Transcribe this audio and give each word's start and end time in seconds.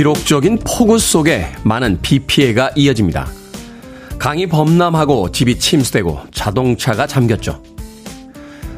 기록적인 0.00 0.60
폭우 0.64 0.98
속에 0.98 1.44
많은 1.62 2.00
비 2.00 2.20
피해가 2.20 2.70
이어집니다. 2.74 3.28
강이 4.18 4.46
범람하고 4.46 5.30
집이 5.30 5.58
침수되고 5.58 6.20
자동차가 6.32 7.06
잠겼죠. 7.06 7.62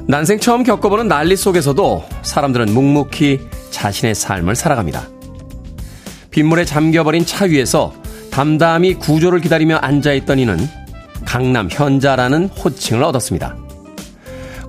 난생 0.09 0.41
처음 0.41 0.65
겪어보는 0.65 1.07
난리 1.07 1.37
속에서도 1.37 2.05
사람들은 2.23 2.75
묵묵히 2.75 3.39
자신의 3.71 4.17
삶을 4.17 4.57
살아갑니다. 4.57 5.09
빗물에 6.33 6.65
잠겨버린 6.65 7.25
차 7.25 7.45
위에서 7.45 7.95
담담히 8.33 8.95
구조를 8.95 9.41
기다리며 9.41 9.77
앉아있던 9.77 10.41
이는 10.41 10.59
강남 11.25 11.69
현자라는 11.71 12.49
호칭을 12.49 13.05
얻었습니다. 13.05 13.57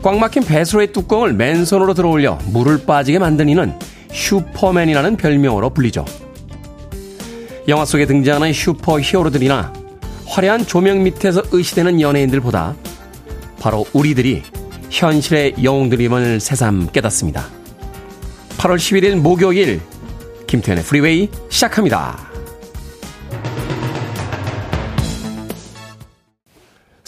꽉 0.03 0.19
막힌 0.19 0.43
배수로의 0.43 0.91
뚜껑을 0.91 1.33
맨손으로 1.33 1.95
들어올려 1.95 2.37
물을 2.45 2.85
빠지게 2.85 3.17
만든 3.17 3.49
이는 3.49 3.73
슈퍼맨이라는 4.11 5.17
별명으로 5.17 5.71
불리죠. 5.71 6.05
영화 7.67 7.85
속에 7.85 8.05
등장하는 8.05 8.51
슈퍼 8.51 8.99
히어로들이나 8.99 9.73
화려한 10.25 10.65
조명 10.65 11.03
밑에서 11.03 11.43
으스대는 11.51 12.01
연예인들보다 12.01 12.75
바로 13.59 13.85
우리들이 13.93 14.43
현실의 14.89 15.55
영웅들임을 15.63 16.39
새삼 16.39 16.89
깨닫습니다. 16.91 17.47
8월 18.57 18.75
11일 18.75 19.15
목요일 19.15 19.81
김태훈의 20.47 20.83
프리웨이 20.83 21.29
시작합니다. 21.49 22.32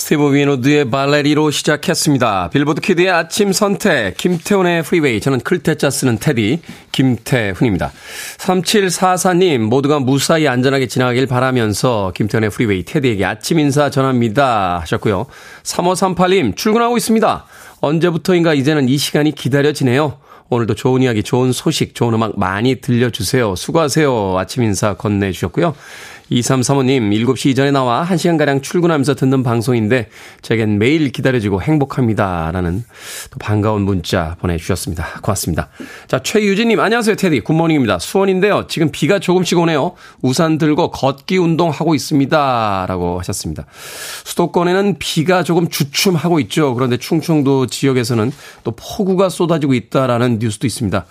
스티브 0.06 0.36
윈우드의 0.36 0.92
발레리로 0.92 1.50
시작했습니다. 1.50 2.52
빌보드 2.52 2.80
kid의 2.80 3.10
아침 3.10 3.52
선택, 3.52 4.16
김태훈의 4.18 4.84
프리웨이. 4.84 5.20
저는 5.20 5.40
클 5.40 5.62
태 5.62 5.79
자 5.79 5.90
쓰는 5.90 6.20
테디, 6.20 6.60
김태훈입니다. 6.92 7.92
3744님, 8.38 9.62
모두가 9.62 9.98
무사히 9.98 10.48
안전하게 10.48 10.86
지나가길 10.86 11.26
바라면서 11.26 12.12
김태훈의 12.14 12.52
프리웨이, 12.52 12.84
테디에게 12.84 13.26
아침 13.26 13.58
인사 13.58 13.90
전합니다. 13.90 14.78
하셨고요. 14.82 15.26
3538님, 15.64 16.56
출근하고 16.56 16.98
있습니다. 16.98 17.46
언제부터인가 17.82 18.54
이제는 18.54 18.88
이 18.88 18.98
시간이 19.00 19.34
기다려지네요. 19.34 20.20
오늘도 20.50 20.76
좋은 20.76 21.02
이야기, 21.02 21.24
좋은 21.24 21.52
소식, 21.52 21.96
좋은 21.96 22.14
음악 22.14 22.38
많이 22.38 22.76
들려주세요. 22.76 23.56
수고하세요. 23.56 24.38
아침 24.38 24.62
인사 24.62 24.94
건네주셨고요. 24.94 25.74
2335님, 26.32 27.12
7시 27.26 27.52
이전에 27.52 27.72
나와 27.72 28.06
1시간가량 28.06 28.64
출근하면서 28.64 29.16
듣는 29.16 29.44
방송인데, 29.44 30.10
제겐 30.42 30.80
매일 30.80 31.12
기다려지고 31.12 31.62
행복합니다. 31.62 32.50
라는 32.52 32.84
또 33.32 33.38
반가운 33.40 33.84
문자 33.84 34.36
보내주셨습니다. 34.40 35.06
고맙습니다. 35.22 35.70
자, 36.08 36.20
최유진님, 36.24 36.80
안녕하세요, 36.80 37.16
테디. 37.16 37.42
굿모닝입니다. 37.42 38.00
수원인데요. 38.00 38.66
지금 38.68 38.90
비가 38.92 39.20
조금씩 39.20 39.60
오네요. 39.60 39.94
우산 40.22 40.58
들고 40.58 40.92
걷기 40.92 41.38
운동하고 41.38 41.94
있습니다. 41.94 42.86
라고 42.88 43.20
하셨습니다. 43.20 43.66
수도권에는 44.24 44.96
비가 44.98 45.44
조금 45.44 45.70
주춤하고 45.70 46.40
있죠. 46.42 46.74
그런데 46.74 46.98
충청도 46.98 47.68
지역에서는 47.68 48.32
또 48.64 48.72
폭우가 48.72 49.30
쏟아지고 49.30 49.74
있다라는 49.74 50.40
뉴스도 50.40 50.66
있습니다. 50.66 51.06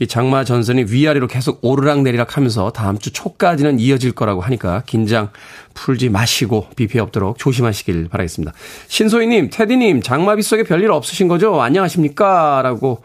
이 0.00 0.06
장마 0.06 0.44
전선이 0.44 0.86
위아래로 0.88 1.28
계속 1.28 1.60
오르락내리락 1.62 2.36
하면서 2.36 2.70
다음 2.70 2.98
주 2.98 3.12
초까지는 3.12 3.78
이어질 3.78 4.12
거라고 4.12 4.40
하니 4.40 4.55
하니까 4.56 4.82
긴장 4.86 5.30
풀지 5.74 6.08
마시고 6.08 6.68
비 6.76 6.86
피해 6.86 7.00
없도록 7.00 7.38
조심하시길 7.38 8.08
바라겠습니다. 8.08 8.52
신소희님, 8.88 9.50
테디님, 9.50 10.02
장마비 10.02 10.42
속에 10.42 10.64
별일 10.64 10.90
없으신 10.90 11.28
거죠? 11.28 11.60
안녕하십니까? 11.60 12.62
라고 12.62 13.02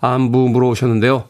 안부 0.00 0.48
물어오셨는데요. 0.48 1.24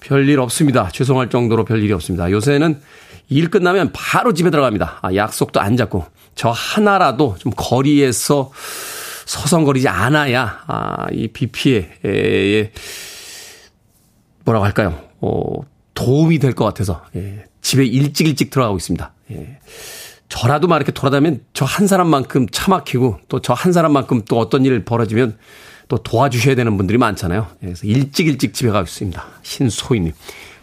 별일 0.00 0.38
없습니다. 0.40 0.90
죄송할 0.92 1.30
정도로 1.30 1.64
별일이 1.64 1.92
없습니다. 1.92 2.30
요새는 2.30 2.80
일 3.28 3.50
끝나면 3.50 3.90
바로 3.92 4.34
집에 4.34 4.50
들어갑니다. 4.50 4.98
아, 5.02 5.14
약속도 5.14 5.60
안 5.60 5.76
잡고 5.76 6.04
저 6.34 6.50
하나라도 6.50 7.36
좀 7.38 7.52
거리에서 7.56 8.50
서성거리지 9.26 9.88
않아야 9.88 10.60
아, 10.66 11.06
이비 11.12 11.46
피해에 11.46 12.70
뭐라고 14.44 14.64
할까요? 14.64 15.00
어, 15.20 15.42
도움이 15.94 16.38
될 16.40 16.52
것 16.54 16.64
같아서 16.64 17.02
예, 17.16 17.44
집에 17.62 17.84
일찍 17.84 18.26
일찍 18.26 18.50
들어가고 18.50 18.76
있습니다. 18.76 19.12
예. 19.32 19.58
저라도 20.28 20.66
막 20.68 20.76
이렇게 20.76 20.92
돌아다니면 20.92 21.40
저 21.54 21.64
한 21.64 21.86
사람만큼 21.86 22.48
차 22.50 22.70
막히고 22.70 23.20
또 23.28 23.40
저 23.40 23.54
한 23.54 23.72
사람만큼 23.72 24.22
또 24.28 24.38
어떤 24.38 24.64
일 24.64 24.84
벌어지면 24.84 25.36
또 25.88 25.98
도와주셔야 25.98 26.54
되는 26.54 26.76
분들이 26.76 26.98
많잖아요. 26.98 27.46
예, 27.62 27.66
그래서 27.66 27.86
일찍 27.86 28.26
일찍 28.26 28.54
집에 28.54 28.70
가고 28.70 28.84
있습니다. 28.84 29.24
신소희님. 29.42 30.12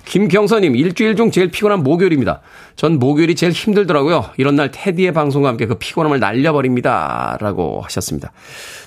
김경선님, 0.06 0.76
일주일 0.76 1.16
중 1.16 1.30
제일 1.30 1.52
피곤한 1.52 1.84
목요일입니다. 1.84 2.42
전 2.76 2.98
목요일이 2.98 3.36
제일 3.36 3.52
힘들더라고요. 3.52 4.31
이런 4.38 4.56
날 4.56 4.72
테디의 4.72 5.14
방송과 5.14 5.50
함께 5.50 5.68
그 5.68 5.76
피곤함을 5.76 6.20
날려버립니다. 6.20 7.38
라고 7.40 7.81
하셨습니다. 7.81 8.31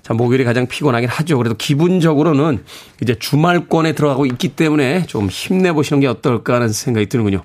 자, 0.03 0.15
목요일이 0.15 0.43
가장 0.43 0.67
피곤하긴 0.67 1.09
하죠. 1.09 1.39
그래도 1.39 1.55
기분적으로는 1.57 2.65
이제 3.03 3.15
주말권에 3.15 3.93
들어가고 3.93 4.27
있기 4.27 4.49
때문에 4.49 5.07
좀 5.07 5.29
힘내보시는 5.29 6.01
게 6.01 6.09
어떨까 6.09 6.55
하는 6.55 6.71
생각이 6.71 7.07
드는군요. 7.07 7.45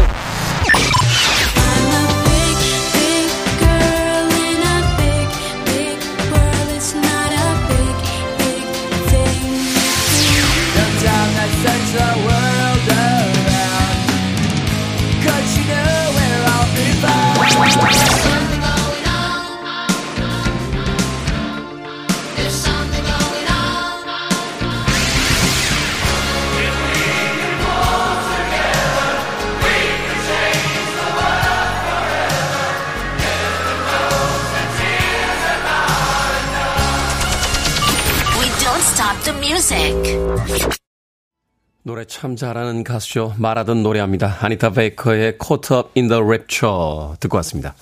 노래 41.83 42.05
참 42.05 42.35
잘하는 42.35 42.83
가수죠. 42.83 43.33
말하던 43.37 43.81
노래합니다. 43.81 44.37
아니타 44.41 44.69
베이커의 44.69 45.37
Caught 45.43 45.73
Up 45.73 45.89
in 45.97 46.09
the 46.09 46.21
Rapture 46.21 47.15
듣고 47.19 47.37
왔습니다. 47.37 47.73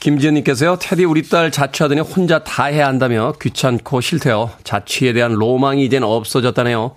김지연님께서요. 0.00 0.78
테디 0.80 1.04
우리 1.04 1.28
딸 1.28 1.50
자취하더니 1.50 2.00
혼자 2.00 2.42
다 2.42 2.64
해야 2.64 2.86
한다며 2.86 3.34
귀찮고 3.40 4.00
싫대요. 4.00 4.50
자취에 4.64 5.12
대한 5.12 5.32
로망이 5.32 5.84
이젠 5.84 6.02
없어졌다네요. 6.02 6.94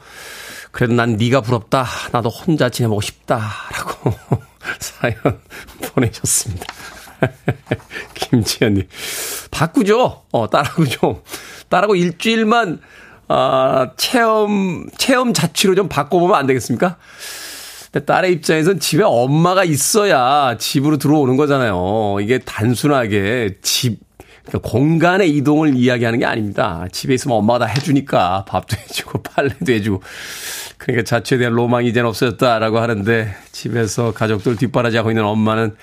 그래도 0.71 0.93
난 0.93 1.17
네가 1.17 1.41
부럽다. 1.41 1.85
나도 2.13 2.29
혼자 2.29 2.69
지내보고 2.69 3.01
싶다라고 3.01 4.13
사연 4.79 5.15
보내셨습니다. 5.81 6.65
김지연님 8.15 8.87
바꾸죠. 9.51 10.23
어 10.31 10.49
딸하고 10.49 10.85
좀 10.85 11.21
딸하고 11.67 11.95
일주일만 11.95 12.79
아, 13.27 13.91
체험, 13.97 14.85
체험 14.97 15.33
자취로 15.33 15.75
좀 15.75 15.89
바꿔보면 15.89 16.35
안 16.35 16.47
되겠습니까? 16.47 16.97
딸의 18.05 18.33
입장에선 18.33 18.79
집에 18.79 19.03
엄마가 19.03 19.63
있어야 19.63 20.57
집으로 20.57 20.97
들어오는 20.97 21.37
거잖아요. 21.37 22.17
이게 22.21 22.39
단순하게 22.39 23.57
집, 23.61 23.99
그러니까 24.45 24.69
공간의 24.69 25.29
이동을 25.37 25.75
이야기하는 25.75 26.19
게 26.19 26.25
아닙니다. 26.25 26.85
집에 26.91 27.13
있으면 27.13 27.37
엄마가 27.37 27.65
다 27.65 27.73
해주니까 27.73 28.45
밥도 28.45 28.75
해주고 28.81 29.23
빨래도 29.23 29.71
해주고. 29.71 30.03
그러니까 30.77 31.05
자취에 31.05 31.37
대한 31.37 31.53
로망이 31.53 31.87
이제는 31.87 32.09
없어졌다라고 32.09 32.79
하는데 32.79 33.33
집에서 33.51 34.11
가족들 34.11 34.57
뒷바라지하고 34.57 35.11
있는 35.11 35.23
엄마는 35.23 35.75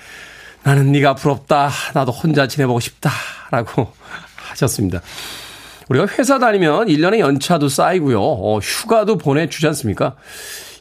나는 0.63 0.91
네가 0.91 1.15
부럽다. 1.15 1.71
나도 1.93 2.11
혼자 2.11 2.47
지내보고 2.47 2.79
싶다라고 2.79 3.91
하셨습니다. 4.37 5.01
우리가 5.93 6.07
회사 6.17 6.39
다니면 6.39 6.87
1년의 6.87 7.19
연차도 7.19 7.69
쌓이고요. 7.69 8.19
어, 8.19 8.59
휴가도 8.59 9.17
보내주지 9.17 9.67
않습니까? 9.67 10.15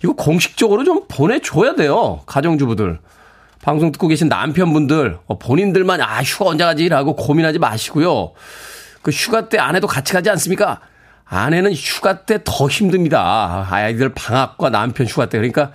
이거 0.02 0.14
공식적으로 0.14 0.84
좀 0.84 1.04
보내줘야 1.06 1.74
돼요. 1.74 2.22
가정주부들. 2.26 2.98
방송 3.62 3.92
듣고 3.92 4.08
계신 4.08 4.28
남편분들, 4.28 5.18
어, 5.26 5.38
본인들만, 5.38 6.00
아, 6.00 6.22
휴가 6.22 6.46
언제 6.50 6.64
가지 6.64 6.88
라고 6.88 7.14
고민하지 7.14 7.58
마시고요. 7.58 8.32
그 9.02 9.10
휴가 9.10 9.48
때 9.48 9.58
아내도 9.58 9.86
같이 9.86 10.12
가지 10.12 10.30
않습니까? 10.30 10.80
아내는 11.24 11.72
휴가 11.72 12.24
때 12.24 12.38
더 12.44 12.68
힘듭니다. 12.68 13.66
아이들 13.70 14.12
방학과 14.14 14.70
남편 14.70 15.06
휴가 15.06 15.26
때. 15.26 15.38
그러니까 15.38 15.72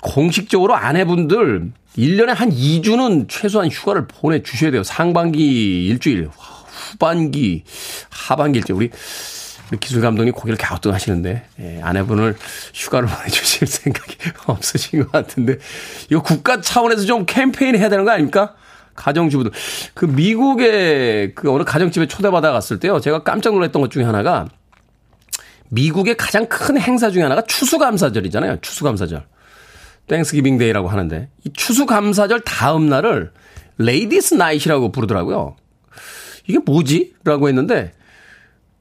공식적으로 0.00 0.74
아내분들 0.74 1.72
1년에 1.98 2.28
한 2.28 2.50
2주는 2.50 3.26
최소한 3.28 3.68
휴가를 3.68 4.06
보내주셔야 4.06 4.70
돼요. 4.70 4.82
상반기 4.82 5.86
일주일, 5.86 6.30
후반기, 6.90 7.64
하반기 8.08 8.58
일주일. 8.58 8.90
우리 9.70 9.78
기술 9.78 10.02
감독님 10.02 10.34
고개를 10.34 10.58
갸우뚱 10.58 10.92
하시는데, 10.92 11.44
예, 11.60 11.80
아내분을 11.82 12.36
휴가를 12.74 13.08
보내주실 13.08 13.68
생각이 13.68 14.16
없으신 14.46 15.04
것 15.04 15.12
같은데, 15.12 15.58
이거 16.10 16.22
국가 16.22 16.60
차원에서 16.60 17.04
좀 17.04 17.24
캠페인 17.26 17.76
해야 17.76 17.88
되는 17.88 18.04
거 18.04 18.10
아닙니까? 18.10 18.54
가정주부들. 18.96 19.52
그 19.94 20.04
미국의 20.04 21.34
그 21.34 21.52
어느 21.52 21.62
가정집에 21.62 22.06
초대받아 22.06 22.50
갔을 22.52 22.80
때요, 22.80 23.00
제가 23.00 23.22
깜짝 23.22 23.54
놀랐던 23.54 23.80
것 23.80 23.90
중에 23.90 24.04
하나가, 24.04 24.48
미국의 25.68 26.16
가장 26.16 26.46
큰 26.46 26.78
행사 26.78 27.10
중에 27.10 27.22
하나가 27.22 27.42
추수감사절이잖아요. 27.42 28.58
추수감사절. 28.60 29.24
Thanksgiving 30.08 30.58
Day라고 30.58 30.88
하는데 30.88 31.28
이 31.44 31.52
추수감사절 31.52 32.40
다음 32.40 32.88
날을 32.88 33.32
ladies 33.78 34.34
night이라고 34.34 34.90
부르더라고요. 34.90 35.54
이게 36.46 36.58
뭐지? 36.64 37.14
라고 37.24 37.48
했는데 37.48 37.92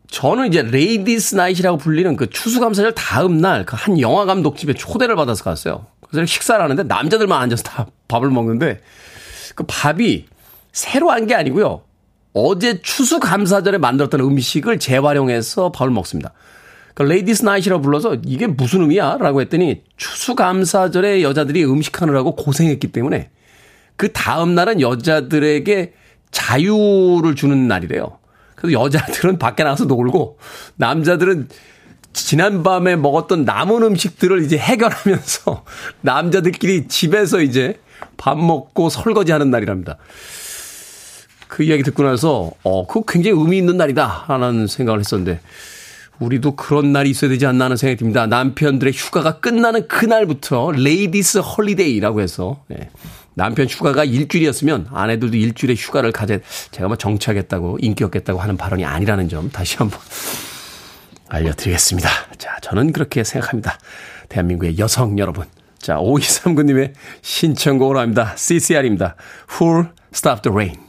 저는 0.09 0.47
이제 0.47 0.61
ladies 0.63 1.35
night이라고 1.35 1.77
불리는 1.77 2.15
그 2.15 2.29
추수감사절 2.29 2.93
다음 2.95 3.37
날 3.37 3.65
그 3.65 3.75
한 3.75 3.99
영화 3.99 4.25
감독 4.25 4.57
집에 4.57 4.73
초대를 4.73 5.15
받아서 5.15 5.43
갔어요. 5.43 5.85
그래서 6.09 6.25
식사를 6.25 6.61
하는데 6.63 6.81
남자들만 6.83 7.39
앉아서 7.43 7.63
다 7.63 7.87
밥을 8.07 8.29
먹는데 8.31 8.81
그 9.55 9.63
밥이 9.67 10.25
새로 10.71 11.11
한 11.11 11.27
게 11.27 11.35
아니고요. 11.35 11.83
어제 12.33 12.81
추수감사절에 12.81 13.77
만들었던 13.77 14.19
음식을 14.19 14.79
재활용해서 14.79 15.71
밥을 15.71 15.91
먹습니다. 15.91 16.33
그 16.95 17.03
Ladies' 17.03 17.45
Night이라고 17.45 17.81
불러서 17.81 18.17
이게 18.25 18.47
무슨 18.47 18.81
의미야? 18.81 19.17
라고 19.19 19.41
했더니 19.41 19.83
추수감사절에 19.97 21.21
여자들이 21.21 21.63
음식하느라고 21.65 22.35
고생했기 22.35 22.91
때문에 22.91 23.29
그 23.95 24.11
다음 24.11 24.55
날은 24.55 24.81
여자들에게 24.81 25.93
자유를 26.31 27.35
주는 27.35 27.67
날이래요. 27.67 28.17
그래서 28.55 28.79
여자들은 28.83 29.37
밖에 29.39 29.63
나가서 29.63 29.85
놀고 29.85 30.37
남자들은 30.75 31.47
지난밤에 32.11 32.95
먹었던 32.95 33.45
남은 33.45 33.83
음식들을 33.83 34.43
이제 34.43 34.57
해결하면서 34.57 35.63
남자들끼리 36.01 36.87
집에서 36.87 37.41
이제 37.41 37.79
밥 38.17 38.37
먹고 38.37 38.89
설거지 38.89 39.31
하는 39.31 39.51
날이랍니다. 39.51 39.97
그 41.47 41.63
이야기 41.63 41.83
듣고 41.83 42.03
나서, 42.03 42.51
어, 42.63 42.85
그거 42.85 43.03
굉장히 43.07 43.39
의미 43.39 43.57
있는 43.57 43.75
날이다. 43.77 44.25
라는 44.27 44.67
생각을 44.67 44.99
했었는데, 44.99 45.39
우리도 46.19 46.55
그런 46.55 46.91
날이 46.91 47.09
있어야 47.09 47.29
되지 47.29 47.45
않나 47.45 47.65
하는 47.65 47.77
생각이 47.77 47.97
듭니다. 47.97 48.27
남편들의 48.27 48.93
휴가가 48.93 49.39
끝나는 49.39 49.87
그날부터 49.87 50.71
Ladies' 50.71 51.39
Holiday라고 51.39 52.21
해서 52.21 52.63
네. 52.67 52.89
남편 53.39 53.67
휴가가 53.67 54.03
일주일이었으면 54.03 54.87
아내들도 54.91 55.37
일주일의 55.37 55.77
휴가를 55.77 56.11
가져 56.11 56.39
제가 56.71 56.89
뭐 56.89 56.97
정치하겠다고 56.97 57.77
인기 57.81 58.03
얻겠다고 58.03 58.39
하는 58.39 58.57
발언이 58.57 58.83
아니라는 58.83 59.29
점 59.29 59.49
다시 59.49 59.77
한번 59.77 59.97
알려드리겠습니다. 61.29 62.09
자, 62.37 62.57
저는 62.61 62.91
그렇게 62.91 63.23
생각합니다. 63.23 63.79
대한민국의 64.27 64.77
여성 64.77 65.17
여러분. 65.17 65.45
자, 65.77 65.95
5239님의 65.95 66.93
신청곡으로 67.21 67.99
합니다. 67.99 68.33
CCR입니다. 68.35 69.15
Who'll 69.47 69.91
Stop 70.13 70.41
the 70.41 70.53
Rain. 70.53 70.88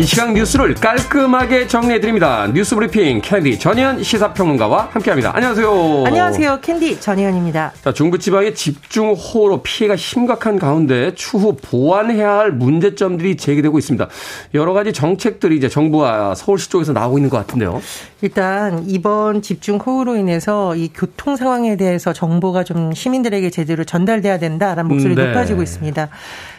이 0.00 0.02
시각 0.02 0.32
뉴스를 0.32 0.72
깔끔하게 0.76 1.66
정리해드립니다. 1.66 2.46
뉴스 2.54 2.74
브리핑 2.74 3.20
캔디 3.20 3.58
전희연 3.58 4.02
시사평론가와 4.02 4.88
함께합니다. 4.92 5.36
안녕하세요. 5.36 6.04
안녕하세요. 6.06 6.60
캔디 6.62 7.00
전희연입니다. 7.00 7.72
자, 7.84 7.92
중부지방의 7.92 8.54
집중호우로 8.54 9.60
피해가 9.62 9.96
심각한 9.96 10.58
가운데 10.58 11.14
추후 11.14 11.54
보완해야 11.54 12.38
할 12.38 12.50
문제점들이 12.50 13.36
제기되고 13.36 13.78
있습니다. 13.78 14.08
여러 14.54 14.72
가지 14.72 14.94
정책들이 14.94 15.58
이제 15.58 15.68
정부와 15.68 16.34
서울시 16.34 16.70
쪽에서 16.70 16.94
나오고 16.94 17.18
있는 17.18 17.28
것 17.28 17.36
같은데요. 17.36 17.82
일단 18.22 18.84
이번 18.86 19.42
집중호우로 19.42 20.16
인해서 20.16 20.74
이 20.76 20.88
교통 20.94 21.36
상황에 21.36 21.76
대해서 21.76 22.14
정보가 22.14 22.64
좀 22.64 22.94
시민들에게 22.94 23.50
제대로 23.50 23.84
전달돼야 23.84 24.38
된다라는 24.38 24.88
목소리 24.88 25.14
네. 25.14 25.26
높아지고 25.26 25.62
있습니다. 25.62 26.08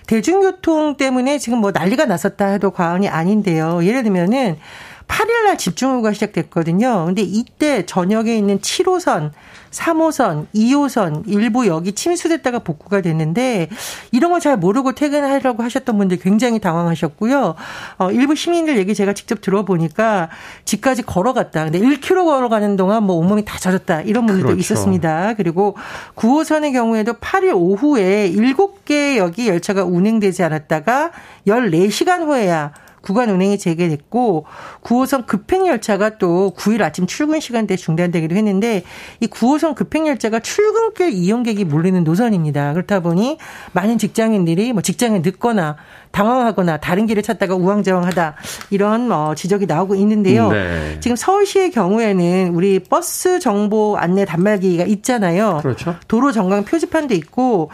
대중교통 0.07 0.97
때문에 0.97 1.37
지금 1.37 1.59
뭐 1.59 1.71
난리가 1.71 2.05
났었다 2.05 2.47
해도 2.47 2.71
과언이 2.71 3.07
아닌데요. 3.07 3.83
예를 3.85 4.03
들면은 4.03 4.57
8일날 5.11 5.57
집중호우가 5.57 6.13
시작됐거든요. 6.13 7.05
근데 7.05 7.21
이때 7.21 7.85
전역에 7.85 8.35
있는 8.37 8.59
7호선, 8.59 9.31
3호선, 9.71 10.47
2호선 10.55 11.23
일부 11.27 11.67
여기 11.67 11.91
침수됐다가 11.91 12.59
복구가 12.59 13.01
됐는데 13.01 13.67
이런 14.11 14.31
걸 14.31 14.41
잘 14.41 14.57
모르고 14.57 14.93
퇴근하려고 14.93 15.61
하셨던 15.61 15.97
분들 15.99 16.17
굉장히 16.17 16.57
당황하셨고요. 16.59 17.53
어, 17.99 18.11
일부 18.11 18.33
시민들 18.33 18.77
얘기 18.79 18.95
제가 18.95 19.13
직접 19.13 19.39
들어보니까 19.41 20.29
집까지 20.65 21.03
걸어갔다. 21.03 21.65
근데 21.65 21.79
1km 21.79 22.25
걸어가는 22.25 22.75
동안 22.75 23.03
뭐 23.03 23.17
온몸이 23.17 23.45
다 23.45 23.59
젖었다. 23.59 24.01
이런 24.01 24.25
분들도 24.25 24.47
그렇죠. 24.47 24.59
있었습니다. 24.59 25.35
그리고 25.35 25.77
9호선의 26.15 26.73
경우에도 26.73 27.13
8일 27.13 27.53
오후에 27.53 28.31
7개 28.31 29.17
여기 29.17 29.47
열차가 29.47 29.83
운행되지 29.83 30.41
않았다가 30.41 31.11
14시간 31.45 32.25
후에야 32.25 32.71
구간 33.01 33.29
운행이 33.29 33.57
재개됐고 33.57 34.45
9호선 34.83 35.25
급행 35.25 35.67
열차가 35.67 36.17
또 36.17 36.53
9일 36.55 36.81
아침 36.81 37.07
출근 37.07 37.39
시간대에 37.39 37.77
중단되기도 37.77 38.35
했는데 38.35 38.83
이 39.19 39.27
9호선 39.27 39.75
급행 39.75 40.07
열차가 40.07 40.39
출근길 40.39 41.11
이용객이 41.11 41.65
몰리는 41.65 42.03
노선입니다. 42.03 42.73
그렇다 42.73 42.99
보니 42.99 43.37
많은 43.73 43.97
직장인들이 43.97 44.73
뭐 44.73 44.81
직장에 44.81 45.19
늦거나 45.19 45.77
당황하거나 46.11 46.77
다른 46.77 47.05
길을 47.05 47.23
찾다가 47.23 47.55
우왕좌왕하다 47.55 48.35
이런 48.69 49.11
어, 49.11 49.33
지적이 49.35 49.65
나오고 49.65 49.95
있는데요. 49.95 50.51
네. 50.51 50.97
지금 50.99 51.15
서울시의 51.15 51.71
경우에는 51.71 52.53
우리 52.53 52.79
버스 52.79 53.39
정보 53.39 53.97
안내 53.97 54.25
단말기가 54.25 54.83
있잖아요. 54.85 55.59
그렇죠. 55.61 55.95
도로 56.07 56.31
정강 56.31 56.65
표지판도 56.65 57.13
있고 57.15 57.71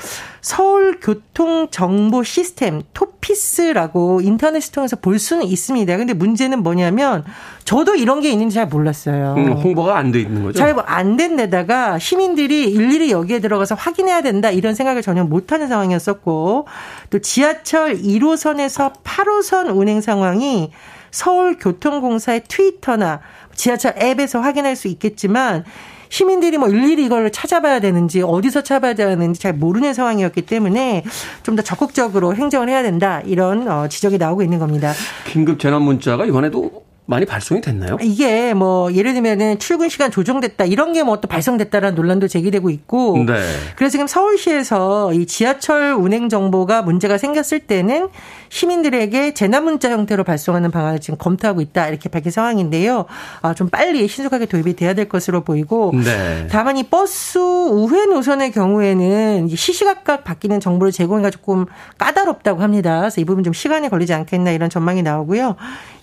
서울 0.51 0.97
교통 1.01 1.67
정보 1.71 2.23
시스템 2.23 2.81
토피스라고 2.93 4.21
인터넷을 4.21 4.71
통해서 4.71 4.95
볼 4.95 5.19
수는 5.19 5.43
있습니다. 5.43 5.97
근데 5.97 6.13
문제는 6.13 6.63
뭐냐면 6.63 7.25
저도 7.65 7.95
이런 7.95 8.21
게 8.21 8.29
있는지 8.29 8.55
잘 8.55 8.65
몰랐어요. 8.65 9.33
음, 9.37 9.51
홍보가 9.51 9.97
안 9.97 10.13
돼 10.13 10.21
있는 10.21 10.43
거죠? 10.43 10.57
잘 10.57 10.73
안 10.87 11.17
된 11.17 11.35
데다가 11.35 11.99
시민들이 11.99 12.63
일일이 12.71 13.11
여기에 13.11 13.39
들어가서 13.39 13.75
확인해야 13.75 14.21
된다 14.21 14.49
이런 14.49 14.73
생각을 14.73 15.01
전혀 15.01 15.25
못하는 15.25 15.67
상황이었었고 15.67 16.65
또 17.09 17.19
지하철 17.19 17.97
1호선에서 17.97 18.93
8호선 19.03 19.75
운행 19.75 19.99
상황이 19.99 20.71
서울교통공사의 21.11 22.43
트위터나 22.47 23.19
지하철 23.53 23.95
앱에서 24.01 24.39
확인할 24.39 24.77
수 24.77 24.87
있겠지만 24.87 25.65
시민들이 26.09 26.57
뭐 26.57 26.67
일일이 26.69 27.05
이걸 27.05 27.31
찾아봐야 27.31 27.79
되는지 27.79 28.21
어디서 28.21 28.61
찾아봐야 28.63 28.93
되는지 28.95 29.39
잘 29.41 29.53
모르는 29.53 29.93
상황이었기 29.93 30.43
때문에 30.43 31.03
좀 31.43 31.57
더 31.57 31.63
적극적으로 31.63 32.35
행정을 32.35 32.69
해야 32.69 32.83
된다 32.83 33.21
이런 33.25 33.67
어, 33.67 33.87
지적이 33.87 34.17
나오고 34.19 34.43
있는 34.43 34.59
겁니다. 34.59 34.93
긴급 35.25 35.59
재난 35.59 35.81
문자가 35.81 36.25
이번에도 36.25 36.85
많이 37.09 37.25
발송이 37.25 37.61
됐나요? 37.61 37.97
이게 38.01 38.53
뭐 38.53 38.93
예를 38.93 39.13
들면은 39.13 39.57
출근 39.59 39.87
시간 39.87 40.11
조정됐다 40.11 40.65
이런 40.65 40.91
게 40.91 41.03
뭐 41.03 41.21
또 41.21 41.27
발송됐다라는 41.29 41.95
논란도 41.95 42.27
제기되고 42.27 42.69
있고 42.69 43.23
네. 43.25 43.33
그래서 43.77 43.91
지금 43.91 44.07
서울시에서 44.07 45.13
이 45.13 45.25
지하철 45.25 45.93
운행 45.93 46.27
정보가 46.29 46.81
문제가 46.81 47.17
생겼을 47.17 47.59
때는 47.61 48.09
시민들에게 48.49 49.33
재난 49.33 49.63
문자 49.63 49.89
형태로 49.89 50.23
발송하는 50.23 50.71
방안을 50.71 50.99
지금 50.99 51.17
검토하고 51.17 51.61
있다 51.61 51.87
이렇게 51.87 52.09
밝힌 52.09 52.31
상황인데요. 52.31 53.05
아, 53.41 53.53
좀 53.53 53.69
빨리 53.69 54.07
신속하게 54.07 54.45
도입이 54.45 54.75
돼야 54.75 54.93
될 54.93 55.09
것으로 55.09 55.41
보이고 55.41 55.91
네. 55.93 56.47
다만 56.49 56.77
이 56.77 56.83
버스 56.83 57.37
우회 57.37 58.05
노선의 58.05 58.51
경우에는 58.51 59.49
시시각각 59.49 60.23
바뀌는 60.23 60.59
정보를 60.59 60.91
제공하기가 60.91 61.31
조금 61.31 61.65
까다롭다고 61.97 62.61
합니다. 62.61 62.99
그래서 62.99 63.21
이 63.21 63.25
부분 63.25 63.43
좀 63.43 63.53
시간이 63.53 63.89
걸리지 63.89 64.13
않겠나 64.13 64.51
이런 64.51 64.69
전망이 64.69 65.01
나오고요. 65.03 65.55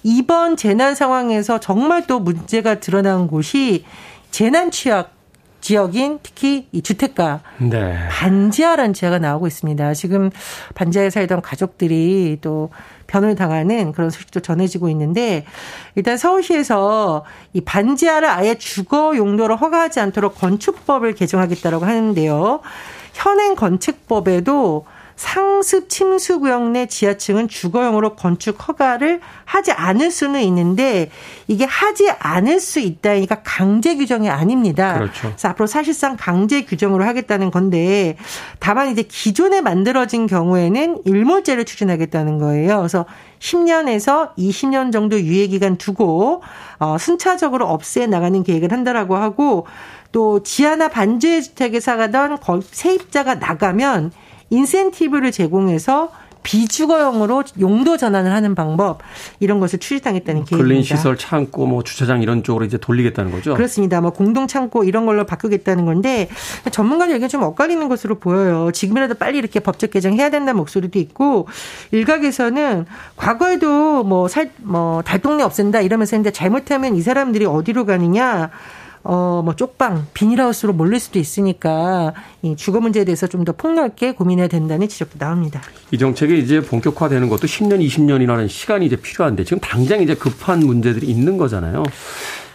이번 0.02 0.56
재난 0.56 0.94
상황에서 0.94 1.60
정말 1.60 2.06
또 2.06 2.20
문제가 2.20 2.80
드러난 2.80 3.26
곳이 3.26 3.84
재난 4.30 4.70
취약 4.70 5.13
지역인 5.64 6.18
특히 6.22 6.68
이 6.72 6.82
주택가 6.82 7.40
네. 7.56 7.96
반지하라는 8.10 8.92
지하가 8.92 9.18
나오고 9.18 9.46
있습니다. 9.46 9.94
지금 9.94 10.30
반지하에 10.74 11.08
살던 11.08 11.40
가족들이 11.40 12.36
또 12.42 12.68
변을 13.06 13.34
당하는 13.34 13.92
그런 13.92 14.10
소식도 14.10 14.40
전해지고 14.40 14.90
있는데 14.90 15.46
일단 15.94 16.18
서울시에서 16.18 17.24
이 17.54 17.62
반지하를 17.62 18.28
아예 18.28 18.56
주거 18.56 19.16
용도로 19.16 19.56
허가하지 19.56 20.00
않도록 20.00 20.34
건축법을 20.34 21.14
개정하겠다라고 21.14 21.86
하는데요. 21.86 22.60
현행 23.14 23.54
건축법에도 23.54 24.84
상습 25.16 25.88
침수 25.88 26.40
구역 26.40 26.70
내 26.70 26.86
지하층은 26.86 27.48
주거용으로 27.48 28.16
건축 28.16 28.68
허가를 28.68 29.20
하지 29.44 29.70
않을 29.72 30.10
수는 30.10 30.42
있는데 30.42 31.10
이게 31.46 31.64
하지 31.64 32.10
않을 32.18 32.60
수 32.60 32.80
있다니까 32.80 33.42
강제 33.44 33.96
규정이 33.96 34.28
아닙니다. 34.28 34.94
그렇죠. 34.94 35.28
그래서 35.28 35.48
앞으로 35.48 35.66
사실상 35.66 36.16
강제 36.18 36.64
규정으로 36.64 37.04
하겠다는 37.04 37.50
건데 37.50 38.16
다만 38.58 38.90
이제 38.90 39.02
기존에 39.02 39.60
만들어진 39.60 40.26
경우에는 40.26 41.02
일몰제를 41.04 41.64
추진하겠다는 41.64 42.38
거예요. 42.38 42.78
그래서 42.78 43.06
10년에서 43.38 44.34
20년 44.36 44.90
정도 44.92 45.20
유예 45.20 45.46
기간 45.48 45.76
두고 45.76 46.42
어 46.78 46.98
순차적으로 46.98 47.66
없애 47.66 48.06
나가는 48.06 48.42
계획을 48.42 48.72
한다라고 48.72 49.16
하고 49.16 49.66
또 50.12 50.42
지하나 50.42 50.88
반지의 50.88 51.42
주택에 51.42 51.80
사가던 51.80 52.38
세입자가 52.70 53.34
나가면 53.34 54.12
인센티브를 54.54 55.32
제공해서 55.32 56.10
비주거용으로 56.44 57.42
용도 57.58 57.96
전환을 57.96 58.30
하는 58.30 58.54
방법 58.54 59.00
이런 59.40 59.60
것을 59.60 59.80
추진하겠다는 59.80 60.44
계획입니다. 60.44 60.62
근린 60.62 60.82
시설 60.82 61.16
창고 61.16 61.66
뭐 61.66 61.82
주차장 61.82 62.22
이런 62.22 62.44
쪽으로 62.44 62.66
이제 62.66 62.76
돌리겠다는 62.76 63.32
거죠. 63.32 63.54
그렇습니다. 63.54 64.00
뭐 64.00 64.10
공동 64.10 64.46
창고 64.46 64.84
이런 64.84 65.06
걸로 65.06 65.24
바꾸겠다는 65.24 65.86
건데 65.86 66.28
전문가들 66.70 67.14
얘기 67.14 67.26
좀 67.28 67.42
엇갈리는 67.42 67.88
것으로 67.88 68.18
보여요. 68.18 68.70
지금이라도 68.72 69.14
빨리 69.14 69.38
이렇게 69.38 69.58
법적 69.58 69.90
개정해야 69.90 70.30
된다는 70.30 70.58
목소리도 70.58 70.98
있고 70.98 71.48
일각에서는 71.90 72.84
과거에도 73.16 74.04
뭐살뭐 74.04 74.50
뭐 74.58 75.02
달동네 75.02 75.42
없앤다 75.42 75.80
이러면서 75.80 76.16
했는데 76.16 76.30
잘못하면 76.30 76.94
이 76.94 77.00
사람들이 77.00 77.46
어디로 77.46 77.86
가느냐 77.86 78.50
어, 79.06 79.42
뭐 79.44 79.54
쪽방, 79.54 80.06
비닐하우스로 80.14 80.72
몰릴 80.72 80.98
수도 80.98 81.18
있으니까 81.18 82.14
이 82.42 82.56
주거 82.56 82.80
문제에 82.80 83.04
대해서 83.04 83.26
좀 83.26 83.44
더 83.44 83.52
폭넓게 83.52 84.12
고민해야 84.12 84.48
된다는 84.48 84.88
지적도 84.88 85.18
나옵니다. 85.18 85.60
이 85.90 85.98
정책이 85.98 86.38
이제 86.38 86.62
본격화되는 86.62 87.28
것도 87.28 87.46
10년, 87.46 87.86
20년이라는 87.86 88.48
시간이 88.48 88.86
이제 88.86 88.96
필요한데 88.96 89.44
지금 89.44 89.60
당장 89.60 90.00
이제 90.00 90.14
급한 90.14 90.60
문제들이 90.60 91.06
있는 91.06 91.36
거잖아요. 91.36 91.82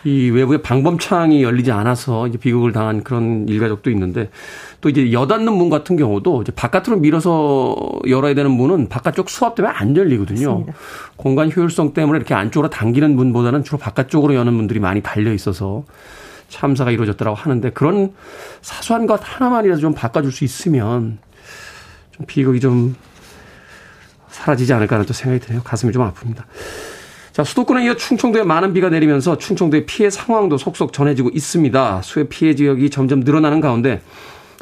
이 0.05 0.29
외부에 0.31 0.61
방범창이 0.63 1.43
열리지 1.43 1.71
않아서 1.71 2.27
이제 2.27 2.39
비극을 2.39 2.71
당한 2.71 3.03
그런 3.03 3.47
일가족도 3.47 3.91
있는데 3.91 4.29
또 4.81 4.89
이제 4.89 5.11
여닫는 5.11 5.53
문 5.53 5.69
같은 5.69 5.95
경우도 5.97 6.41
이제 6.41 6.51
바깥으로 6.53 6.97
밀어서 6.97 7.75
열어야 8.07 8.33
되는 8.33 8.49
문은 8.49 8.89
바깥쪽 8.89 9.29
수압 9.29 9.53
때문에 9.55 9.73
안 9.75 9.95
열리거든요. 9.95 10.49
맞습니다. 10.49 10.73
공간 11.17 11.51
효율성 11.51 11.93
때문에 11.93 12.17
이렇게 12.17 12.33
안쪽으로 12.33 12.69
당기는 12.71 13.15
문보다는 13.15 13.63
주로 13.63 13.77
바깥쪽으로 13.77 14.33
여는 14.33 14.53
문들이 14.53 14.79
많이 14.79 15.03
달려 15.03 15.31
있어서 15.33 15.83
참사가 16.49 16.91
이루어졌다고 16.91 17.35
하는데 17.35 17.69
그런 17.71 18.13
사소한 18.61 19.07
것 19.07 19.19
하나만이라도 19.23 19.79
좀 19.79 19.93
바꿔줄 19.93 20.31
수 20.31 20.43
있으면 20.43 21.19
좀 22.11 22.25
비극이 22.25 22.59
좀 22.59 22.95
사라지지 24.29 24.73
않을까라는 24.73 25.05
또 25.05 25.13
생각이 25.13 25.45
드네요. 25.45 25.63
가슴이 25.63 25.91
좀 25.93 26.09
아픕니다. 26.11 26.43
자, 27.31 27.43
수도권에 27.43 27.85
이어 27.85 27.95
충청도에 27.95 28.43
많은 28.43 28.73
비가 28.73 28.89
내리면서 28.89 29.37
충청도의 29.37 29.85
피해 29.85 30.09
상황도 30.09 30.57
속속 30.57 30.91
전해지고 30.91 31.29
있습니다. 31.33 32.01
수해 32.01 32.27
피해 32.27 32.55
지역이 32.55 32.89
점점 32.89 33.21
늘어나는 33.21 33.61
가운데 33.61 34.01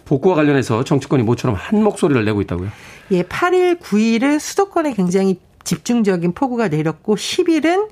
복구와 0.05 0.35
관련해서 0.35 0.83
정치권이 0.83 1.23
모처럼 1.23 1.55
한 1.55 1.83
목소리를 1.83 2.23
내고 2.23 2.41
있다고요? 2.41 2.69
예, 3.11 3.23
8일, 3.23 3.79
9일은 3.79 4.39
수도권에 4.39 4.93
굉장히 4.93 5.39
집중적인 5.63 6.33
폭우가 6.33 6.69
내렸고 6.69 7.15
10일은 7.15 7.89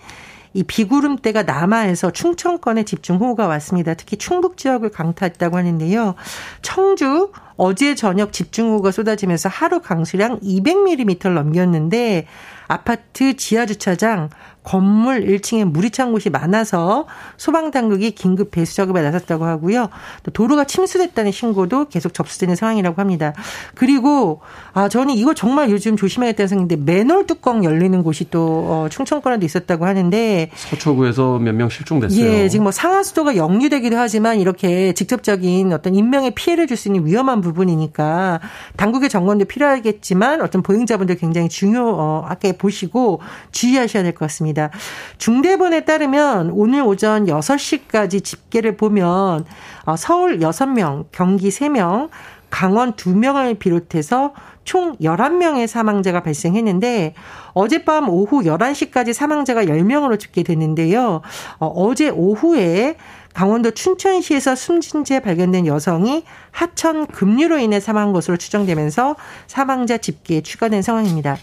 이 0.56 0.64
비구름대가 0.64 1.44
남하에서 1.44 2.12
충청권에 2.12 2.84
집중호우가 2.86 3.46
왔습니다. 3.46 3.94
특히 3.94 4.16
충북 4.16 4.56
지역을 4.56 4.90
강타했다고 4.90 5.58
하는데요. 5.58 6.16
청주 6.62 7.30
어제 7.58 7.96
저녁 7.96 8.34
집중호우가 8.34 8.92
쏟아지면서 8.92 9.50
하루 9.50 9.82
강수량 9.82 10.40
200mm를 10.42 11.30
넘겼는데 11.34 12.28
아파트 12.68 13.36
지하 13.36 13.66
주차장 13.68 14.30
건물 14.64 15.22
1층에 15.28 15.64
물이 15.64 15.92
찬 15.92 16.12
곳이 16.12 16.32
많아서 16.32 17.06
소방 17.38 17.70
당국이 17.70 18.10
긴급 18.10 18.50
배수 18.50 18.76
작업에 18.76 19.04
나섰다고 19.04 19.46
하고요. 19.46 19.90
또 20.24 20.32
도로가 20.32 20.64
침수됐다는 20.64 21.32
신고도 21.32 21.90
계속 21.90 22.16
접수되는 22.16 22.56
상황이라고 22.56 23.00
합니다. 23.00 23.34
그리고 23.76 24.42
아 24.74 24.90
저는 24.90 25.14
이거 25.14 25.36
정말 25.36 25.70
요즘 25.70 25.96
조심해야겠다는 25.96 26.48
생각인데 26.48 26.78
맨홀 26.78 27.28
뚜껑 27.28 27.64
열리는 27.64 28.02
곳이 28.02 28.32
또 28.32 28.66
어, 28.68 28.88
충청권에도 28.90 29.46
있었다고 29.46 29.86
하는데 29.86 30.50
서초구에서 30.56 31.38
몇 31.38 31.54
명 31.54 31.70
실종됐어요. 31.70 32.20
예, 32.26 32.50
지금 32.50 32.64
뭐 32.64 32.72
상하수도가 32.72 33.36
역류되기도 33.36 33.96
하지만 33.98 34.40
이렇게 34.40 34.94
직접적인 34.94 35.72
어떤 35.74 35.94
인명에 35.94 36.32
피해를 36.32 36.66
줄 36.66 36.76
수 36.76 36.90
있는 36.90 37.06
위험한 37.06 37.40
부분이니까 37.46 38.42
당국의 38.76 39.10
점검도 39.10 39.46
필요하겠지만 39.46 40.42
어떤 40.42 40.62
보행자분들 40.62 41.16
굉장히 41.16 41.48
중요하게 41.48 42.58
보시고 42.58 43.22
주의하셔야 43.52 44.04
될 44.04 44.14
것 44.16 44.26
같습니다. 44.26 44.70
중대본에 45.18 45.86
따르면 45.86 46.50
오늘 46.52 46.82
오전 46.82 47.26
6시까지 47.26 48.24
집계를 48.24 48.78
보면 48.78 49.46
어, 49.86 49.96
서울 49.96 50.40
6명, 50.40 51.06
경기 51.12 51.50
3명, 51.50 52.10
강원 52.50 52.94
2명을 52.94 53.60
비롯해서 53.60 54.34
총 54.64 54.96
11명의 54.98 55.68
사망자가 55.68 56.24
발생했는데 56.24 57.14
어젯밤 57.54 58.10
오후 58.10 58.42
11시까지 58.44 59.14
사망자가 59.14 59.66
10명으로 59.66 60.18
집계됐는데요. 60.20 61.22
어, 61.60 61.68
어제 61.68 62.10
오후에 62.10 62.96
강원도 63.36 63.72
춘천시에서 63.72 64.56
숨진 64.56 65.04
채 65.04 65.20
발견된 65.20 65.68
여성이 65.68 66.24
하천 66.52 67.06
급류로 67.06 67.58
인해 67.58 67.82
사망한 67.82 68.14
것으로 68.14 68.38
추정되면서 68.38 69.18
사망자 69.46 69.98
집계에 69.98 70.42
추가된 70.42 70.82
상황입니다. 70.82 71.38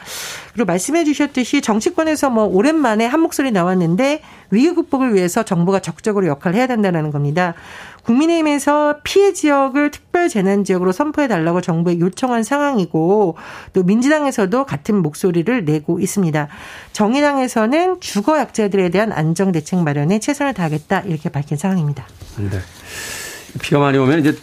그리고 0.54 0.64
말씀해 0.64 1.04
주셨듯이 1.04 1.60
정치권에서 1.60 2.30
뭐 2.30 2.44
오랜만에 2.44 3.04
한 3.04 3.20
목소리 3.20 3.50
나왔는데 3.50 4.22
위기 4.50 4.74
극복을 4.74 5.14
위해서 5.14 5.42
정부가 5.42 5.80
적극적으로 5.80 6.26
역할을 6.28 6.58
해야 6.58 6.66
된다는 6.66 7.10
겁니다. 7.10 7.54
국민의힘에서 8.04 8.96
피해 9.04 9.32
지역을 9.32 9.90
특별 9.90 10.28
재난 10.28 10.64
지역으로 10.64 10.92
선포해 10.92 11.28
달라고 11.28 11.60
정부에 11.60 11.98
요청한 12.00 12.42
상황이고 12.42 13.36
또 13.72 13.82
민주당에서도 13.82 14.64
같은 14.64 14.96
목소리를 14.96 15.64
내고 15.64 16.00
있습니다. 16.00 16.48
정의당에서는 16.92 18.00
주거 18.00 18.38
약자들에 18.38 18.90
대한 18.90 19.12
안정 19.12 19.52
대책 19.52 19.80
마련에 19.80 20.18
최선을 20.18 20.54
다하겠다 20.54 21.00
이렇게 21.00 21.28
밝힌 21.28 21.56
상황입니다. 21.56 22.06
네. 22.38 22.58
비가 23.60 23.78
많이 23.78 23.98
오면 23.98 24.20
이제 24.20 24.36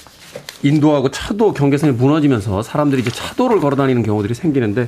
인도하고 0.62 1.10
차도 1.12 1.54
경계선이 1.54 1.94
무너지면서 1.94 2.62
사람들이 2.64 3.02
이제 3.02 3.12
차도를 3.12 3.60
걸어 3.60 3.76
다니는 3.76 4.04
경우들이 4.04 4.34
생기는데 4.34 4.88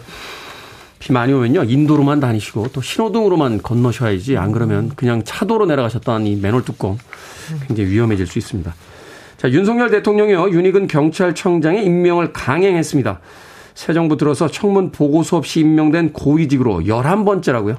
비 1.01 1.11
많이 1.11 1.33
오면요 1.33 1.63
인도로만 1.63 2.19
다니시고 2.19 2.67
또 2.71 2.81
신호등으로만 2.81 3.63
건너셔야지 3.63 4.37
안 4.37 4.51
그러면 4.51 4.91
그냥 4.95 5.23
차도로 5.23 5.65
내려가셨던 5.65 6.27
이 6.27 6.35
맨홀 6.35 6.63
뚜껑 6.63 6.97
굉장히 7.67 7.89
위험해질 7.89 8.27
수 8.27 8.37
있습니다. 8.37 8.73
자 9.37 9.49
윤석열 9.49 9.89
대통령이요 9.89 10.51
윤희근 10.51 10.85
경찰청장의 10.85 11.83
임명을 11.83 12.33
강행했습니다. 12.33 13.19
새 13.75 13.93
정부 13.93 14.17
들어서 14.17 14.47
청문 14.47 14.91
보고서 14.91 15.37
없이 15.37 15.61
임명된 15.61 16.13
고위직으로 16.13 16.81
11번째라고요? 16.81 17.77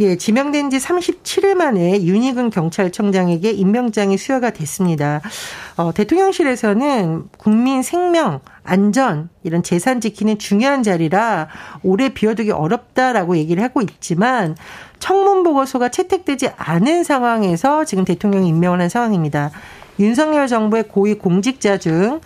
예, 0.00 0.16
지명된 0.16 0.70
지 0.70 0.78
37일 0.78 1.54
만에 1.54 2.02
윤희근 2.02 2.48
경찰청장에게 2.48 3.50
임명장이 3.50 4.16
수여가 4.16 4.50
됐습니다. 4.50 5.20
어, 5.76 5.92
대통령실에서는 5.92 7.24
국민 7.36 7.82
생명, 7.82 8.40
안전, 8.64 9.28
이런 9.42 9.62
재산 9.62 10.00
지키는 10.00 10.38
중요한 10.38 10.82
자리라 10.82 11.48
오래 11.82 12.08
비워두기 12.08 12.50
어렵다라고 12.50 13.36
얘기를 13.36 13.62
하고 13.62 13.82
있지만 13.82 14.56
청문 15.00 15.42
보고서가 15.42 15.90
채택되지 15.90 16.50
않은 16.56 17.04
상황에서 17.04 17.84
지금 17.84 18.04
대통령이 18.06 18.48
임명을 18.48 18.80
한 18.80 18.88
상황입니다. 18.88 19.50
윤석열 19.98 20.48
정부의 20.48 20.84
고위 20.88 21.14
공직자 21.14 21.78
중 21.78 22.20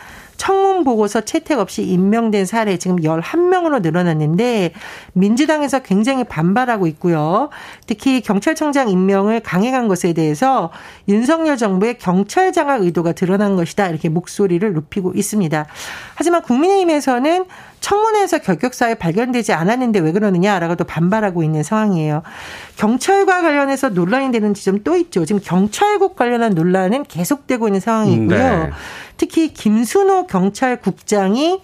청문 0.44 0.84
보고서 0.84 1.22
채택 1.22 1.58
없이 1.58 1.82
임명된 1.84 2.44
사례 2.44 2.76
지금 2.76 2.96
11명으로 2.96 3.80
늘어났는데 3.80 4.72
민주당에서 5.14 5.78
굉장히 5.78 6.24
반발하고 6.24 6.86
있고요. 6.88 7.48
특히 7.86 8.20
경찰청장 8.20 8.90
임명을 8.90 9.40
강행한 9.40 9.88
것에 9.88 10.12
대해서 10.12 10.70
윤석열 11.08 11.56
정부의 11.56 11.96
경찰 11.96 12.52
장악 12.52 12.82
의도가 12.82 13.12
드러난 13.12 13.56
것이다. 13.56 13.88
이렇게 13.88 14.10
목소리를 14.10 14.70
높이고 14.74 15.12
있습니다. 15.14 15.64
하지만 16.14 16.42
국민의힘에서는 16.42 17.46
청문회에서 17.84 18.38
결격사에 18.38 18.94
발견되지 18.94 19.52
않았는데 19.52 19.98
왜 19.98 20.12
그러느냐라고 20.12 20.74
또 20.74 20.84
반발하고 20.84 21.42
있는 21.42 21.62
상황이에요. 21.62 22.22
경찰과 22.76 23.42
관련해서 23.42 23.90
논란이 23.90 24.32
되는 24.32 24.54
지점 24.54 24.82
또 24.82 24.96
있죠. 24.96 25.26
지금 25.26 25.42
경찰국 25.44 26.16
관련한 26.16 26.54
논란은 26.54 27.02
계속되고 27.02 27.68
있는 27.68 27.80
상황이고요. 27.80 28.38
네. 28.38 28.70
특히 29.18 29.52
김순호 29.52 30.26
경찰국장이 30.28 31.60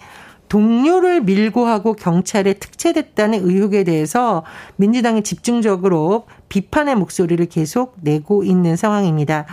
동료를 0.47 1.21
밀고 1.21 1.65
하고 1.65 1.93
경찰에 1.93 2.53
특채됐다는 2.53 3.39
의혹에 3.43 3.83
대해서 3.83 4.43
민주당이 4.75 5.23
집중적으로 5.23 6.25
비판의 6.49 6.97
목소리를 6.97 7.43
계속 7.47 7.95
내고 8.01 8.43
있는 8.43 8.75
상황입니다. 8.75 9.47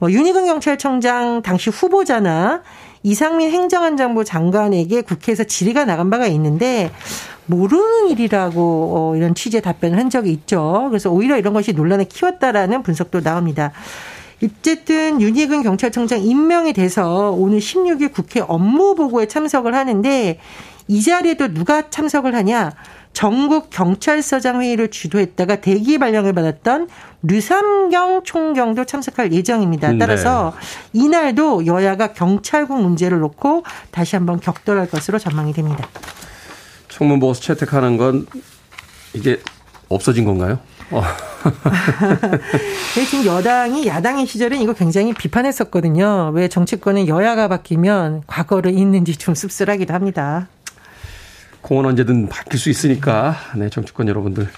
뭐 0.00 0.10
윤희근 0.10 0.46
경찰청장 0.46 1.42
당시 1.42 1.70
후보자나 1.70 2.62
이상민 3.02 3.50
행정안전부 3.50 4.24
장관에게 4.24 5.02
국회에서 5.02 5.44
질의가 5.44 5.84
나간 5.84 6.10
바가 6.10 6.26
있는데 6.26 6.90
모르는 7.46 8.10
일이라고 8.10 8.92
어, 8.94 9.16
이런 9.16 9.34
취재 9.34 9.60
답변을 9.60 9.98
한 9.98 10.10
적이 10.10 10.32
있죠. 10.32 10.86
그래서 10.90 11.10
오히려 11.10 11.38
이런 11.38 11.54
것이 11.54 11.72
논란을 11.72 12.06
키웠다라는 12.06 12.82
분석도 12.82 13.22
나옵니다. 13.22 13.72
어쨌든 14.42 15.20
윤희근 15.20 15.62
경찰청장 15.62 16.22
임명이 16.22 16.72
돼서 16.72 17.30
오늘 17.30 17.58
16일 17.58 18.12
국회 18.12 18.40
업무 18.40 18.94
보고에 18.94 19.26
참석을 19.26 19.74
하는데 19.74 20.38
이 20.88 21.02
자리에도 21.02 21.54
누가 21.54 21.90
참석을 21.90 22.34
하냐? 22.34 22.72
전국 23.12 23.70
경찰서장 23.70 24.60
회의를 24.60 24.90
주도했다가 24.90 25.56
대기 25.56 25.98
발령을 25.98 26.32
받았던 26.32 26.88
류삼경 27.22 28.22
총경도 28.24 28.84
참석할 28.84 29.32
예정입니다. 29.32 29.92
네. 29.92 29.98
따라서 29.98 30.54
네. 30.92 31.04
이날도 31.04 31.66
여야가 31.66 32.12
경찰국 32.12 32.80
문제를 32.80 33.18
놓고 33.18 33.64
다시 33.90 34.16
한번 34.16 34.40
격돌할 34.40 34.88
것으로 34.88 35.18
전망이 35.18 35.52
됩니다. 35.52 35.88
청문 36.88 37.18
보고서 37.18 37.40
채택하는 37.40 37.96
건 37.96 38.26
이게 39.14 39.40
없어진 39.88 40.24
건가요? 40.24 40.60
어. 40.90 41.02
지금 43.10 43.26
여당이 43.26 43.86
야당의 43.86 44.26
시절엔 44.26 44.60
이거 44.60 44.72
굉장히 44.72 45.12
비판했었거든요. 45.12 46.30
왜 46.34 46.48
정치권은 46.48 47.08
여야가 47.08 47.48
바뀌면 47.48 48.22
과거를 48.26 48.72
잊는지 48.72 49.16
좀 49.16 49.34
씁쓸하기도 49.34 49.92
합니다. 49.92 50.48
공은 51.68 51.84
언제든 51.84 52.30
바뀔 52.30 52.58
수 52.58 52.70
있으니까 52.70 53.36
네 53.54 53.68
정치권 53.68 54.08
여러분들 54.08 54.48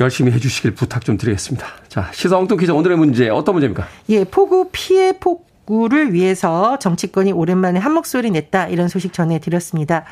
열심히 0.00 0.32
해주시길 0.32 0.74
부탁 0.74 1.04
좀 1.04 1.16
드리겠습니다. 1.16 1.64
자 1.86 2.10
시사 2.12 2.36
엉뚱 2.36 2.58
퀴즈 2.58 2.72
오늘의 2.72 2.98
문제 2.98 3.28
어떤 3.28 3.54
문제입니까? 3.54 3.86
예, 4.08 4.24
폭우 4.24 4.68
피해 4.72 5.12
폭우를 5.12 6.12
위해서 6.12 6.76
정치권이 6.80 7.30
오랜만에 7.30 7.78
한 7.78 7.92
목소리 7.92 8.32
냈다 8.32 8.66
이런 8.66 8.88
소식 8.88 9.12
전해드렸습니다. 9.12 10.04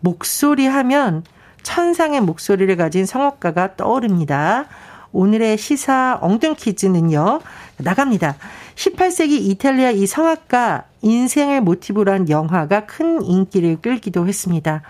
목소리 0.00 0.66
하면 0.66 1.24
천상의 1.62 2.20
목소리를 2.20 2.76
가진 2.76 3.06
성악가가 3.06 3.76
떠오릅니다. 3.76 4.66
오늘의 5.12 5.56
시사 5.56 6.18
엉뚱 6.20 6.56
퀴즈는요, 6.56 7.40
나갑니다. 7.78 8.36
18세기 8.74 9.30
이탈리아 9.48 9.90
이 9.90 10.06
성악가 10.06 10.84
인생을 11.00 11.62
모티브로 11.62 12.12
한 12.12 12.28
영화가 12.28 12.84
큰 12.84 13.24
인기를 13.24 13.78
끌기도 13.80 14.26
했습니다. 14.26 14.82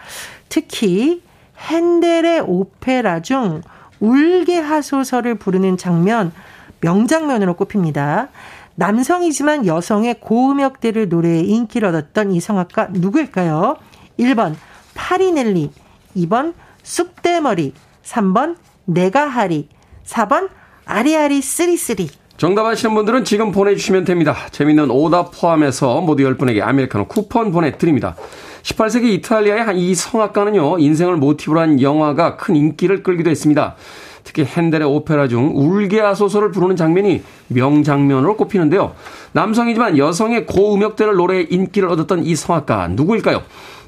특히 0.49 1.23
헨델의 1.59 2.43
오페라 2.47 3.21
중 3.21 3.63
울게 4.01 4.59
하소서를 4.59 5.37
부르는 5.37 5.77
장면, 5.77 6.33
명장면으로 6.81 7.55
꼽힙니다. 7.55 8.29
남성이지만 8.75 9.67
여성의 9.67 10.21
고음역대를 10.21 11.09
노래해 11.09 11.41
인기를 11.41 11.89
얻었던 11.89 12.33
이 12.33 12.41
성악가 12.41 12.89
누구일까요? 12.93 13.77
1번 14.19 14.55
파리넬리, 14.95 15.71
2번 16.17 16.55
쑥대머리, 16.83 17.73
3번 18.05 18.57
내가하리, 18.85 19.69
4번 20.05 20.51
아리아리 20.85 21.41
쓰리쓰리. 21.41 22.09
정답 22.37 22.67
아시는 22.67 22.95
분들은 22.95 23.25
지금 23.25 23.51
보내주시면 23.51 24.05
됩니다. 24.05 24.37
재밌는 24.51 24.91
오답 24.91 25.31
포함해서 25.33 26.03
모두 26.03 26.23
10분에게 26.23 26.61
아메리카노 26.61 27.07
쿠폰 27.07 27.51
보내드립니다. 27.51 28.15
18세기 28.63 29.05
이탈리아의 29.15 29.79
이 29.79 29.95
성악가는요, 29.95 30.79
인생을 30.79 31.17
모티브로 31.17 31.61
한 31.61 31.81
영화가 31.81 32.37
큰 32.37 32.57
인기를 32.57 33.03
끌기도 33.03 33.31
했습니다. 33.31 33.77
특히 34.23 34.45
헨델의 34.45 34.87
오페라 34.87 35.29
중 35.29 35.53
울게 35.55 36.01
하소서를 36.01 36.51
부르는 36.51 36.77
장면이 36.77 37.23
명장면으로 37.49 38.37
꼽히는데요. 38.37 38.93
남성이지만 39.33 39.97
여성의 39.97 40.45
고음역대를 40.47 41.15
노래해 41.15 41.47
인기를 41.49 41.89
얻었던 41.89 42.25
이 42.25 42.35
성악가 42.35 42.89
누구일까요? 42.89 43.43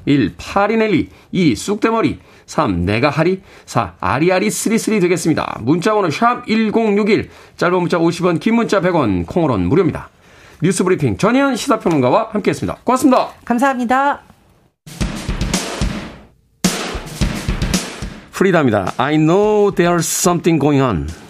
1. 0.05 0.35
파리넬리 0.37 1.09
2. 1.33 1.55
쑥대머리 1.55 2.19
3. 2.49 2.83
내가 2.83 3.11
하리 3.11 3.43
4. 3.67 3.93
아리아리 3.99 4.49
쓰리쓰리 4.49 4.99
되겠습니다. 4.99 5.59
문자번호 5.61 6.09
샵 6.09 6.47
1061 6.47 7.29
짧은 7.57 7.79
문자 7.79 7.99
50원 7.99 8.39
긴 8.39 8.55
문자 8.55 8.81
100원 8.81 9.27
콩으로는 9.27 9.67
무료입니다. 9.67 10.09
뉴스 10.63 10.83
브리핑 10.83 11.15
전희연 11.17 11.55
시사평론가와 11.55 12.29
함께했습니다. 12.31 12.79
고맙습니다. 12.83 13.29
감사합니다. 13.45 14.21
프리다입니다. 18.31 18.93
I 18.97 19.17
know 19.17 19.71
there's 19.71 20.07
something 20.07 20.59
going 20.59 20.81
on. 20.81 21.28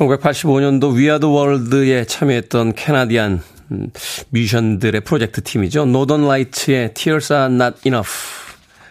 1985년도 0.00 0.94
We 0.94 1.02
Are 1.02 1.14
the 1.14 1.26
World에 1.26 2.04
참여했던 2.04 2.72
Canadian 2.74 3.42
음, 3.72 3.90
뮤지션들의 4.30 5.02
프로젝트 5.02 5.42
팀이죠. 5.42 5.84
Northern 5.86 6.26
Lights의 6.26 6.94
Tears 6.94 7.32
Are 7.32 7.54
Not 7.54 7.76
Enough 7.84 8.10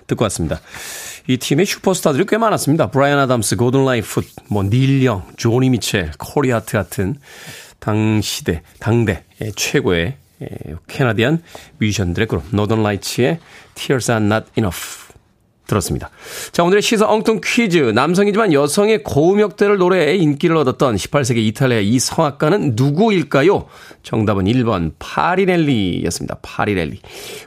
듣고 0.08 0.24
왔습니다. 0.26 0.60
이 1.28 1.38
팀의 1.38 1.66
슈퍼스타들이 1.66 2.26
꽤 2.28 2.38
많았습니다. 2.38 2.90
브라이언 2.92 3.20
아담스, 3.20 3.56
고든 3.56 3.86
라이풋, 3.86 4.26
뭐 4.50 4.64
닐 4.64 5.04
영, 5.06 5.24
조니 5.36 5.70
미첼, 5.70 6.12
코리 6.18 6.54
하트 6.54 6.74
같은 6.74 7.16
당시대, 7.80 8.62
당대 8.80 9.24
최고의 9.56 10.16
Canadian 10.88 11.42
뮤지션들의 11.80 12.28
그룹 12.28 12.44
Northern 12.52 12.82
Lights의 12.82 13.40
Tears 13.76 14.12
Are 14.12 14.26
Not 14.26 14.48
Enough 14.58 15.09
들었습니다. 15.70 16.10
자, 16.52 16.64
오늘의 16.64 16.82
시사 16.82 17.08
엉뚱 17.08 17.40
퀴즈. 17.44 17.78
남성이지만 17.78 18.52
여성의 18.52 19.04
고음역대를 19.04 19.78
노래에 19.78 20.16
인기를 20.18 20.58
얻었던 20.58 20.96
18세기 20.96 21.38
이탈리아 21.38 21.80
이 21.80 21.98
성악가는 22.00 22.74
누구일까요? 22.76 23.68
정답은 24.04 24.46
1번 24.46 24.94
파리넬리였습니다. 25.00 26.40
파리넬리. 26.42 27.00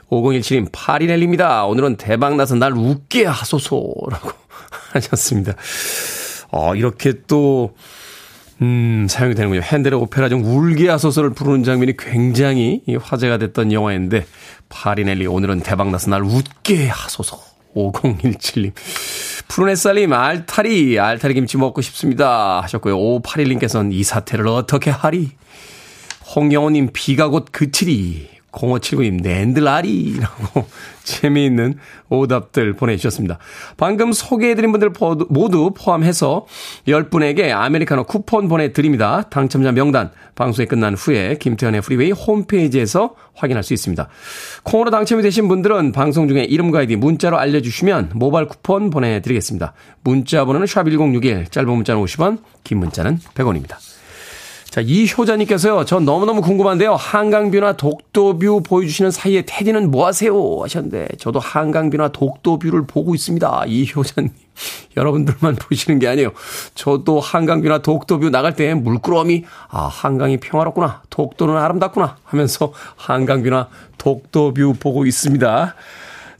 5017님 0.09 0.69
파리넬리입니다. 0.71 1.65
오늘은 1.65 1.97
대박 1.97 2.35
나서 2.35 2.55
날 2.55 2.73
웃게 2.73 3.25
하소서라고 3.25 4.31
하셨습니다. 4.93 5.53
어, 6.51 6.75
이렇게 6.75 7.13
또 7.27 7.75
음, 8.61 9.07
사용이 9.09 9.35
되는군요. 9.35 9.61
핸델의 9.61 9.99
오페라 9.99 10.29
중 10.29 10.43
울게 10.45 10.87
하소서를 10.89 11.31
부르는 11.31 11.63
장면이 11.63 11.97
굉장히 11.97 12.81
화제가 13.01 13.37
됐던 13.37 13.73
영화인데 13.73 14.25
파리넬리 14.69 15.27
오늘은 15.27 15.61
대박 15.61 15.89
나서 15.89 16.09
날 16.09 16.23
웃게 16.23 16.87
하소서. 16.87 17.52
5017님. 17.75 18.71
푸른 19.47 19.71
햇살님, 19.71 20.13
알타리, 20.13 20.99
알타리 20.99 21.33
김치 21.33 21.57
먹고 21.57 21.81
싶습니다. 21.81 22.61
하셨고요. 22.61 22.97
5581님께서는 22.97 23.93
이 23.93 24.03
사태를 24.03 24.47
어떻게 24.47 24.89
하리? 24.89 25.31
홍영호님, 26.35 26.89
비가 26.93 27.27
곧 27.27 27.47
그치리. 27.51 28.32
0579님, 28.53 29.21
낸들 29.21 29.98
아리라고 29.98 30.65
재미있는 31.03 31.75
오답들 32.09 32.73
보내주셨습니다. 32.73 33.39
방금 33.77 34.13
소개해드린 34.13 34.71
분들 34.71 34.91
모두 35.29 35.71
포함해서 35.75 36.45
10분에게 36.87 37.51
아메리카노 37.51 38.05
쿠폰 38.05 38.47
보내드립니다. 38.47 39.23
당첨자 39.23 39.71
명단 39.71 40.11
방송이 40.35 40.67
끝난 40.67 40.93
후에 40.93 41.37
김태훈의 41.39 41.81
Freeway 41.81 42.11
홈페이지에서 42.11 43.15
확인할 43.35 43.63
수 43.63 43.73
있습니다. 43.73 44.07
콩으로 44.63 44.91
당첨이 44.91 45.23
되신 45.23 45.47
분들은 45.47 45.91
방송 45.91 46.27
중에 46.27 46.43
이름과 46.43 46.79
아이디 46.79 46.95
문자로 46.95 47.37
알려주시면 47.37 48.11
모바일 48.13 48.47
쿠폰 48.47 48.89
보내드리겠습니다. 48.89 49.73
문자 50.03 50.45
번호는 50.45 50.67
샵1061, 50.67 51.51
짧은 51.51 51.69
문자는 51.69 52.01
50원, 52.03 52.39
긴 52.63 52.79
문자는 52.79 53.19
100원입니다. 53.33 53.92
자, 54.73 54.81
이효자님께서요, 54.81 55.85
저 55.85 55.99
너무너무 55.99 56.41
궁금한데요. 56.41 56.95
한강뷰나 56.95 57.73
독도뷰 57.73 58.63
보여주시는 58.63 59.11
사이에 59.11 59.43
테디는 59.45 59.91
뭐 59.91 60.07
하세요? 60.07 60.33
하셨는데, 60.63 61.09
저도 61.19 61.37
한강뷰나 61.37 62.07
독도뷰를 62.07 62.87
보고 62.87 63.13
있습니다. 63.13 63.65
이효자님. 63.67 64.31
여러분들만 64.97 65.57
보시는 65.57 65.99
게 65.99 66.07
아니에요. 66.07 66.31
저도 66.73 67.19
한강뷰나 67.19 67.83
독도뷰 67.83 68.31
나갈 68.31 68.55
때 68.55 68.73
물끄러미, 68.73 69.45
아, 69.69 69.83
한강이 69.83 70.37
평화롭구나. 70.37 71.03
독도는 71.11 71.55
아름답구나. 71.55 72.17
하면서 72.23 72.73
한강뷰나 72.95 73.67
독도뷰 73.99 74.77
보고 74.79 75.05
있습니다. 75.05 75.75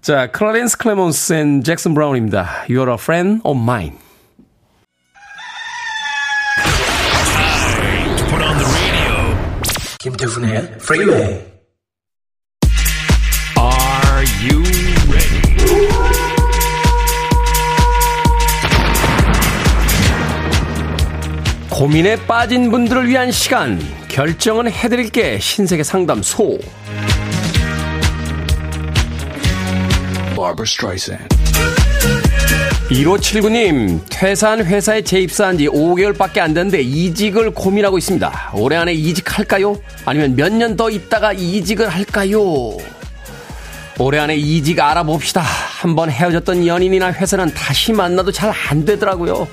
자, 0.02 0.32
클라렌스 0.32 0.80
클레몬스 0.80 1.34
and 1.34 1.64
잭슨 1.64 1.94
브라운입니다. 1.94 2.66
You're 2.68 2.90
a 2.90 2.96
friend 2.96 3.42
of 3.44 3.62
mine. 3.62 4.03
김태훈의 10.04 10.80
Freeway 10.80 11.40
고민에 21.70 22.18
빠진 22.28 22.70
분들을 22.70 23.08
위한 23.08 23.32
시간. 23.32 23.80
결정은 24.10 24.70
해드릴게. 24.70 25.40
신세계 25.40 25.84
상담소. 25.84 26.60
Barbara 30.36 30.66
Streisand. 30.66 31.83
1579님, 32.90 34.02
퇴사한 34.10 34.66
회사에 34.66 35.02
재입사한 35.02 35.58
지 35.58 35.68
5개월밖에 35.68 36.40
안 36.40 36.54
됐는데 36.54 36.82
이직을 36.82 37.52
고민하고 37.52 37.98
있습니다. 37.98 38.52
올해 38.56 38.76
안에 38.78 38.94
이직할까요? 38.94 39.78
아니면 40.06 40.36
몇 40.36 40.52
년 40.54 40.76
더 40.76 40.90
있다가 40.90 41.34
이직을 41.34 41.88
할까요? 41.90 42.78
올해 44.00 44.20
안에 44.20 44.36
이직 44.36 44.80
알아봅시다. 44.80 45.42
한번 45.42 46.10
헤어졌던 46.12 46.66
연인이나 46.68 47.12
회사는 47.14 47.54
다시 47.54 47.94
만나도 47.94 48.32
잘 48.32 48.52
안 48.70 48.86
되더라고요. 48.86 49.48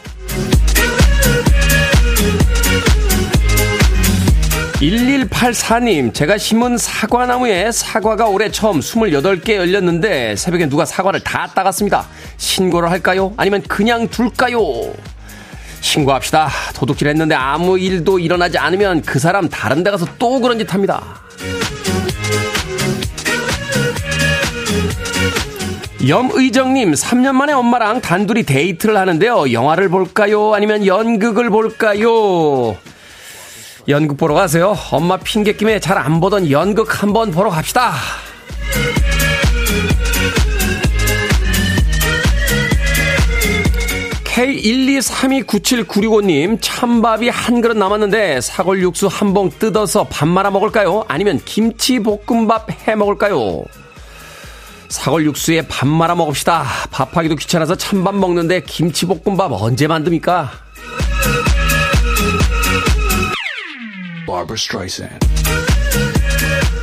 1184님, 4.81 6.14
제가 6.14 6.38
심은 6.38 6.79
사과나무에 6.79 7.71
사과가 7.71 8.29
올해 8.29 8.51
처음 8.51 8.81
28개 8.81 9.57
열렸는데 9.57 10.37
새벽에 10.37 10.71
누가 10.71 10.87
사과를 10.87 11.21
다 11.21 11.47
따갔습니다. 11.55 12.07
신고를 12.38 12.90
할까요? 12.90 13.35
아니면 13.37 13.62
그냥 13.69 14.09
둘까요? 14.09 14.59
신고합시다. 15.83 16.49
도둑질 16.75 17.09
했는데 17.09 17.35
아무 17.35 17.79
일도 17.79 18.19
일어나지 18.21 18.57
않으면 18.57 19.03
그 19.03 19.19
사람 19.19 19.51
다른 19.51 19.83
데 19.83 19.90
가서 19.90 20.07
또 20.19 20.40
그런 20.40 20.59
짓 20.59 20.73
합니다. 20.73 21.21
염의정님, 26.09 26.93
3년 26.93 27.33
만에 27.33 27.53
엄마랑 27.53 28.01
단둘이 28.01 28.45
데이트를 28.45 28.97
하는데요. 28.97 29.53
영화를 29.53 29.90
볼까요? 29.90 30.55
아니면 30.55 30.87
연극을 30.87 31.51
볼까요? 31.51 32.79
연극 33.88 34.16
보러 34.16 34.35
가세요. 34.35 34.77
엄마 34.93 35.16
핑계김에 35.16 35.81
잘 35.81 35.99
안 35.99 36.21
보던 36.21 36.51
연극 36.51 37.03
한번 37.03 37.31
보러 37.31 37.51
갑시다. 37.51 37.93
K123297965님, 45.21 46.59
찬밥이 46.61 47.29
한 47.29 47.61
그릇 47.61 47.77
남았는데 47.77 48.40
사골 48.40 48.81
육수 48.83 49.07
한 49.09 49.35
봉 49.35 49.51
뜯어서 49.59 50.05
밥 50.05 50.27
말아 50.29 50.51
먹을까요? 50.51 51.05
아니면 51.09 51.40
김치 51.45 52.01
볶음밥 52.01 52.88
해 52.88 52.95
먹을까요? 52.97 53.62
사골 54.88 55.25
육수에 55.27 55.62
밥 55.69 55.87
말아 55.87 56.14
먹읍시다. 56.16 56.64
밥하기도 56.90 57.37
귀찮아서 57.37 57.77
찬밥 57.77 58.16
먹는데 58.16 58.62
김치 58.66 59.07
볶음밥 59.07 59.53
언제 59.53 59.87
만듭니까? 59.87 60.51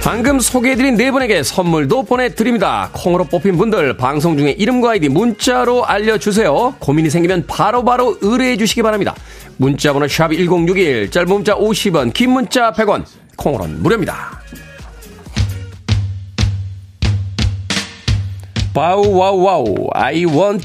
방금 0.03 0.39
소개해드린 0.39 0.95
네 0.95 1.11
분에게 1.11 1.43
선물도 1.43 2.03
보내드립니다. 2.03 2.89
콩으로 2.93 3.25
뽑힌 3.25 3.57
분들 3.57 3.97
방송 3.97 4.37
중에 4.37 4.51
이름과 4.51 4.91
아이디 4.91 5.09
문자로 5.09 5.85
알려주세요. 5.85 6.75
고민이 6.79 7.09
생기면 7.09 7.45
바로바로 7.45 7.83
바로 7.83 8.17
의뢰해 8.21 8.55
주시기 8.55 8.83
바랍니다. 8.83 9.13
문자번호 9.57 10.07
샵 10.07 10.31
1061, 10.31 11.11
짧은 11.11 11.27
문자 11.27 11.55
50원, 11.55 12.13
긴 12.13 12.31
문자 12.31 12.71
100원, 12.71 13.03
콩으로는 13.35 13.83
무료입니다. 13.83 14.41
Bow 18.73 19.11
Wow 19.11 19.41
Wow 19.41 19.89
I 19.93 20.25
want 20.25 20.63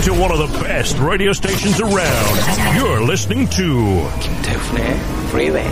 listening 0.00 0.16
to 0.16 0.22
one 0.22 0.32
of 0.32 0.38
the 0.38 0.58
best 0.64 0.98
radio 0.98 1.32
stations 1.32 1.80
around. 1.80 2.36
You're 2.74 3.02
listening 3.04 3.48
to 3.50 4.08
김태훈의 4.20 4.98
Freeway. 5.28 5.68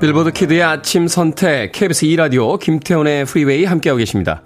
빌보드 0.00 0.32
키드의 0.32 0.62
아침 0.62 1.06
선택 1.06 1.72
KBS 1.72 2.06
2라디오 2.06 2.58
김태훈의 2.58 3.24
Freeway 3.26 3.64
함께하고 3.64 3.98
계십니다. 3.98 4.42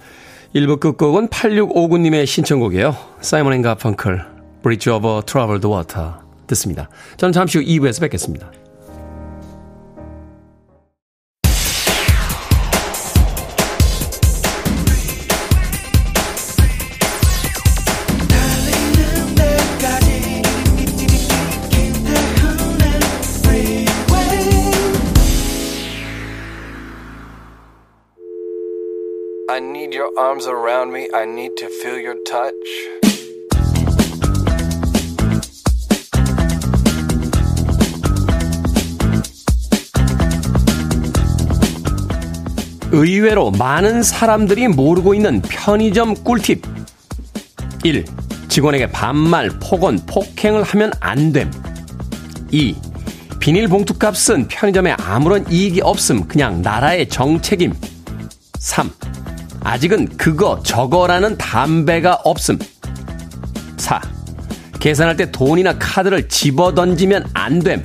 1부 0.55 0.81
끝곡은 0.81 1.29
8659님의 1.29 2.27
신청곡이에요. 2.27 2.97
사이먼 3.21 3.53
앤 3.55 3.63
가펑클 3.63 4.25
Bridge 4.63 4.93
over 4.93 5.23
Troubled 5.23 5.67
Water 5.67 6.11
듣습니다. 6.49 6.89
저는 7.17 7.33
잠시 7.33 7.59
후 7.59 7.65
2부에서 7.65 8.01
뵙겠습니다. 8.01 8.51
Arms 30.19 30.47
around 30.47 30.93
me. 30.93 31.09
I 31.15 31.25
need 31.25 31.57
to 31.57 31.69
feel 31.69 32.01
your 32.01 32.17
touch. 32.25 32.55
의외로 42.93 43.51
많은 43.51 44.03
사람들이 44.03 44.69
모르고 44.69 45.13
있는 45.13 45.43
편의점 45.43 46.15
꿀팁. 46.25 46.63
1. 47.85 48.05
직원에게 48.49 48.91
반말, 48.91 49.51
폭언, 49.61 49.99
폭행을 50.07 50.63
하면 50.63 50.93
안 51.01 51.33
됨. 51.33 51.51
2. 52.53 52.75
비닐봉투 53.39 53.99
값은 53.99 54.49
편의점에 54.49 54.93
아무런 54.93 55.45
이익이 55.51 55.83
없음. 55.83 56.27
그냥 56.27 56.63
나라의 56.63 57.09
정책임. 57.09 57.75
3. 58.59 58.91
아직은 59.67 60.17
그거, 60.17 60.61
저거라는 60.63 61.39
담배가 61.39 62.21
없음. 62.23 62.57
4. 63.77 64.01
계산할 64.79 65.17
때 65.17 65.33
돈이나 65.33 65.77
카드를 65.77 66.29
집어 66.29 66.73
던지면 66.73 67.29
안 67.35 67.59
됨. 67.59 67.83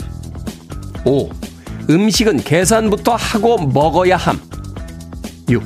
5. 1.05 1.31
음식은 1.89 2.43
계산부터 2.43 3.15
하고 3.15 3.57
먹어야 3.57 4.15
함. 4.15 4.39
6. 5.49 5.63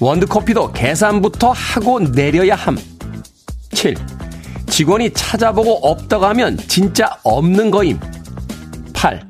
원두커피도 0.00 0.72
계산부터 0.72 1.52
하고 1.52 2.00
내려야 2.00 2.54
함. 2.54 2.78
7. 3.72 3.94
직원이 4.70 5.12
찾아보고 5.12 5.86
없다고 5.86 6.24
하면 6.28 6.56
진짜 6.66 7.18
없는 7.24 7.70
거임. 7.70 8.00
8. 8.94 9.22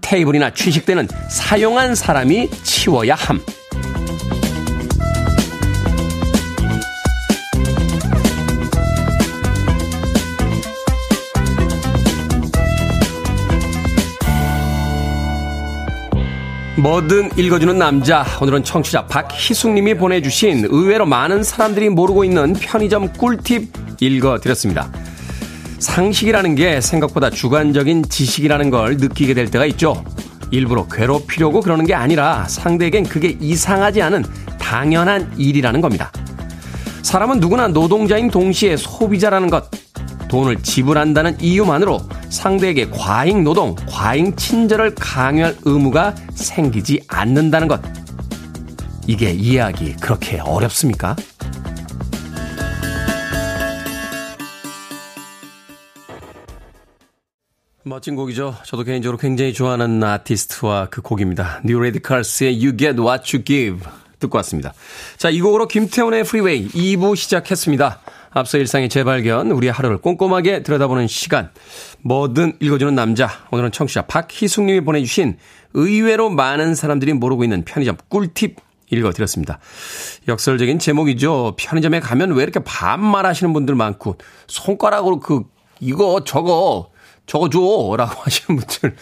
테이블이나 0.00 0.54
취식대는 0.54 1.08
사용한 1.28 1.96
사람이 1.96 2.48
치워야 2.62 3.16
함. 3.16 3.40
뭐든 16.84 17.30
읽어주는 17.38 17.78
남자. 17.78 18.26
오늘은 18.42 18.62
청취자 18.62 19.06
박희숙님이 19.06 19.94
보내주신 19.94 20.66
의외로 20.68 21.06
많은 21.06 21.42
사람들이 21.42 21.88
모르고 21.88 22.24
있는 22.24 22.52
편의점 22.52 23.10
꿀팁 23.14 23.72
읽어드렸습니다. 24.00 24.92
상식이라는 25.78 26.54
게 26.56 26.82
생각보다 26.82 27.30
주관적인 27.30 28.10
지식이라는 28.10 28.68
걸 28.68 28.98
느끼게 28.98 29.32
될 29.32 29.50
때가 29.50 29.64
있죠. 29.64 30.04
일부러 30.50 30.86
괴롭히려고 30.86 31.62
그러는 31.62 31.86
게 31.86 31.94
아니라 31.94 32.46
상대에겐 32.48 33.04
그게 33.04 33.34
이상하지 33.40 34.02
않은 34.02 34.22
당연한 34.58 35.32
일이라는 35.38 35.80
겁니다. 35.80 36.12
사람은 37.00 37.40
누구나 37.40 37.66
노동자인 37.66 38.30
동시에 38.30 38.76
소비자라는 38.76 39.48
것, 39.48 39.70
돈을 40.34 40.64
지불한다는 40.64 41.40
이유만으로 41.40 42.00
상대에게 42.28 42.90
과잉 42.90 43.44
노동, 43.44 43.76
과잉 43.88 44.34
친절을 44.34 44.96
강요할 44.96 45.56
의무가 45.64 46.12
생기지 46.34 47.02
않는다는 47.06 47.68
것. 47.68 47.80
이게 49.06 49.30
이해하기 49.30 49.94
그렇게 50.00 50.40
어렵습니까? 50.40 51.14
멋진 57.84 58.16
곡이죠. 58.16 58.56
저도 58.64 58.82
개인적으로 58.82 59.16
굉장히 59.16 59.52
좋아하는 59.52 60.02
아티스트와 60.02 60.88
그 60.90 61.00
곡입니다. 61.00 61.60
뉴 61.64 61.78
레디칼스의 61.78 62.54
You 62.54 62.76
Get 62.76 63.00
What 63.00 63.36
You 63.36 63.44
Give 63.44 63.88
듣고 64.18 64.38
왔습니다. 64.38 64.74
자, 65.16 65.30
이 65.30 65.40
곡으로 65.40 65.68
김태훈의 65.68 66.24
Freeway 66.24 66.68
2부 66.70 67.14
시작했습니다. 67.14 68.00
앞서 68.34 68.58
일상의 68.58 68.88
재발견, 68.88 69.52
우리의 69.52 69.72
하루를 69.72 69.98
꼼꼼하게 69.98 70.64
들여다보는 70.64 71.06
시간. 71.06 71.50
뭐든 72.02 72.54
읽어주는 72.58 72.92
남자. 72.92 73.30
오늘은 73.52 73.70
청취자 73.70 74.02
박희숙님이 74.02 74.80
보내주신 74.80 75.38
의외로 75.74 76.30
많은 76.30 76.74
사람들이 76.74 77.12
모르고 77.12 77.44
있는 77.44 77.64
편의점 77.64 77.96
꿀팁 78.08 78.56
읽어드렸습니다. 78.90 79.60
역설적인 80.26 80.80
제목이죠. 80.80 81.54
편의점에 81.56 82.00
가면 82.00 82.32
왜 82.32 82.42
이렇게 82.42 82.58
반말 82.58 83.24
하시는 83.24 83.52
분들 83.52 83.76
많고, 83.76 84.18
손가락으로 84.48 85.20
그, 85.20 85.44
이거, 85.78 86.24
저거, 86.24 86.90
저거 87.26 87.48
줘! 87.48 87.94
라고 87.96 88.20
하시는 88.22 88.60
분들 88.60 88.96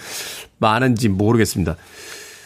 많은지 0.59 1.09
모르겠습니다. 1.09 1.77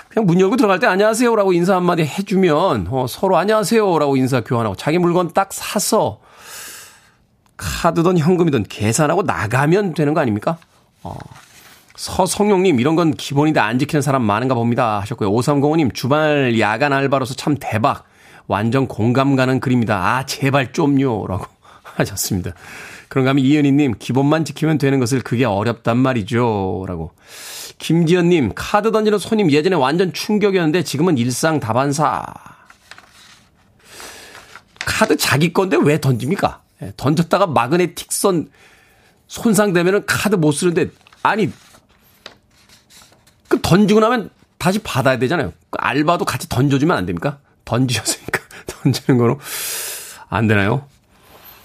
그냥 0.09 0.27
문 0.27 0.41
열고 0.41 0.57
들어갈 0.57 0.79
때 0.79 0.87
안녕하세요라고 0.87 1.53
인사 1.53 1.75
한마디 1.75 2.05
해주면, 2.05 2.87
어, 2.91 3.07
서로 3.09 3.37
안녕하세요라고 3.37 4.17
인사 4.17 4.41
교환하고 4.43 4.77
자기 4.77 4.99
물건 4.99 5.33
딱 5.33 5.53
사서 5.53 6.21
카드든 7.57 8.19
현금이든 8.19 8.65
계산하고 8.69 9.23
나가면 9.23 9.95
되는 9.95 10.15
거 10.15 10.21
아닙니까? 10.21 10.59
어. 11.03 11.17
서성용님, 11.97 12.79
이런 12.79 12.95
건 12.95 13.15
기본인데 13.15 13.59
안 13.59 13.79
지키는 13.79 14.03
사람 14.03 14.23
많은가 14.23 14.55
봅니다. 14.55 15.01
하셨고요. 15.01 15.31
5305님, 15.33 15.95
주말 15.95 16.59
야간 16.61 16.93
알바로서 16.93 17.35
참 17.35 17.57
대박. 17.59 18.05
완전 18.47 18.87
공감 18.87 19.35
가는 19.35 19.61
글입니다. 19.61 19.97
아, 19.97 20.27
제발 20.27 20.73
좀요. 20.73 21.27
라고 21.27 21.47
하셨습니다. 21.83 22.53
그런가 23.09 23.31
하면 23.31 23.45
이현희님, 23.45 23.95
기본만 23.99 24.45
지키면 24.45 24.79
되는 24.79 25.01
것을 25.01 25.23
그게 25.23 25.45
어렵단 25.45 25.97
말이죠. 25.97 26.85
라고. 26.87 27.13
김지연님, 27.79 28.53
카드 28.55 28.93
던지는 28.93 29.19
손님 29.19 29.51
예전에 29.51 29.77
완전 29.77 30.13
충격이었는데 30.13 30.83
지금은 30.83 31.19
일상 31.19 31.61
다반사. 31.61 32.25
카드 34.81 35.17
자기 35.17 35.53
건데 35.53 35.77
왜 35.81 36.01
던집니까? 36.01 36.61
예, 36.83 36.93
던졌다가 36.97 37.47
마그네틱 37.47 38.13
선 38.13 38.49
손상되면은 39.29 40.07
카드 40.07 40.37
못 40.37 40.53
쓰는데 40.53 40.89
아니 41.23 41.51
그 43.49 43.61
던지고 43.61 44.01
나면 44.01 44.31
다시 44.59 44.79
받아야 44.81 45.19
되잖아요. 45.19 45.53
그 45.71 45.79
알바도 45.79 46.25
같이 46.25 46.49
던져주면 46.49 46.97
안 46.97 47.07
됩니까? 47.07 47.39
던지셨으니까 47.65 48.41
던지는 48.67 49.19
거로 49.19 49.41
안 50.29 50.47
되나요? 50.47 50.87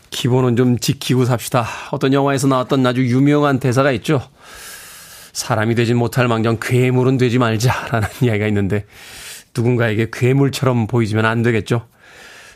기본은 0.09 0.55
좀 0.55 0.77
지키고 0.77 1.25
삽시다. 1.25 1.65
어떤 1.91 2.13
영화에서 2.13 2.47
나왔던 2.47 2.85
아주 2.85 3.05
유명한 3.05 3.59
대사가 3.59 3.91
있죠. 3.93 4.21
사람이 5.33 5.75
되진 5.75 5.97
못할 5.97 6.27
망정 6.27 6.57
괴물은 6.59 7.17
되지 7.17 7.39
말자라는 7.39 8.07
이야기가 8.21 8.47
있는데 8.47 8.85
누군가에게 9.55 10.09
괴물처럼 10.11 10.87
보이지면 10.87 11.25
안 11.25 11.41
되겠죠. 11.41 11.87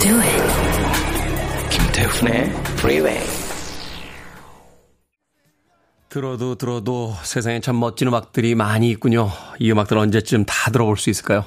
Do 0.00 0.16
it. 0.18 1.70
김태훈의 1.70 2.44
Freeway. 2.78 3.20
들어도 6.08 6.56
들어도 6.56 7.14
세상에 7.22 7.60
참 7.60 7.78
멋진 7.78 8.08
음악들이 8.08 8.54
많이 8.54 8.90
있군요. 8.90 9.30
이 9.58 9.70
음악들 9.70 9.96
언제쯤 9.96 10.44
다 10.44 10.70
들어볼 10.72 10.96
수 10.96 11.10
있을까요? 11.10 11.44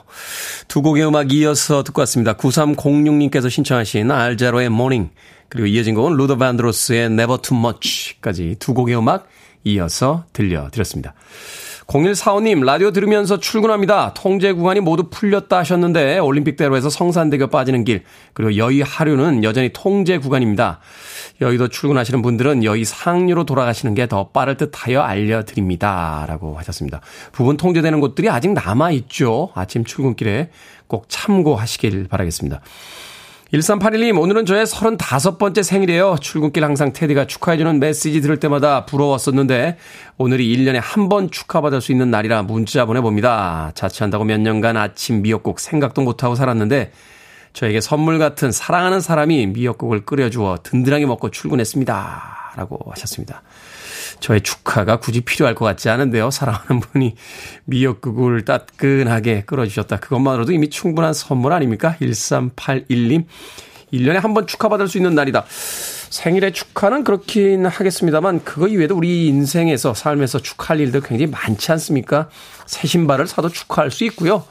두 0.67 0.81
곡의 0.81 1.05
음악 1.05 1.33
이어서 1.33 1.83
듣고 1.83 2.01
왔습니다. 2.01 2.33
9306님께서 2.33 3.49
신청하신 3.49 4.09
알자로의 4.09 4.67
Morning 4.67 5.11
그리고 5.49 5.67
이어진 5.67 5.95
곡은 5.95 6.15
루더 6.15 6.37
반드로스의 6.37 7.07
Never 7.07 7.41
Too 7.41 7.59
Much까지 7.59 8.55
두 8.59 8.73
곡의 8.73 8.97
음악 8.97 9.27
이어서 9.65 10.25
들려드렸습니다. 10.31 11.13
0145님, 11.87 12.63
라디오 12.63 12.91
들으면서 12.91 13.39
출근합니다. 13.39 14.13
통제 14.13 14.53
구간이 14.53 14.79
모두 14.79 15.09
풀렸다 15.09 15.57
하셨는데, 15.57 16.19
올림픽대로에서 16.19 16.89
성산대교 16.89 17.47
빠지는 17.47 17.83
길, 17.83 18.03
그리고 18.33 18.55
여의 18.57 18.81
하류는 18.81 19.43
여전히 19.43 19.71
통제 19.73 20.17
구간입니다. 20.17 20.79
여의도 21.41 21.67
출근하시는 21.67 22.21
분들은 22.21 22.63
여의 22.63 22.85
상류로 22.85 23.43
돌아가시는 23.43 23.95
게 23.95 24.07
더 24.13 24.27
빠를 24.27 24.57
듯 24.57 24.71
하여 24.75 25.01
알려드립니다. 25.01 26.25
라고 26.27 26.57
하셨습니다. 26.59 27.01
부분 27.31 27.57
통제되는 27.57 27.99
곳들이 27.99 28.29
아직 28.29 28.51
남아있죠. 28.51 29.49
아침 29.55 29.83
출근길에 29.85 30.51
꼭 30.87 31.05
참고하시길 31.07 32.07
바라겠습니다. 32.09 32.61
1381님, 33.53 34.19
오늘은 34.19 34.47
저의 34.47 34.65
35번째 34.65 35.61
생일이에요. 35.61 36.15
출근길 36.19 36.63
항상 36.63 36.91
테디가 36.91 37.27
축하해주는 37.27 37.79
메시지 37.79 38.19
들을 38.19 38.39
때마다 38.39 38.85
부러웠었는데, 38.85 39.77
오늘이 40.17 40.57
1년에 40.57 40.79
한 40.81 41.07
번 41.07 41.29
축하받을 41.29 41.79
수 41.79 41.91
있는 41.91 42.09
날이라 42.09 42.43
문자 42.43 42.85
보내봅니다. 42.85 43.73
자취한다고 43.75 44.23
몇 44.23 44.39
년간 44.41 44.75
아침 44.75 45.21
미역국 45.21 45.59
생각도 45.59 46.01
못하고 46.01 46.33
살았는데, 46.33 46.93
저에게 47.53 47.79
선물 47.79 48.17
같은 48.17 48.51
사랑하는 48.51 49.01
사람이 49.01 49.45
미역국을 49.47 50.03
끓여주어 50.03 50.57
든든하게 50.63 51.05
먹고 51.05 51.29
출근했습니다. 51.29 52.53
라고 52.55 52.79
하셨습니다. 52.89 53.43
저의 54.19 54.41
축하가 54.41 54.99
굳이 54.99 55.21
필요할 55.21 55.55
것 55.55 55.65
같지 55.65 55.89
않은데요. 55.89 56.31
사랑하는 56.31 56.79
분이 56.79 57.15
미역국을 57.65 58.45
따끈하게 58.45 59.43
끓여주셨다. 59.45 59.97
그것만으로도 59.97 60.51
이미 60.51 60.69
충분한 60.69 61.13
선물 61.13 61.53
아닙니까? 61.53 61.95
1381님. 62.01 63.25
1년에 63.93 64.15
한 64.15 64.33
번 64.33 64.47
축하받을 64.47 64.87
수 64.87 64.97
있는 64.97 65.13
날이다. 65.13 65.45
생일의 66.09 66.51
축하는 66.53 67.03
그렇긴 67.03 67.65
하겠습니다만 67.67 68.43
그거 68.43 68.67
이외에도 68.67 68.95
우리 68.95 69.27
인생에서 69.27 69.93
삶에서 69.93 70.39
축하할 70.39 70.79
일들 70.79 71.01
굉장히 71.01 71.31
많지 71.31 71.71
않습니까? 71.73 72.29
새 72.65 72.87
신발을 72.87 73.27
사도 73.27 73.49
축하할 73.49 73.91
수 73.91 74.03
있고요. 74.05 74.43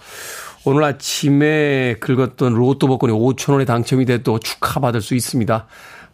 오늘 0.64 0.85
아침에 0.85 1.96
긁었던 1.98 2.55
로또 2.55 2.87
복권이 2.87 3.12
5천 3.12 3.53
원에 3.55 3.64
당첨이 3.64 4.05
돼도 4.07 4.38
축하받을 4.38 5.03
수 5.03 5.16
있습니다. 5.16 5.66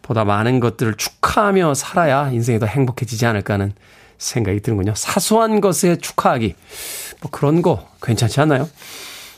보다 0.09 0.25
많은 0.25 0.59
것들을 0.59 0.95
축하하며 0.95 1.75
살아야 1.75 2.31
인생이 2.31 2.57
더 2.57 2.65
행복해지지 2.65 3.27
않을까 3.27 3.53
하는 3.53 3.73
생각이 4.17 4.59
드는군요. 4.59 4.95
사소한 4.95 5.61
것에 5.61 5.97
축하하기. 5.97 6.55
뭐 7.21 7.29
그런 7.29 7.61
거 7.61 7.87
괜찮지 8.01 8.41
않나요? 8.41 8.67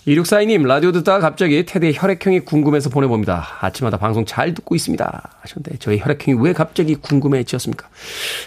2642님, 0.07 0.65
라디오 0.65 0.93
듣다가 0.93 1.19
갑자기 1.19 1.65
테드의 1.65 1.93
혈액형이 1.93 2.39
궁금해서 2.39 2.89
보내봅니다. 2.89 3.45
아침마다 3.60 3.97
방송 3.97 4.25
잘 4.25 4.53
듣고 4.53 4.73
있습니다. 4.73 5.31
하셨는데, 5.41 5.77
저희 5.79 5.99
혈액형이 5.99 6.39
왜 6.41 6.53
갑자기 6.53 6.95
궁금해지셨습니까? 6.95 7.89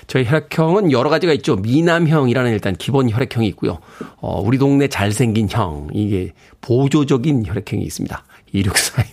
저희 0.06 0.24
혈액형은 0.24 0.92
여러 0.92 1.10
가지가 1.10 1.34
있죠. 1.34 1.56
미남형이라는 1.56 2.50
일단 2.52 2.74
기본 2.74 3.10
혈액형이 3.10 3.46
있고요. 3.48 3.80
어, 4.16 4.40
우리 4.40 4.56
동네 4.56 4.88
잘생긴 4.88 5.48
형, 5.50 5.88
이게 5.92 6.32
보조적인 6.62 7.44
혈액형이 7.46 7.84
있습니다. 7.84 8.24
2642님. 8.54 9.04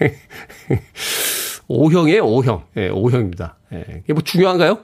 O형이에요, 1.68 2.24
O형. 2.24 2.64
예, 2.76 2.88
O형입니다. 2.88 3.56
예, 3.72 3.84
이게 4.02 4.12
뭐 4.12 4.22
중요한가요? 4.22 4.78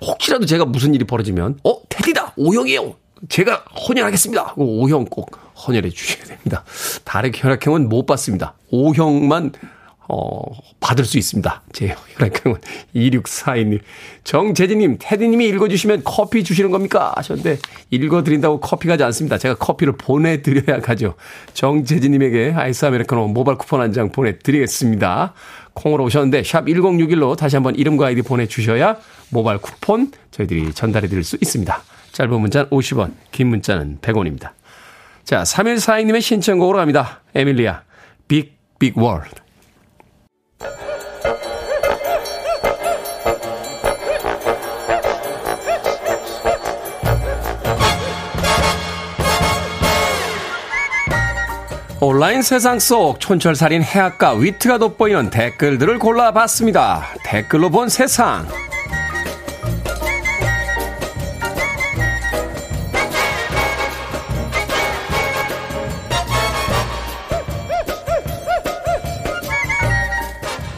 혹시라도 0.00 0.46
제가 0.46 0.64
무슨 0.64 0.94
일이 0.94 1.04
벌어지면, 1.04 1.58
어, 1.64 1.80
테디다! 1.88 2.34
O형이에요! 2.36 2.94
제가 3.28 3.64
헌혈하겠습니다! 3.88 4.54
O형 4.56 5.04
꼭 5.06 5.30
헌혈해 5.66 5.90
주셔야 5.90 6.24
됩니다. 6.24 6.64
다른 7.04 7.32
혈액형은 7.34 7.88
못 7.88 8.06
받습니다. 8.06 8.54
O형만 8.70 9.52
어, 10.08 10.40
받을 10.80 11.04
수 11.04 11.18
있습니다. 11.18 11.62
제 11.72 11.94
혈액형은 12.16 12.58
2642님. 12.96 13.80
정재진님, 14.24 14.96
테디님이 14.98 15.46
읽어주시면 15.48 16.02
커피 16.04 16.42
주시는 16.44 16.70
겁니까? 16.70 17.12
하셨는데, 17.16 17.58
읽어드린다고 17.90 18.60
커피 18.60 18.88
가지 18.88 19.02
않습니다. 19.04 19.36
제가 19.36 19.56
커피를 19.56 19.94
보내드려야 19.98 20.80
가죠. 20.80 21.14
정재진님에게 21.54 22.54
아이스 22.56 22.86
아메리카노 22.86 23.28
모바일 23.28 23.58
쿠폰 23.58 23.80
한 23.82 23.92
장 23.92 24.10
보내드리겠습니다. 24.10 25.34
콩으로 25.74 26.04
오셨는데, 26.04 26.42
샵 26.42 26.64
1061로 26.64 27.36
다시 27.36 27.56
한번 27.56 27.74
이름과 27.76 28.06
아이디 28.06 28.22
보내주셔야 28.22 28.96
모바일 29.30 29.58
쿠폰 29.58 30.10
저희들이 30.30 30.72
전달해 30.72 31.06
드릴 31.08 31.22
수 31.22 31.36
있습니다. 31.40 31.82
짧은 32.12 32.40
문자는 32.40 32.70
50원, 32.70 33.12
긴 33.30 33.48
문자는 33.48 33.98
100원입니다. 34.00 34.50
자, 35.24 35.42
3142님의 35.42 36.22
신청곡으로 36.22 36.78
갑니다. 36.78 37.20
에밀리아, 37.34 37.82
빅, 38.26 38.56
빅 38.78 38.96
월드. 38.96 39.28
온라인 52.00 52.42
세상 52.42 52.78
속 52.78 53.18
촌철살인 53.18 53.82
해악과 53.82 54.34
위트가 54.34 54.78
돋보이는 54.78 55.30
댓글들을 55.30 55.98
골라봤습니다. 55.98 57.08
댓글로 57.24 57.70
본 57.70 57.88
세상. 57.88 58.46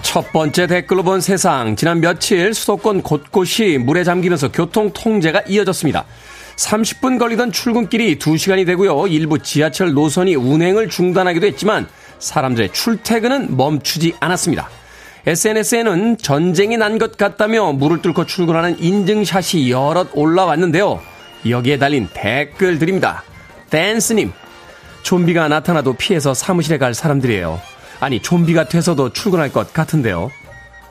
첫 0.01 0.33
번째 0.33 0.67
댓글로 0.67 1.03
본 1.03 1.21
세상. 1.21 1.77
지난 1.77 2.01
며칠 2.01 2.55
수도권 2.55 3.03
곳곳이 3.03 3.77
물에 3.79 4.05
잠기면서 4.05 4.51
교통 4.51 4.91
통제가 4.95 5.43
이어졌습니다. 5.47 6.07
30분 6.61 7.19
걸리던 7.19 7.53
출근길이 7.53 8.19
2시간이 8.19 8.67
되고요. 8.67 9.07
일부 9.07 9.39
지하철 9.39 9.95
노선이 9.95 10.35
운행을 10.35 10.91
중단하기도 10.91 11.47
했지만 11.47 11.89
사람들의 12.19 12.73
출퇴근은 12.73 13.57
멈추지 13.57 14.15
않았습니다. 14.21 14.69
SNS에는 15.27 16.19
전쟁이 16.19 16.77
난 16.77 16.99
것 16.99 17.17
같다며 17.17 17.73
물을 17.73 18.03
뚫고 18.03 18.27
출근하는 18.27 18.79
인증샷이 18.79 19.71
여럿 19.71 20.09
올라왔는데요. 20.13 21.01
여기에 21.49 21.79
달린 21.79 22.09
댓글들입니다. 22.13 23.23
댄스님, 23.71 24.33
좀비가 25.03 25.49
나타나도 25.49 25.95
피해서 25.95 26.35
사무실에 26.35 26.77
갈 26.77 26.93
사람들이에요. 26.93 27.59
아니, 28.01 28.21
좀비가 28.21 28.65
돼서도 28.65 29.13
출근할 29.13 29.51
것 29.53 29.73
같은데요. 29.73 30.31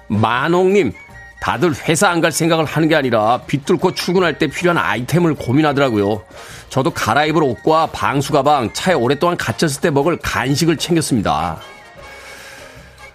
만홍님, 0.07 0.93
다들 1.41 1.73
회사 1.87 2.09
안 2.09 2.21
갈 2.21 2.31
생각을 2.31 2.65
하는 2.65 2.89
게 2.89 2.95
아니라 2.95 3.41
빗 3.47 3.65
뚫고 3.65 3.93
출근할 3.93 4.37
때 4.37 4.47
필요한 4.47 4.77
아이템을 4.77 5.35
고민하더라고요. 5.35 6.23
저도 6.69 6.91
갈아입을 6.91 7.43
옷과 7.43 7.87
방수 7.87 8.33
가방, 8.33 8.73
차에 8.73 8.93
오랫동안 8.93 9.37
갇혔을 9.37 9.81
때 9.81 9.89
먹을 9.89 10.17
간식을 10.17 10.77
챙겼습니다. 10.77 11.57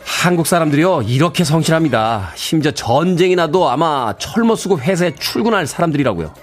한국 0.03 0.47
사람들이요, 0.47 1.03
이렇게 1.03 1.45
성실합니다. 1.45 2.33
심지어 2.35 2.71
전쟁이 2.73 3.37
나도 3.37 3.69
아마 3.69 4.15
철모 4.19 4.57
쓰고 4.57 4.79
회사에 4.81 5.15
출근할 5.15 5.67
사람들이라고요. 5.67 6.35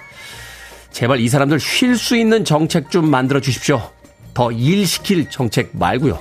제발 0.91 1.20
이 1.20 1.30
사람들 1.30 1.60
쉴 1.60 1.98
수 1.98 2.15
있는 2.15 2.46
정책 2.46 2.91
좀 2.91 3.10
만들어 3.10 3.39
주십시오. 3.39 3.82
더 4.34 4.52
일시킬 4.52 5.30
정책 5.30 5.72
말고요. 5.74 6.20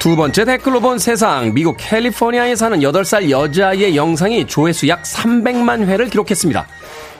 두 0.00 0.16
번째 0.16 0.46
댓글로 0.46 0.80
본 0.80 0.98
세상. 0.98 1.52
미국 1.52 1.76
캘리포니아에 1.78 2.56
사는 2.56 2.80
8살 2.80 3.28
여자아이의 3.28 3.94
영상이 3.94 4.46
조회수 4.46 4.88
약 4.88 5.02
300만 5.02 5.84
회를 5.84 6.08
기록했습니다. 6.08 6.66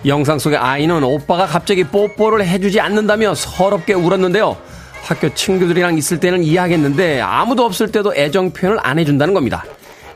영상 0.06 0.38
속의 0.38 0.56
아이는 0.56 1.04
오빠가 1.04 1.44
갑자기 1.44 1.84
뽀뽀를 1.84 2.46
해주지 2.46 2.80
않는다며 2.80 3.34
서럽게 3.34 3.92
울었는데요. 3.92 4.56
학교 5.02 5.28
친구들이랑 5.34 5.98
있을 5.98 6.20
때는 6.20 6.42
이해하겠는데 6.42 7.20
아무도 7.20 7.66
없을 7.66 7.92
때도 7.92 8.16
애정 8.16 8.50
표현을 8.50 8.78
안 8.82 8.98
해준다는 8.98 9.34
겁니다. 9.34 9.62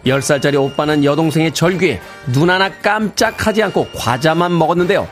10살짜리 0.07 0.59
오빠는 0.59 1.05
여동생의 1.05 1.53
절규에 1.53 2.01
눈 2.33 2.49
하나 2.49 2.71
깜짝하지 2.71 3.63
않고 3.63 3.89
과자만 3.95 4.57
먹었는데요. 4.57 5.07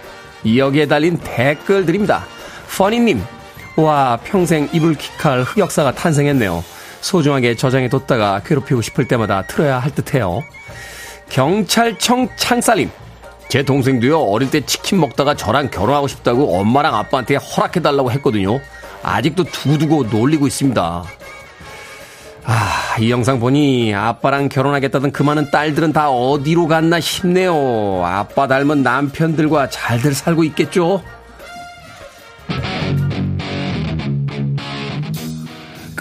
여기에 0.57 0.87
달린 0.89 1.19
댓글들입니다. 1.19 2.25
퍼니님, 2.79 3.23
와, 3.77 4.19
평생 4.25 4.71
이불 4.73 4.95
킥할 4.95 5.43
흑역사가 5.43 5.93
탄생했네요. 5.93 6.65
소중하게 7.03 7.57
저장해 7.57 7.89
뒀다가 7.91 8.41
괴롭히고 8.45 8.81
싶을 8.81 9.07
때마다 9.07 9.43
틀어야 9.43 9.79
할 9.79 9.95
듯해요. 9.95 10.43
경찰청 11.29 12.29
창살님. 12.37 12.91
제 13.49 13.63
동생도요, 13.63 14.19
어릴 14.19 14.51
때 14.51 14.65
치킨 14.65 14.99
먹다가 15.01 15.35
저랑 15.35 15.71
결혼하고 15.71 16.09
싶다고 16.09 16.59
엄마랑 16.59 16.95
아빠한테 16.95 17.37
허락해달라고 17.37 18.11
했거든요. 18.13 18.61
아직도 19.03 19.45
두두고 19.45 20.05
놀리고 20.05 20.47
있습니다. 20.47 21.05
아, 22.45 22.97
이 22.99 23.11
영상 23.11 23.39
보니 23.41 23.95
아빠랑 23.95 24.49
결혼하겠다던 24.49 25.13
그 25.13 25.23
많은 25.23 25.51
딸들은 25.51 25.93
다 25.93 26.11
어디로 26.11 26.67
갔나 26.67 26.99
싶네요. 26.99 28.03
아빠 28.05 28.47
닮은 28.47 28.83
남편들과 28.83 29.69
잘들 29.69 30.15
살고 30.15 30.45
있겠죠? 30.45 31.03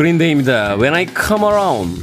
그린데이입니다. 0.00 0.76
When 0.76 0.94
I 0.94 1.06
Come 1.06 1.44
Around. 1.46 2.02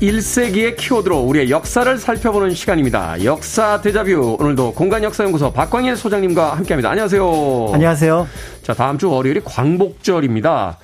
(21세기의) 0.00 0.76
키워드로 0.76 1.18
우리의 1.18 1.50
역사를 1.50 1.98
살펴보는 1.98 2.50
시간입니다. 2.50 3.24
역사 3.24 3.80
대자뷰. 3.80 4.36
오늘도 4.38 4.74
공간 4.74 5.02
역사 5.02 5.24
연구소 5.24 5.52
박광일 5.52 5.96
소장님과 5.96 6.56
함께합니다. 6.56 6.90
안녕하세요. 6.90 7.70
안녕하세요. 7.72 8.28
자 8.62 8.74
다음 8.74 8.96
주 8.96 9.10
월요일이 9.10 9.40
광복절입니다. 9.44 10.78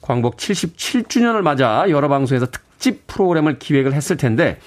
광복 0.00 0.36
77주년을 0.36 1.42
맞아 1.42 1.84
여러 1.88 2.08
방송에서 2.08 2.46
특집 2.46 3.08
프로그램을 3.08 3.58
기획을 3.58 3.92
했을 3.92 4.16
텐데 4.16 4.58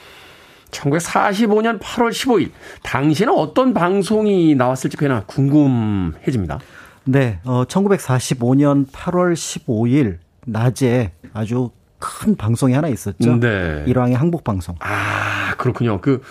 1945년 0.72 1.80
8월 1.80 2.10
15일 2.10 2.52
당시에는 2.84 3.34
어떤 3.34 3.74
방송이 3.74 4.56
나왔을지 4.56 4.98
꽤나 4.98 5.24
궁금해집니다. 5.28 6.60
네, 7.06 7.40
어 7.46 7.64
1945년 7.66 8.86
8월 8.92 9.34
15일 9.34 10.18
낮에 10.46 11.14
아주 11.34 11.70
큰 12.04 12.36
방송이 12.36 12.74
하나 12.74 12.90
있었죠. 12.90 13.40
네. 13.40 13.86
일왕의 13.88 14.16
항복 14.16 14.44
방송. 14.44 14.76
아, 14.80 15.54
그렇군요. 15.58 16.02
그 16.02 16.22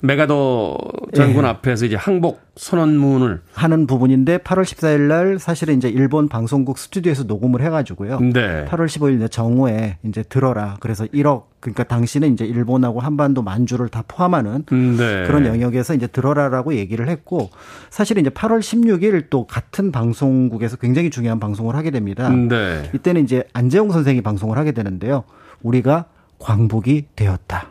메가더 0.00 0.78
장군 1.16 1.42
네. 1.42 1.48
앞에서 1.48 1.84
이제 1.86 1.96
항복 1.96 2.45
선언문을 2.56 3.42
하는 3.52 3.86
부분인데 3.86 4.38
8월 4.38 4.62
14일 4.62 5.00
날 5.02 5.38
사실은 5.38 5.76
이제 5.76 5.88
일본 5.88 6.28
방송국 6.28 6.78
스튜디오에서 6.78 7.24
녹음을 7.24 7.60
해 7.60 7.68
가지고요. 7.68 8.18
네. 8.20 8.64
8월 8.64 8.86
15일 8.86 9.30
정오에 9.30 9.98
이제 10.04 10.22
들어라. 10.22 10.76
그래서 10.80 11.04
1억 11.04 11.44
그러니까 11.60 11.84
당신은 11.84 12.32
이제 12.32 12.46
일본하고 12.46 13.00
한반도 13.00 13.42
만주를 13.42 13.88
다 13.88 14.02
포함하는 14.08 14.64
네. 14.70 15.24
그런 15.26 15.44
영역에서 15.46 15.94
이제 15.94 16.06
들어라라고 16.06 16.74
얘기를 16.74 17.08
했고 17.08 17.50
사실 17.90 18.16
이제 18.18 18.30
8월 18.30 18.60
16일 18.60 19.26
또 19.28 19.46
같은 19.46 19.92
방송국에서 19.92 20.76
굉장히 20.76 21.10
중요한 21.10 21.38
방송을 21.38 21.76
하게 21.76 21.90
됩니다. 21.90 22.30
네. 22.30 22.90
이때는 22.94 23.24
이제 23.24 23.44
안재홍 23.52 23.90
선생이 23.90 24.22
방송을 24.22 24.56
하게 24.56 24.72
되는데요. 24.72 25.24
우리가 25.62 26.06
광복이 26.38 27.08
되었다. 27.16 27.68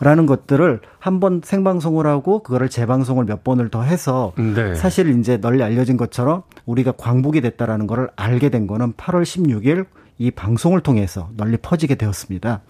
라는 0.00 0.26
것들을 0.26 0.80
한 0.98 1.20
번 1.20 1.40
생방송을 1.42 2.06
하고 2.06 2.42
그거를 2.42 2.68
재방송을 2.68 3.24
몇 3.24 3.42
번을 3.42 3.70
더 3.70 3.82
해서 3.82 4.32
네. 4.36 4.74
사실 4.74 5.18
이제 5.18 5.38
널리 5.38 5.62
알려진 5.62 5.96
것처럼 5.96 6.42
우리가 6.66 6.92
광복이 6.92 7.40
됐다라는 7.40 7.86
거를 7.86 8.10
알게 8.16 8.50
된 8.50 8.66
거는 8.66 8.92
8월 8.94 9.22
16일 9.22 9.86
이 10.18 10.30
방송을 10.30 10.80
통해서 10.80 11.28
널리 11.36 11.58
퍼지게 11.58 11.96
되었습니다. 11.96 12.60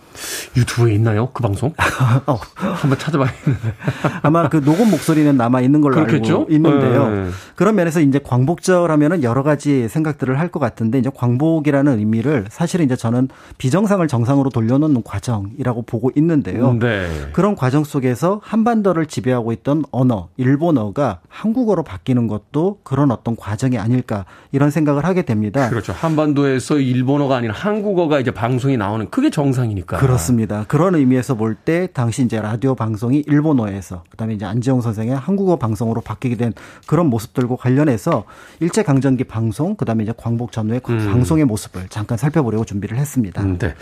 유튜브에 0.57 0.95
있나요? 0.95 1.31
그 1.33 1.43
방송? 1.43 1.73
어. 2.27 2.39
한번 2.57 2.99
찾아봐야겠는데. 2.99 3.75
아마 4.23 4.49
그 4.49 4.61
녹음 4.65 4.91
목소리는 4.91 5.37
남아 5.37 5.61
있는 5.61 5.81
걸로 5.81 5.95
그렇겠죠? 5.95 6.41
알고 6.41 6.53
있는데요. 6.53 7.09
네. 7.09 7.31
그런 7.55 7.77
면에서 7.77 8.01
이제 8.01 8.19
광복절 8.23 8.91
하면은 8.91 9.23
여러 9.23 9.43
가지 9.45 9.89
생각들을 9.89 10.39
할 10.41 10.47
것 10.47 10.61
같은데 10.61 10.99
이제 11.01 11.11
광복이라는 11.15 11.99
의미를 11.99 12.47
사실은 12.51 12.87
이제 12.87 12.95
저는 12.97 13.29
비정상을 13.59 14.07
정상으로 14.07 14.49
돌려놓는 14.51 15.03
과정이라고 15.03 15.83
보고 15.83 16.11
있는데요. 16.15 16.73
네. 16.75 17.09
그런 17.33 17.57
과정 17.57 17.83
속에서 17.85 18.41
한반도를 18.45 19.07
지배하고 19.07 19.53
있던 19.53 19.85
언어, 19.91 20.29
일본어가 20.37 21.19
한국어로 21.29 21.83
바뀌는 21.83 22.27
것도 22.29 22.79
그런 22.85 23.11
어떤 23.11 23.35
과정이 23.37 23.77
아닐까 23.77 24.25
이런 24.53 24.71
생각을 24.71 25.05
하게 25.05 25.23
됩니다. 25.23 25.69
그렇죠. 25.69 25.93
한반도에서 25.93 26.79
일본어가 26.79 27.36
아니라 27.37 27.55
한국어가 27.55 28.19
이제 28.19 28.31
방송이 28.31 28.77
나오는 28.77 29.09
그게 29.11 29.31
정상이니까. 29.31 29.99
그렇습니다. 29.99 30.65
그런 30.69 30.95
의미에서 30.95 31.35
볼 31.35 31.57
때 31.65 31.89
당시 31.93 32.23
이제 32.23 32.41
라디오 32.41 32.75
방송이 32.75 33.25
일본어에서 33.27 34.05
그다음에 34.11 34.35
이제 34.35 34.45
안재홍 34.45 34.81
선생의 34.81 35.17
한국어 35.17 35.57
방송으로 35.57 36.01
바뀌게 36.01 36.37
된 36.37 36.53
그런 36.87 37.07
모습들과 37.07 37.57
관련해서 37.57 38.25
일제 38.61 38.83
강점기 38.83 39.25
방송 39.25 39.75
그다음에 39.77 40.05
이제 40.05 40.13
광복 40.17 40.53
전후의 40.53 40.81
음. 40.89 41.07
방송의 41.11 41.45
모습을 41.45 41.89
잠깐 41.89 42.19
살펴보려고 42.19 42.65
준비를 42.65 42.97
했습니다. 42.99 43.43
음, 43.43 43.59
네. 43.59 43.75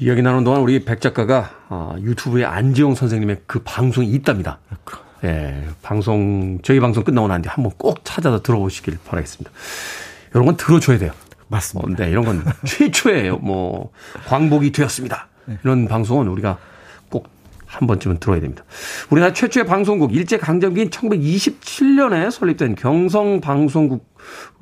이야기 0.00 0.22
나누는 0.22 0.44
동안 0.44 0.60
우리 0.60 0.84
백 0.84 1.00
작가가 1.00 1.50
어, 1.68 1.96
유튜브에 2.00 2.44
안재홍 2.44 2.94
선생님의 2.94 3.42
그 3.46 3.60
방송이 3.64 4.08
있답니다. 4.08 4.58
예, 5.24 5.64
방송 5.82 6.60
저희 6.62 6.78
방송 6.78 7.02
끝나고 7.02 7.26
난 7.26 7.42
뒤에 7.42 7.50
한번 7.50 7.72
꼭 7.76 8.00
찾아서 8.04 8.40
들어보시길 8.40 8.98
바라겠습니다. 9.04 9.50
이런 10.32 10.46
건 10.46 10.56
들어줘야 10.56 10.98
돼요. 10.98 11.10
맞습니다. 11.48 11.88
어, 11.88 11.96
네, 11.96 12.10
이런 12.10 12.24
건 12.24 12.44
최초예요. 12.64 13.38
뭐 13.38 13.90
광복이 14.26 14.72
되었습니다. 14.72 15.28
네. 15.46 15.58
이런 15.64 15.88
방송은 15.88 16.28
우리가 16.28 16.58
꼭 17.10 17.38
한 17.68 17.86
번쯤은 17.86 18.18
들어야 18.18 18.40
됩니다. 18.40 18.64
우리나라 19.10 19.32
최초의 19.32 19.66
방송국 19.66 20.14
일제 20.14 20.38
강점기인 20.38 20.88
1927년에 20.88 22.30
설립된 22.30 22.74
경성 22.74 23.40
방송국 23.40 24.07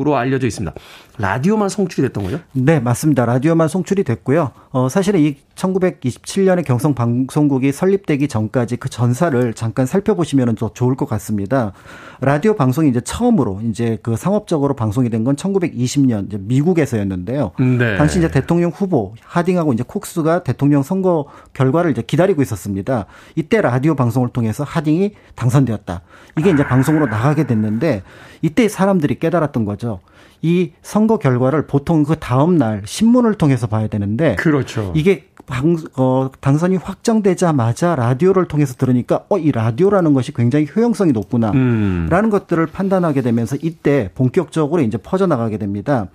으로 0.01 0.17
알려져 0.17 0.47
있습니다. 0.47 0.75
라디오만 1.19 1.69
송출이 1.69 2.09
됐던 2.09 2.25
거죠? 2.25 2.41
네, 2.53 2.79
맞습니다. 2.81 3.25
라디오만 3.25 3.69
송출이 3.69 4.05
됐고요. 4.05 4.51
어, 4.71 4.89
사실은 4.89 5.21
이 5.21 5.37
1927년에 5.55 6.65
경성 6.65 6.95
방송국이 6.95 7.73
설립되기 7.73 8.29
전까지 8.29 8.77
그 8.77 8.89
전사를 8.91 9.55
잠깐 9.55 9.87
살펴보시면 9.87 10.55
더 10.57 10.71
좋을 10.73 10.95
것 10.95 11.09
같습니다. 11.09 11.73
라디오 12.21 12.55
방송이 12.55 12.89
이제 12.91 13.01
처음으로 13.01 13.61
이제 13.65 13.99
그 14.03 14.17
상업적으로 14.17 14.75
방송이 14.75 15.11
된 15.11 15.27
건 15.27 15.35
1920년 15.35 16.27
이제 16.27 16.39
미국에서였는데요. 16.41 17.53
네. 17.59 17.97
당시 17.97 18.19
이제 18.19 18.31
대통령 18.31 18.71
후보 18.71 19.15
하딩하고 19.25 19.73
이제 19.73 19.83
콕스가 19.85 20.45
대통령 20.45 20.83
선거 20.83 21.27
결과를 21.55 21.91
이제 21.91 22.03
기다리고 22.03 22.43
있었습니다. 22.43 23.07
이때 23.35 23.61
라디오 23.61 23.95
방송을 23.97 24.29
통해서 24.29 24.63
하딩이 24.63 25.13
당선되었다. 25.35 26.03
이게 26.39 26.51
이제 26.51 26.65
방송으로 26.65 27.07
나가게 27.07 27.47
됐는데 27.47 28.03
이때 28.43 28.69
사람들이 28.69 29.19
깨달 29.19 29.43
았던 29.47 29.65
거죠. 29.65 30.01
이 30.43 30.73
선거 30.83 31.19
결과를 31.19 31.67
보통 31.67 32.03
그 32.03 32.17
다음 32.19 32.57
날 32.57 32.83
신문을 32.85 33.35
통해서 33.35 33.67
봐야 33.67 33.89
되는데 33.89 34.37
그렇죠. 34.37 34.93
이게 34.95 35.27
방, 35.47 35.77
어, 35.97 36.31
당선이 36.41 36.77
확정되자마자 36.77 37.95
라디오를 37.95 38.47
통해서 38.47 38.75
들으니까 38.75 39.25
어, 39.29 39.39
이 39.39 39.53
라디오라는 39.53 40.13
것이 40.13 40.35
굉장히 40.35 40.67
효용성이 40.75 41.13
높구나. 41.13 41.53
음. 41.53 42.09
라는 42.11 42.31
것들을 42.31 42.67
판단하게 42.67 43.23
되면서 43.23 43.57
이때 43.63 44.11
본격적으로 44.15 44.83
이제 44.83 44.99
퍼져나가게 44.99 45.57
됩니다. 45.57 46.09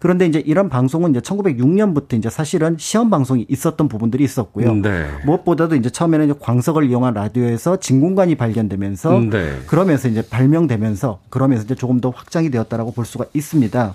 그런데 0.00 0.26
이제 0.26 0.42
이런 0.44 0.68
방송은 0.68 1.10
이제 1.10 1.20
1906년부터 1.20 2.14
이제 2.14 2.30
사실은 2.30 2.76
시험 2.78 3.10
방송이 3.10 3.44
있었던 3.48 3.88
부분들이 3.88 4.24
있었고요. 4.24 4.74
네. 4.76 5.06
무엇보다도 5.26 5.76
이제 5.76 5.90
처음에는 5.90 6.30
이제 6.30 6.34
광석을 6.40 6.88
이용한 6.88 7.14
라디오에서 7.14 7.76
진공관이 7.76 8.36
발견되면서 8.36 9.20
네. 9.30 9.58
그러면서 9.66 10.08
이제 10.08 10.22
발명되면서 10.28 11.20
그러면서 11.28 11.64
이제 11.64 11.74
조금 11.74 12.00
더 12.00 12.10
확장이 12.10 12.50
되었다라고 12.50 12.92
볼 12.92 13.04
수가 13.04 13.26
있습니다. 13.34 13.94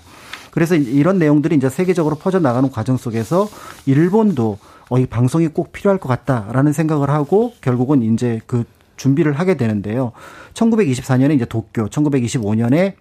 그래서 0.54 0.76
이런 0.76 1.18
내용들이 1.18 1.56
이제 1.56 1.68
세계적으로 1.68 2.14
퍼져나가는 2.14 2.70
과정 2.70 2.96
속에서 2.96 3.48
일본도 3.86 4.58
어, 4.90 4.98
이 4.98 5.06
방송이 5.06 5.48
꼭 5.48 5.72
필요할 5.72 5.98
것 5.98 6.08
같다라는 6.08 6.72
생각을 6.72 7.10
하고 7.10 7.52
결국은 7.60 8.02
이제 8.02 8.40
그 8.46 8.64
준비를 8.96 9.32
하게 9.32 9.56
되는데요. 9.56 10.12
1924년에 10.54 11.34
이제 11.34 11.44
도쿄, 11.44 11.86
1925년에 11.86 12.94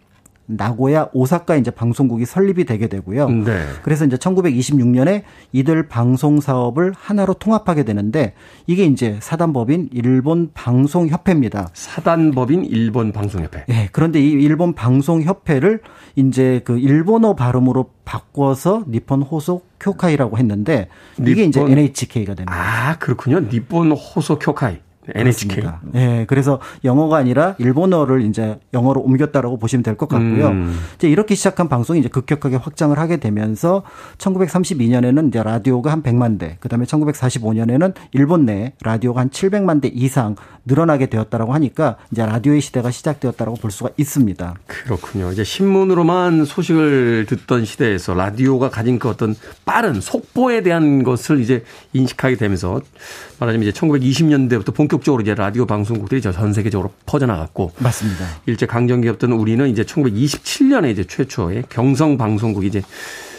나고야, 0.46 1.10
오사카 1.14 1.56
이제 1.56 1.72
방송국이 1.72 2.26
설립이 2.26 2.66
되게 2.66 2.88
되고요. 2.88 3.30
네. 3.30 3.66
그래서 3.82 4.06
이제 4.06 4.18
1926년에 4.18 5.24
이들 5.52 5.88
방송 5.88 6.42
사업을 6.42 6.94
하나로 6.98 7.36
통합하게 7.36 7.84
되는데 7.84 8.34
이게 8.68 8.86
이제 8.86 9.18
사단법인 9.22 9.90
일본 9.94 10.52
방송 10.54 11.08
협회입니다. 11.08 11.70
사단법인 11.74 12.66
일본 12.66 13.12
방송 13.12 13.44
협회. 13.44 13.66
네. 13.68 13.90
그런데 13.92 14.20
이 14.20 14.32
일본 14.32 14.74
방송 14.74 15.22
협회를 15.22 15.82
이제 16.16 16.62
그 16.66 16.78
일본어 16.78 17.36
발음으로 17.36 17.92
바꿔서 18.06 18.84
니폰 18.88 19.22
호소 19.22 19.62
쿄카이라고 19.80 20.38
했는데 20.38 20.90
이게 21.20 21.48
니폰, 21.48 21.48
이제 21.48 21.62
NHK가 21.62 22.36
됩니다. 22.36 22.54
아, 22.54 22.98
그렇군요. 22.98 23.40
니폰 23.40 23.92
호소 23.92 24.40
쿄카이. 24.40 24.78
NHK. 25.14 25.64
예, 25.96 26.00
네, 26.00 26.26
그래서 26.28 26.60
영어가 26.84 27.18
아니라 27.18 27.56
일본어를 27.58 28.22
이제 28.22 28.60
영어로 28.74 29.02
옮겼다라고 29.02 29.58
보시면 29.60 29.84
될 29.84 29.94
것 29.96 30.08
같고요. 30.10 30.48
음. 30.50 30.80
이제 30.96 31.08
이렇게 31.08 31.36
시작한 31.36 31.70
방송이 31.70 32.00
이제 32.00 32.10
급격하게 32.10 32.56
확장을 32.56 32.98
하게 32.98 33.18
되면서 33.18 33.84
1932년에는 34.18 35.28
이제 35.30 35.44
라디오가 35.44 35.92
한 35.92 36.02
100만 36.04 36.40
대, 36.40 36.58
그다음에 36.60 36.86
1945년에는 36.86 37.94
일본 38.14 38.46
내 38.46 38.74
라디오가 38.82 39.22
한 39.22 39.30
700만 39.30 39.82
대 39.82 39.88
이상 39.90 40.36
늘어나게 40.66 41.08
되었다라고 41.08 41.54
하니까 41.54 41.98
이제 42.12 42.26
라디오의 42.26 42.62
시대가 42.62 42.90
시작되었다라고 42.90 43.58
볼 43.58 43.70
수가 43.72 43.90
있습니다. 43.98 44.56
그렇군요. 44.66 45.32
이제 45.32 45.44
신문으로만 45.44 46.46
소식을 46.46 47.26
듣던 47.28 47.66
시대에서 47.66 48.14
라디오가 48.14 48.70
가진 48.70 48.98
그 49.00 49.10
어떤 49.10 49.36
빠른 49.66 50.00
속보에 50.02 50.64
대한 50.64 51.04
것을 51.04 51.40
이제 51.42 51.64
인식하게 51.94 52.38
되면서 52.38 52.82
말하자면 53.40 53.68
이제 53.68 53.78
1920년대부터 53.80 54.74
본격 54.74 54.93
적으로 55.02 55.22
이제 55.22 55.34
라디오 55.34 55.66
방송국들이 55.66 56.22
전 56.22 56.54
세계적으로 56.54 56.92
퍼져나갔고 57.06 57.72
맞습니다. 57.80 58.26
일제 58.46 58.66
강점기였던 58.66 59.32
우리는 59.32 59.66
이제 59.70 59.84
1927년에 59.84 60.92
이제 60.92 61.06
최초의 61.06 61.64
경성 61.70 62.18
방송국이 62.18 62.68
이제 62.68 62.82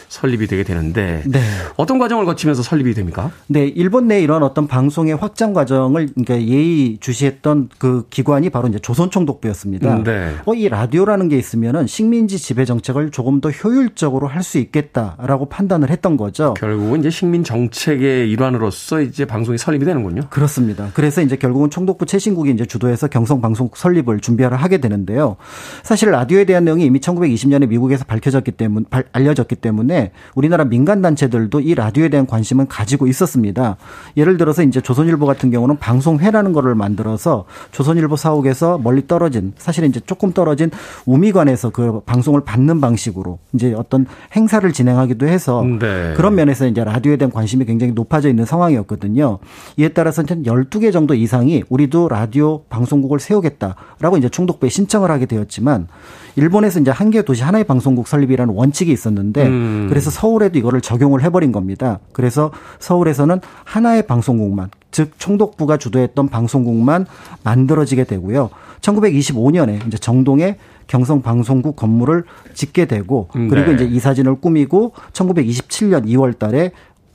설립이 0.09 0.47
되게 0.47 0.63
되는데 0.63 1.23
네. 1.27 1.41
어떤 1.77 1.99
과정을 1.99 2.25
거치면서 2.25 2.63
설립이 2.63 2.95
됩니까? 2.95 3.31
네, 3.49 3.67
일본 3.67 4.09
내 4.09 4.23
이런 4.23 4.43
어떤 4.43 4.67
방송의 4.67 5.17
확장 5.17 5.53
과정을 5.53 6.11
그러니까 6.15 6.41
예의 6.41 6.99
주시했던 7.01 7.71
그 7.79 8.07
기관이 8.11 8.51
바로 8.51 8.69
이제 8.69 8.79
조선총독부였습니다. 8.79 9.97
음, 9.97 10.05
네. 10.05 10.35
어, 10.47 10.55
이 10.55 10.69
라디오라는 10.69 11.29
게 11.29 11.37
있으면은 11.39 11.87
식민지 11.87 12.39
지배 12.39 12.65
정책을 12.65 13.11
조금 13.11 13.41
더 13.41 13.51
효율적으로 13.51 14.29
할 14.29 14.45
수 14.45 14.59
있겠다라고 14.59 15.47
판단을 15.47 15.91
했던 15.91 16.17
거죠. 16.17 16.55
결국은 16.55 17.01
이제 17.01 17.11
식민 17.11 17.43
정책의 17.43 18.31
일환으로서 18.31 19.01
이제 19.01 19.25
방송이 19.25 19.59
설립이 19.59 19.85
되는군요. 19.85 20.23
그렇습니다. 20.31 20.91
그래서 20.95 21.23
이제 21.23 21.37
결국은 21.37 21.71
총독부 21.71 22.07
최신국이 22.07 22.51
이제 22.51 22.65
주도해서 22.65 23.09
경성 23.09 23.41
방송국 23.41 23.77
설립을 23.77 24.21
준비를 24.21 24.57
하게 24.57 24.79
되는데요. 24.79 25.37
사실 25.83 26.11
라디오에 26.11 26.45
대한 26.45 26.65
내용이 26.65 26.85
이미 26.85 27.01
1920년에 27.01 27.67
미국에서 27.69 28.05
밝혀졌기 28.05 28.53
때문 28.53 28.85
알려졌기 29.13 29.57
때문에 29.57 30.04
우리나라 30.35 30.65
민간 30.65 31.01
단체들도 31.01 31.61
이 31.61 31.75
라디오에 31.75 32.09
대한 32.09 32.27
관심은 32.27 32.67
가지고 32.69 33.07
있었습니다. 33.07 33.77
예를 34.17 34.37
들어서 34.37 34.63
이제 34.63 34.81
조선일보 34.81 35.25
같은 35.25 35.51
경우는 35.51 35.79
방송회라는 35.79 36.53
거를 36.53 36.75
만들어서 36.75 37.45
조선일보 37.73 38.17
사옥에서 38.17 38.79
멀리 38.79 39.07
떨어진 39.07 39.55
사실은 39.57 39.89
이제 39.89 40.01
조금 40.05 40.33
떨어진 40.33 40.71
우미관에서 41.07 41.71
그 41.71 42.01
방송을 42.01 42.43
받는 42.43 42.81
방식으로 42.81 43.39
이제 43.55 43.73
어떤 43.75 44.07
행사를 44.37 44.71
진행하기도 44.71 45.27
해서 45.27 45.63
네. 45.63 46.13
그런 46.17 46.35
면에서 46.35 46.67
이제 46.67 46.85
라디오에 46.85 47.17
대한 47.17 47.33
관심이 47.33 47.65
굉장히 47.65 47.93
높아져 47.93 48.29
있는 48.29 48.45
상황이었거든요. 48.45 49.39
이에 49.79 49.89
따라서 49.89 50.23
한 50.27 50.43
12개 50.43 50.93
정도 50.93 51.15
이상이 51.15 51.63
우리도 51.69 52.09
라디오 52.09 52.65
방송국을 52.65 53.19
세우겠다라고 53.21 54.19
이제 54.19 54.29
총독부에 54.29 54.69
신청을 54.69 55.11
하게 55.11 55.27
되었지만 55.27 55.89
일본에서 56.37 56.81
이제 56.81 56.91
한 56.91 57.15
개 57.15 57.23
도시 57.23 57.45
하나의 57.45 57.63
방송국 57.63 58.09
설립이라는 58.09 58.53
원칙이 58.53 58.91
있었는데 58.91 59.47
음. 59.47 59.84
그래서 59.89 60.11
서울에도 60.11 60.59
이거를 60.59 60.81
적용을 60.81 61.23
해버린 61.23 61.53
겁니다. 61.53 61.99
그래서 62.13 62.51
서울에서는 62.79 63.41
하나의 63.65 64.07
방송국만 64.07 64.71
즉 64.91 65.13
총독부가 65.19 65.77
주도했던 65.77 66.29
방송국만 66.29 67.07
만들어지게 67.43 68.05
되고요. 68.05 68.51
1925년에 68.81 69.87
이제 69.87 69.97
정동에 69.99 70.57
경성 70.87 71.23
방송국 71.23 71.77
건물을 71.77 72.25
짓게 72.53 72.85
되고 72.85 73.29
그리고 73.33 73.71
네. 73.71 73.75
이제 73.75 73.85
이 73.85 73.99
사진을 73.99 74.41
꾸미고 74.41 74.93
1927년 75.13 76.07
2월 76.07 76.39
달에 76.39 76.73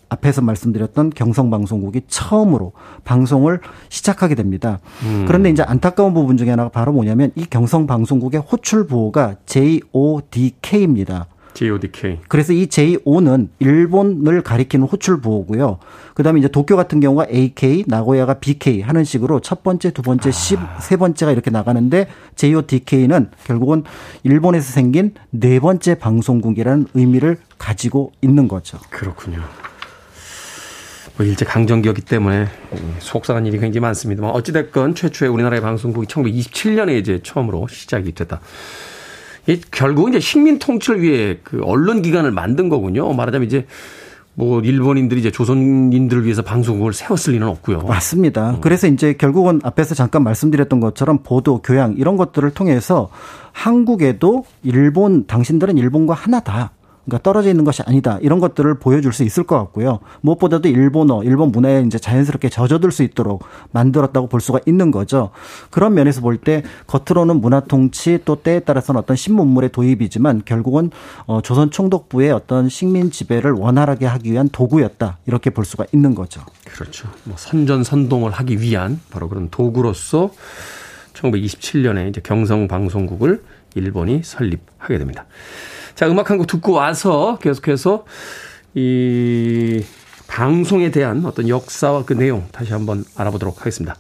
앞에서 0.10 0.42
말씀드렸던 0.42 1.12
경성방송국이 1.12 2.02
처음으로 2.08 2.74
방송을 3.04 3.62
시작하게 3.90 4.36
됩니다. 4.36 4.80
음. 5.04 5.26
그런데 5.28 5.50
이제 5.50 5.64
안타까운 5.64 6.14
부분 6.14 6.36
중에 6.36 6.50
하나가 6.50 6.70
바로 6.70 6.92
뭐냐면 6.92 7.32
이 7.36 7.46
경성방송국의 7.46 8.42
호출 8.42 8.88
보호가 8.88 9.36
JODK입니다. 9.46 11.28
JODK. 11.60 12.20
그래서 12.30 12.54
이 12.54 12.68
JO는 12.68 13.50
일본을 13.60 14.42
가리키는 14.44 14.88
호출 14.88 15.20
보호고요. 15.20 15.80
그다음에 16.14 16.40
이제 16.40 16.48
도쿄 16.48 16.78
같은 16.78 17.02
경우가 17.02 17.28
AK, 17.32 17.84
나고야가 17.88 18.36
BK 18.36 18.82
하는 18.82 19.04
식으로 19.04 19.42
첫 19.42 19.62
번째, 19.64 19.92
두 19.92 20.02
번째, 20.02 20.32
십, 20.32 20.58
아. 20.60 20.80
세 20.80 20.96
번째가 20.96 21.32
이렇게 21.34 21.52
나가는데 21.52 22.08
JODK는 22.36 23.32
결국은 23.44 23.84
일본에서 24.24 24.72
생긴 24.72 25.14
네 25.32 25.60
번째 25.60 25.96
방송국이라는 25.96 26.88
의미를 26.94 27.38
가지고 27.58 28.14
있는 28.22 28.48
거죠. 28.48 28.80
그렇군요. 28.90 29.44
뭐 31.18 31.26
일제 31.26 31.44
강점기였기 31.44 32.04
때문에 32.04 32.48
속상한 33.00 33.46
일이 33.46 33.60
굉장히 33.60 33.82
많습니다만 33.82 34.32
뭐 34.32 34.38
어찌됐건 34.40 34.96
최초의 34.96 35.30
우리나라의 35.30 35.62
방송국이 35.62 36.08
1927년에 36.08 36.98
이제 36.98 37.20
처음으로 37.22 37.68
시작이 37.68 38.14
됐다. 38.14 38.40
결국 39.72 40.10
이제 40.10 40.20
식민 40.20 40.60
통치를 40.60 41.02
위해 41.02 41.40
그 41.44 41.62
언론 41.64 42.02
기관을 42.02 42.32
만든 42.32 42.70
거군요. 42.70 43.12
말하자면 43.14 43.48
이제 43.48 43.66
뭐 44.36 44.62
일본인들이 44.62 45.20
이제 45.20 45.32
조선인들을 45.32 46.24
위해서 46.24 46.42
방송국을 46.42 46.94
세웠을 46.94 47.34
리는 47.34 47.46
없고요. 47.48 47.82
맞습니다. 47.82 48.52
어. 48.52 48.58
그래서 48.62 48.88
이제 48.88 49.14
결국은 49.14 49.60
앞에서 49.64 49.96
잠깐 49.96 50.24
말씀드렸던 50.24 50.80
것처럼 50.80 51.20
보도, 51.24 51.62
교양 51.62 51.96
이런 51.98 52.16
것들을 52.16 52.50
통해서 52.52 53.10
한국에도 53.52 54.46
일본 54.64 55.28
당신들은 55.28 55.78
일본과 55.78 56.14
하나다. 56.14 56.72
그러니까 57.10 57.24
떨어져 57.24 57.50
있는 57.50 57.64
것이 57.64 57.82
아니다. 57.86 58.20
이런 58.22 58.40
것들을 58.40 58.76
보여줄 58.76 59.12
수 59.14 59.24
있을 59.24 59.44
것 59.44 59.58
같고요. 59.58 60.00
무엇보다도 60.22 60.70
일본어, 60.70 61.24
일본 61.24 61.52
문화에 61.52 61.82
이제 61.82 61.98
자연스럽게 61.98 62.50
젖어들 62.50 62.92
수 62.92 63.04
있도록 63.04 63.44
만들었다고 63.72 64.28
볼 64.28 64.40
수가 64.40 64.60
있는 64.66 64.92
거죠. 64.92 65.32
그런 65.72 65.94
면에서 65.94 66.22
볼 66.22 66.40
때 66.40 66.64
겉으로는 66.88 67.42
문화 67.42 67.60
통치 67.60 68.20
또 68.24 68.36
때에 68.38 68.62
따라서는 68.62 69.00
어떤 69.00 69.18
신문물의 69.18 69.72
도입이지만 69.72 70.44
결국은 70.46 70.90
어 71.26 71.42
조선 71.42 71.70
총독부의 71.70 72.32
어떤 72.32 72.70
식민 72.70 73.12
지배를 73.12 73.52
원활하게 73.52 74.06
하기 74.06 74.32
위한 74.32 74.48
도구였다. 74.48 75.18
이렇게 75.26 75.50
볼 75.50 75.66
수가 75.66 75.86
있는 75.92 76.16
거죠. 76.16 76.42
그렇죠. 76.66 77.10
뭐 77.26 77.36
선전 77.38 77.84
선동을 77.84 78.32
하기 78.32 78.62
위한 78.62 79.02
바로 79.10 79.28
그런 79.28 79.50
도구로서 79.50 80.32
1927년에 81.14 82.10
이제 82.10 82.22
경성 82.22 82.68
방송국을 82.68 83.44
일본이 83.76 84.22
설립하게 84.24 84.98
됩니다. 84.98 85.26
자, 86.00 86.08
음악 86.08 86.30
한 86.30 86.38
곡 86.38 86.48
듣고 86.48 86.72
와서 86.72 87.38
계속해서 87.42 88.06
이 88.74 89.84
방송에 90.30 90.92
대한 90.92 91.26
어떤 91.26 91.50
역사와 91.50 92.06
그 92.06 92.14
내용 92.14 92.48
다시 92.54 92.72
한번 92.72 93.04
알아보도록 93.18 93.60
하겠습니다. 93.60 93.98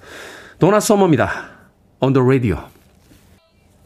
도나 0.60 0.80
서머입니다. 0.80 1.50
On 2.00 2.14
the 2.14 2.24
radio. 2.24 2.58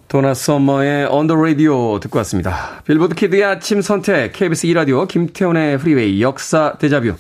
도나 0.09 0.35
서머의 0.35 1.07
On 1.07 1.25
the 1.25 1.35
radio 1.35 1.99
듣고 1.99 2.19
왔습니다. 2.19 2.83
빌보드 2.85 3.15
kid의 3.15 3.45
아침 3.45 3.81
선택, 3.81 4.33
KBS 4.33 4.67
2라디오, 4.67 5.07
김태훈의 5.07 5.79
프리웨이, 5.79 6.21
역사 6.21 6.73
데자뷰, 6.77 7.15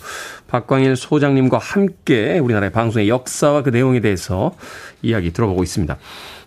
박광일 0.45 0.95
소장님과 0.95 1.57
함께 1.57 2.37
우리나라의 2.37 2.71
방송의 2.71 3.09
역사와 3.09 3.63
그 3.63 3.71
내용에 3.71 3.99
대해서 3.99 4.53
이야기 5.01 5.33
들어보고 5.33 5.63
있습니다. 5.63 5.97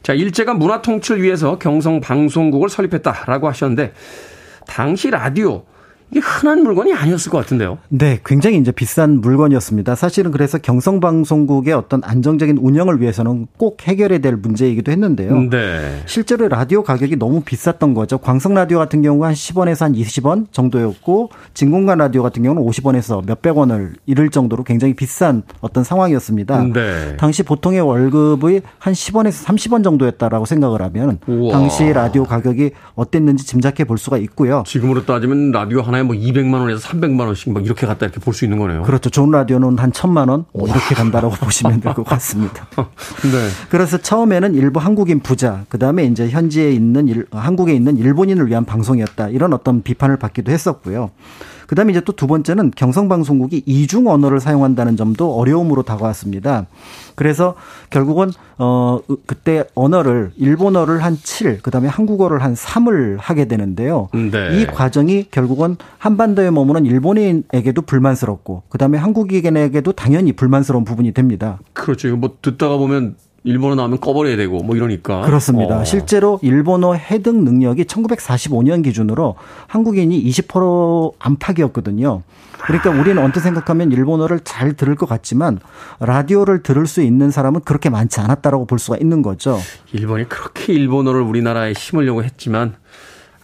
자, 0.05 0.13
일제가 0.13 0.55
문화 0.55 0.83
통치를 0.83 1.21
위해서 1.21 1.59
경성 1.59 2.01
방송국을 2.01 2.69
설립했다라고 2.69 3.49
하셨는데, 3.49 3.93
당시 4.67 5.11
라디오 5.11 5.65
이게 6.11 6.21
흔한 6.21 6.63
물건이 6.63 6.93
아니었을 6.95 7.31
것 7.31 7.39
같은데요. 7.39 7.79
네, 7.89 8.21
굉장히 8.25 8.59
이제 8.59 8.71
비싼 8.71 9.21
물건이었습니다. 9.21 9.95
사실은 9.97 10.31
그래서 10.31 10.59
경성방송국의 10.59 11.75
어떤 11.75 12.01
안정적인 12.05 12.59
운영을 12.59 13.01
위해서는 13.01 13.49
꼭 13.57 13.87
해결해야 13.87 14.21
될 14.21 14.37
문제이기도 14.37 14.93
했는데요. 14.93 15.51
네. 15.51 16.03
실제로 16.07 16.49
라디오 16.49 16.83
가격이 16.85 17.17
너무 17.17 17.43
비쌌던 17.43 17.95
거죠. 17.95 18.19
광석 18.19 18.55
라디오 18.55 18.79
같은 18.79 19.03
경우가 19.03 19.29
한 19.29 19.35
10원에서 19.35 19.81
한 19.81 19.93
20원 19.95 20.47
정도였고 20.53 21.31
진공관 21.55 21.99
라디오 21.99 22.23
같은 22.23 22.43
경우는 22.43 22.63
50원에서 22.63 23.27
몇백 23.27 23.57
원을 23.57 23.95
이를 24.07 24.31
정도로 24.31 24.63
굉장히 24.63 24.95
비싼 24.95 25.43
어떤 25.61 25.83
상황이었습니다. 25.83 26.63
네. 26.73 27.17
당시 27.17 27.43
보통의 27.43 27.81
월급이 27.81 28.61
한 28.79 28.93
10원에서 28.93 29.45
30원 29.45 29.83
정도였다라고 29.83 30.47
생각을 30.47 30.83
하면 30.83 31.19
우와. 31.27 31.53
당시 31.53 31.93
라디오 31.93 32.25
가격이 32.25 32.71
어땠는지 32.95 33.45
짐작해 33.45 33.85
볼 33.85 33.99
수가 33.99 34.19
있고요. 34.19 34.63
지금으로 34.67 35.05
따지면 35.05 35.51
라디오 35.51 35.81
하나 35.81 35.96
하나에 35.97 36.03
뭐 36.03 36.15
200만 36.15 36.61
원에서 36.61 36.87
300만 36.89 37.21
원씩 37.27 37.53
막 37.53 37.65
이렇게 37.65 37.87
갔다 37.87 38.05
이렇게 38.07 38.21
볼 38.21 38.37
수 38.37 38.45
있는 38.45 38.59
거네요. 38.59 38.83
그렇죠. 38.83 39.09
좋은 39.09 39.31
라디오는 39.31 39.79
한 39.79 39.91
1000만 39.93 40.29
원뭐 40.29 40.69
이렇게 40.69 40.95
간다라고 40.95 41.35
보시면 41.43 41.81
될 41.81 41.95
것 41.95 42.05
같습니다. 42.05 42.67
네. 42.77 43.49
그래서 43.71 43.97
처음에는 43.97 44.55
일부 44.55 44.79
한국인 44.79 45.21
부자, 45.21 45.65
그 45.71 45.79
다음에 45.79 46.05
이제 46.05 46.29
현지에 46.29 46.71
있는 46.73 47.09
일, 47.09 47.27
한국에 47.31 47.73
있는 47.75 47.97
일본인을 47.97 48.47
위한 48.49 48.65
방송이었다. 48.67 49.29
이런 49.31 49.53
어떤 49.55 49.83
비판을 49.83 50.19
받기도 50.19 50.53
했었고요. 50.53 51.11
그다음에 51.67 51.93
이제 51.93 52.01
또 52.01 52.17
두 52.17 52.27
번째는 52.27 52.73
경성 52.75 53.09
방송국이 53.09 53.63
이중 53.67 54.09
언어를 54.09 54.41
사용한다는 54.41 54.97
점도 54.97 55.35
어려움으로 55.39 55.83
다가왔습니다. 55.83 56.67
그래서 57.15 57.55
결국은 57.91 58.31
어 58.59 59.01
그때 59.27 59.65
언어를 59.75 60.33
일본어를 60.37 61.05
한 61.05 61.17
7, 61.23 61.61
그다음에 61.61 61.89
한국어를 61.89 62.43
한 62.43 62.55
3을 62.55 63.19
하게 63.21 63.45
되는데요. 63.47 64.09
네. 64.15 64.61
이 64.61 64.67
과정이 64.67 65.27
결국은 65.31 65.77
한반도에 65.99 66.51
머무는 66.51 66.87
일본인에게도 66.87 67.83
불만스럽고 67.83 68.63
그다음에 68.71 68.99
한국인에게도 68.99 69.93
당연히 69.93 70.33
불만스러운 70.33 70.85
부분이 70.85 71.13
됩니다. 71.13 71.59
그렇죠. 71.75 72.17
뭐 72.17 72.37
듣다가 72.41 72.79
보면 72.79 73.17
일본어 73.47 73.77
나오면 73.77 74.01
꺼버려야 74.01 74.37
되고 74.37 74.63
뭐 74.63 74.77
이러니까. 74.77 75.23
그렇습니다. 75.23 75.79
어. 75.79 75.85
실제로 75.85 76.41
일본어 76.43 76.95
해득 76.95 77.37
능력이 77.37 77.85
1945년 77.85 78.83
기준으로 78.83 79.37
한국인이 79.69 80.23
20% 80.25 81.15
안팎이었거든요. 81.21 82.23
그러니까 82.59 82.91
우리는 82.91 83.23
언뜻 83.23 83.41
생각하면 83.41 83.93
일본어를 83.93 84.41
잘 84.41 84.73
들을 84.73 84.97
것 84.97 85.09
같지만 85.09 85.61
라디오를 86.01 86.65
들을 86.65 86.87
수 86.87 87.01
있는 87.03 87.31
사람은 87.31 87.61
그렇게 87.61 87.89
많지 87.89 88.19
않았다라고 88.19 88.67
볼 88.67 88.81
수가 88.81 88.97
있는 89.01 89.23
거죠. 89.23 89.61
일본이 89.93 90.29
그렇게 90.29 90.73
일본어를 90.73 91.21
우리나라에 91.21 91.75
심으려고 91.75 92.25
했지만 92.25 92.75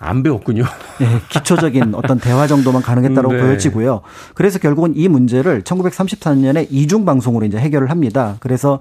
안 0.01 0.25
배웠군요. 0.25 0.65
네, 0.99 1.07
기초적인 1.31 1.95
어떤 1.95 2.19
대화 2.19 2.49
정도만 2.49 2.83
가능했다고 2.83 3.33
네. 3.35 3.41
보여지고요. 3.41 4.01
그래서 4.35 4.59
결국은 4.59 4.95
이 4.97 5.07
문제를 5.07 5.63
1934년에 5.63 6.67
이중 6.71 7.05
방송으로 7.05 7.47
이제 7.47 7.57
해결을 7.59 7.89
합니다. 7.89 8.35
그래서 8.41 8.81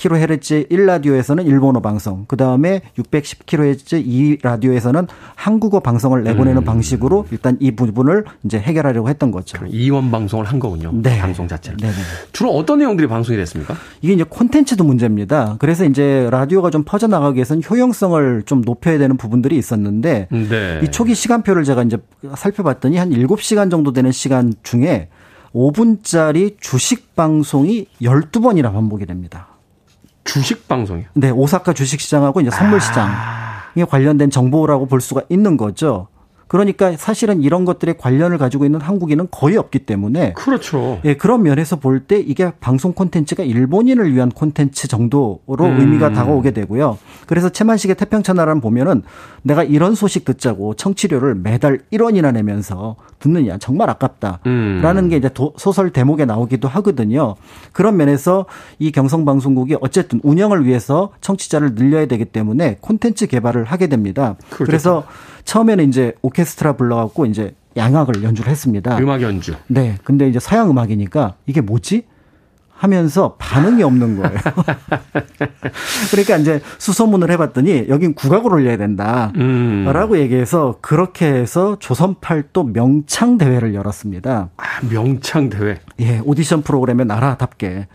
900kHz 0.00 0.70
1라디오에서는 0.70 1.46
일본어 1.46 1.80
방송, 1.80 2.24
그 2.26 2.36
다음에 2.36 2.80
610kHz 2.98 4.40
2라디오에서는 4.40 5.06
한국어 5.34 5.80
방송을 5.80 6.24
내보내는 6.24 6.62
음. 6.62 6.64
방식으로 6.64 7.26
일단 7.30 7.58
이 7.60 7.72
부분을 7.72 8.24
이제 8.44 8.58
해결하려고 8.58 9.08
했던 9.08 9.30
거죠. 9.30 9.58
이원 9.66 10.10
방송을 10.10 10.46
한 10.46 10.58
거군요. 10.58 10.90
네. 10.94 11.18
방송 11.18 11.46
자체를. 11.46 11.76
네네. 11.78 11.92
주로 12.32 12.52
어떤 12.52 12.78
내용들이 12.78 13.08
방송이 13.08 13.36
됐습니까? 13.36 13.74
이게 14.00 14.14
이제 14.14 14.24
콘텐츠도 14.24 14.84
문제입니다. 14.84 15.56
그래서 15.58 15.84
이제 15.84 16.28
라디오가 16.30 16.70
좀 16.70 16.82
퍼져나가기 16.84 17.36
위해서는 17.36 17.62
효용성을 17.68 18.42
좀 18.46 18.62
높여야 18.62 18.98
되는 18.98 19.16
부분들이 19.16 19.56
있었는데 19.58 20.28
네. 20.30 20.80
이 20.82 20.90
초기 20.90 21.14
시간표를 21.14 21.64
제가 21.64 21.82
이제 21.82 21.98
살펴봤더니 22.34 22.96
한 22.96 23.10
7시간 23.10 23.70
정도 23.70 23.92
되는 23.92 24.12
시간 24.12 24.54
중에 24.62 25.08
5분짜리 25.54 26.56
주식 26.60 27.16
방송이 27.16 27.86
12번이나 28.00 28.72
반복이 28.72 29.04
됩니다. 29.04 29.49
주식 30.32 30.68
방송이요? 30.68 31.06
네, 31.14 31.30
오사카 31.30 31.72
주식 31.72 32.00
시장하고 32.00 32.40
이제 32.40 32.50
선물 32.50 32.80
시장에 32.80 33.10
아. 33.10 33.84
관련된 33.88 34.30
정보라고 34.30 34.86
볼 34.86 35.00
수가 35.00 35.22
있는 35.28 35.56
거죠. 35.56 36.08
그러니까 36.50 36.96
사실은 36.96 37.42
이런 37.42 37.64
것들에 37.64 37.92
관련을 37.92 38.36
가지고 38.36 38.64
있는 38.64 38.80
한국인은 38.80 39.28
거의 39.30 39.56
없기 39.56 39.80
때문에 39.86 40.32
그렇죠. 40.32 40.98
예, 41.04 41.14
그런 41.14 41.44
면에서 41.44 41.76
볼 41.76 42.00
때 42.08 42.18
이게 42.18 42.50
방송 42.58 42.92
콘텐츠가 42.92 43.44
일본인을 43.44 44.12
위한 44.12 44.30
콘텐츠 44.30 44.88
정도로 44.88 45.40
음. 45.60 45.80
의미가 45.80 46.10
다가오게 46.12 46.50
되고요. 46.50 46.98
그래서 47.28 47.50
채만식의 47.50 47.94
태평천하를 47.94 48.60
보면은 48.60 49.02
내가 49.42 49.62
이런 49.62 49.94
소식 49.94 50.24
듣자고 50.24 50.74
청취료를 50.74 51.36
매달 51.36 51.82
1원이나 51.92 52.32
내면서 52.32 52.96
듣느냐 53.20 53.58
정말 53.58 53.88
아깝다라는 53.90 55.04
음. 55.04 55.08
게 55.08 55.16
이제 55.16 55.30
소설 55.56 55.90
대목에 55.90 56.24
나오기도 56.24 56.66
하거든요. 56.68 57.36
그런 57.72 57.96
면에서 57.96 58.46
이 58.78 58.90
경성 58.90 59.24
방송국이 59.24 59.76
어쨌든 59.80 60.20
운영을 60.24 60.66
위해서 60.66 61.12
청취자를 61.20 61.74
늘려야 61.76 62.06
되기 62.06 62.24
때문에 62.24 62.78
콘텐츠 62.80 63.26
개발을 63.26 63.64
하게 63.64 63.86
됩니다. 63.86 64.36
그렇겠다. 64.48 64.64
그래서 64.64 65.04
처음에는 65.44 65.88
이제 65.88 66.14
오케스트라 66.22 66.72
불러갖고 66.76 67.26
이제 67.26 67.54
양악을 67.76 68.24
연주를 68.24 68.50
했습니다. 68.50 68.98
음악 68.98 69.22
연주. 69.22 69.54
네. 69.68 69.96
근데 70.02 70.28
이제 70.28 70.40
서양 70.40 70.70
음악이니까 70.70 71.34
이게 71.46 71.60
뭐지? 71.60 72.04
하면서 72.80 73.34
반응이 73.38 73.82
없는 73.82 74.16
거예요. 74.16 74.38
그러니까 76.10 76.38
이제 76.38 76.62
수소문을 76.78 77.30
해봤더니 77.32 77.88
여긴 77.90 78.14
국악을 78.14 78.54
올려야 78.54 78.78
된다. 78.78 79.32
음. 79.36 79.84
라고 79.92 80.18
얘기해서 80.18 80.78
그렇게 80.80 81.26
해서 81.26 81.76
조선팔도 81.78 82.72
명창 82.72 83.36
대회를 83.36 83.74
열었습니다. 83.74 84.48
아, 84.56 84.64
명창 84.88 85.50
대회? 85.50 85.78
예, 86.00 86.22
오디션 86.24 86.62
프로그램에 86.62 87.04
나라답게. 87.04 87.86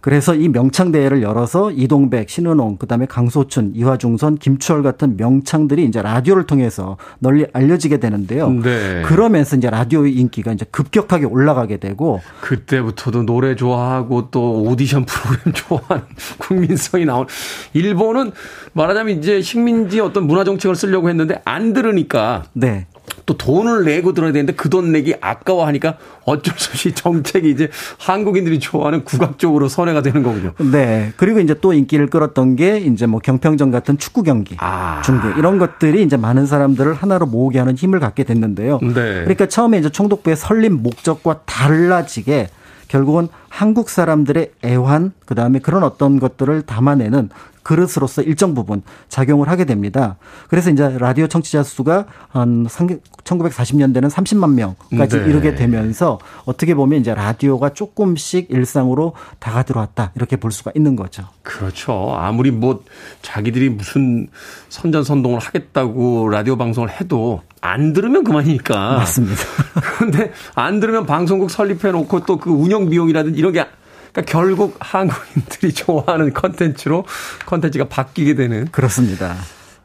그래서 0.00 0.34
이 0.34 0.48
명창 0.48 0.92
대회를 0.92 1.22
열어서 1.22 1.72
이동백, 1.72 2.30
신은홍, 2.30 2.76
그다음에 2.76 3.06
강소춘, 3.06 3.72
이화중선, 3.74 4.36
김추월 4.36 4.82
같은 4.82 5.16
명창들이 5.16 5.84
이제 5.84 6.00
라디오를 6.00 6.46
통해서 6.46 6.96
널리 7.18 7.46
알려지게 7.52 7.98
되는데요. 7.98 8.48
네. 8.50 9.02
그러면서 9.04 9.56
이제 9.56 9.68
라디오의 9.68 10.14
인기가 10.14 10.52
이제 10.52 10.64
급격하게 10.70 11.26
올라가게 11.26 11.78
되고 11.78 12.20
그때부터도 12.40 13.24
노래 13.24 13.56
좋아하고 13.56 14.30
또 14.30 14.62
오디션 14.62 15.04
프로그램 15.04 15.52
좋아하는 15.54 16.04
국민성이 16.38 17.04
나온 17.04 17.26
일본은 17.74 18.30
말하자면 18.74 19.18
이제 19.18 19.42
식민지 19.42 19.98
어떤 20.00 20.26
문화 20.26 20.44
정책을 20.44 20.76
쓰려고 20.76 21.08
했는데 21.08 21.40
안 21.44 21.72
들으니까 21.72 22.44
네. 22.52 22.86
또 23.26 23.36
돈을 23.36 23.84
내고 23.84 24.14
들어야 24.14 24.32
되는데 24.32 24.54
그 24.54 24.68
돈 24.68 24.92
내기 24.92 25.14
아까워하니까 25.20 25.96
어쩔 26.24 26.54
수 26.58 26.70
없이 26.70 26.92
정책이 26.92 27.50
이제 27.50 27.70
한국인들이 27.98 28.58
좋아하는 28.60 29.04
국악적으로 29.04 29.68
선회가 29.68 30.02
되는 30.02 30.22
거군요. 30.22 30.52
네. 30.70 31.12
그리고 31.16 31.40
이제 31.40 31.54
또 31.60 31.72
인기를 31.72 32.08
끌었던 32.08 32.56
게 32.56 32.78
이제 32.78 33.06
뭐 33.06 33.20
경평전 33.20 33.70
같은 33.70 33.98
축구 33.98 34.22
경기, 34.22 34.56
아. 34.58 35.00
중계 35.02 35.28
이런 35.38 35.58
것들이 35.58 36.02
이제 36.02 36.16
많은 36.16 36.46
사람들을 36.46 36.94
하나로 36.94 37.26
모으게 37.26 37.58
하는 37.58 37.76
힘을 37.76 37.98
갖게 37.98 38.24
됐는데요. 38.24 38.78
네. 38.82 38.92
그러니까 38.92 39.46
처음에 39.46 39.78
이제 39.78 39.88
총독부의 39.88 40.36
설립 40.36 40.72
목적과 40.72 41.40
달라지게 41.46 42.48
결국은 42.88 43.28
한국 43.58 43.90
사람들의 43.90 44.52
애환, 44.64 45.10
그 45.26 45.34
다음에 45.34 45.58
그런 45.58 45.82
어떤 45.82 46.20
것들을 46.20 46.62
담아내는 46.62 47.28
그릇으로서 47.64 48.22
일정 48.22 48.54
부분 48.54 48.82
작용을 49.08 49.48
하게 49.48 49.64
됩니다. 49.64 50.16
그래서 50.48 50.70
이제 50.70 50.96
라디오 50.96 51.26
청취자 51.26 51.64
수가 51.64 52.06
한 52.28 52.66
1940년대는 52.66 54.08
30만 54.10 54.54
명까지 54.54 55.18
네. 55.18 55.24
이르게 55.26 55.54
되면서 55.54 56.18
어떻게 56.46 56.74
보면 56.74 57.00
이제 57.00 57.12
라디오가 57.14 57.70
조금씩 57.70 58.50
일상으로 58.50 59.14
다가 59.38 59.64
들어왔다 59.64 60.12
이렇게 60.14 60.36
볼 60.36 60.50
수가 60.50 60.70
있는 60.74 60.96
거죠. 60.96 61.24
그렇죠. 61.42 62.14
아무리 62.16 62.50
뭐 62.52 62.84
자기들이 63.20 63.68
무슨 63.68 64.28
선전선동을 64.70 65.40
하겠다고 65.40 66.28
라디오 66.30 66.56
방송을 66.56 66.88
해도 66.88 67.42
안 67.60 67.92
들으면 67.92 68.24
그만이니까. 68.24 68.98
맞습니다. 68.98 69.42
그런데 69.98 70.32
안 70.54 70.80
들으면 70.80 71.04
방송국 71.04 71.50
설립해 71.50 71.90
놓고 71.92 72.24
또 72.24 72.38
그 72.38 72.50
운영 72.50 72.88
비용이라든지 72.88 73.38
이런 73.38 73.47
게 73.52 73.66
그러니까 74.12 74.32
결국 74.32 74.76
한국인들이 74.80 75.72
좋아하는 75.74 76.32
컨텐츠로 76.32 77.04
컨텐츠가 77.46 77.88
바뀌게 77.88 78.34
되는 78.34 78.68
그렇습니다. 78.70 79.36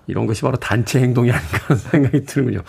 이런 0.07 0.25
것이 0.27 0.41
바로 0.41 0.57
단체 0.57 0.99
행동이 0.99 1.31
아닌가 1.31 1.57
하는 1.67 1.81
생각이 1.81 2.25
드는군요. 2.25 2.61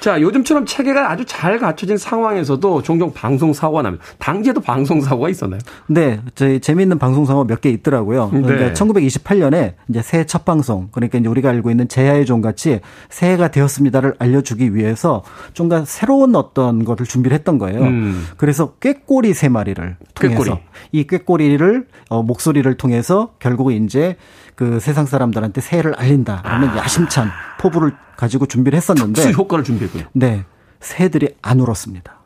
자, 0.00 0.20
요즘처럼 0.20 0.66
체계가 0.66 1.10
아주 1.12 1.24
잘 1.24 1.58
갖춰진 1.58 1.96
상황에서도 1.96 2.82
종종 2.82 3.12
방송 3.12 3.52
사고가 3.52 3.82
납니다. 3.82 4.04
당시에도 4.18 4.60
방송 4.60 5.00
사고가 5.00 5.28
있었나요? 5.28 5.60
네, 5.86 6.20
저희 6.34 6.58
재미있는 6.60 6.98
방송 6.98 7.24
사고 7.24 7.44
몇 7.44 7.60
개 7.62 7.70
있더라고요. 7.70 8.30
네. 8.32 8.40
그러니까 8.42 8.72
1928년에 8.72 9.74
이제 9.88 10.02
새해 10.02 10.24
첫 10.26 10.44
방송, 10.44 10.88
그러니까 10.90 11.18
이제 11.18 11.28
우리가 11.28 11.50
알고 11.50 11.70
있는 11.70 11.86
제야의 11.86 12.26
종 12.26 12.40
같이 12.40 12.80
새해가 13.10 13.52
되었습니다를 13.52 14.14
알려주기 14.18 14.74
위해서 14.74 15.22
좀가 15.52 15.84
새로운 15.84 16.34
어떤 16.34 16.84
것을 16.84 17.06
준비를 17.06 17.36
했던 17.36 17.58
거예요. 17.58 17.82
음. 17.82 18.26
그래서 18.36 18.72
꾀꼬리 18.80 19.34
세 19.34 19.48
마리를 19.48 19.96
통해서 20.14 20.42
꾀꼬리. 20.42 20.60
이 20.90 21.06
꾀꼬리를 21.06 21.86
어, 22.08 22.22
목소리를 22.24 22.74
통해서 22.76 23.34
결국은 23.38 23.84
이제 23.84 24.16
그 24.54 24.80
세상 24.80 25.06
사람들한테 25.06 25.60
새해를 25.60 25.94
알린다라는 25.96 26.68
아. 26.70 26.76
야심찬 26.78 27.30
포부를 27.58 27.96
가지고 28.16 28.46
준비를 28.46 28.76
했었는데 28.76 29.22
특수 29.22 29.36
효과를 29.36 29.64
준비했고요. 29.64 30.04
네. 30.12 30.44
새들이 30.80 31.34
안 31.42 31.60
울었습니다. 31.60 32.20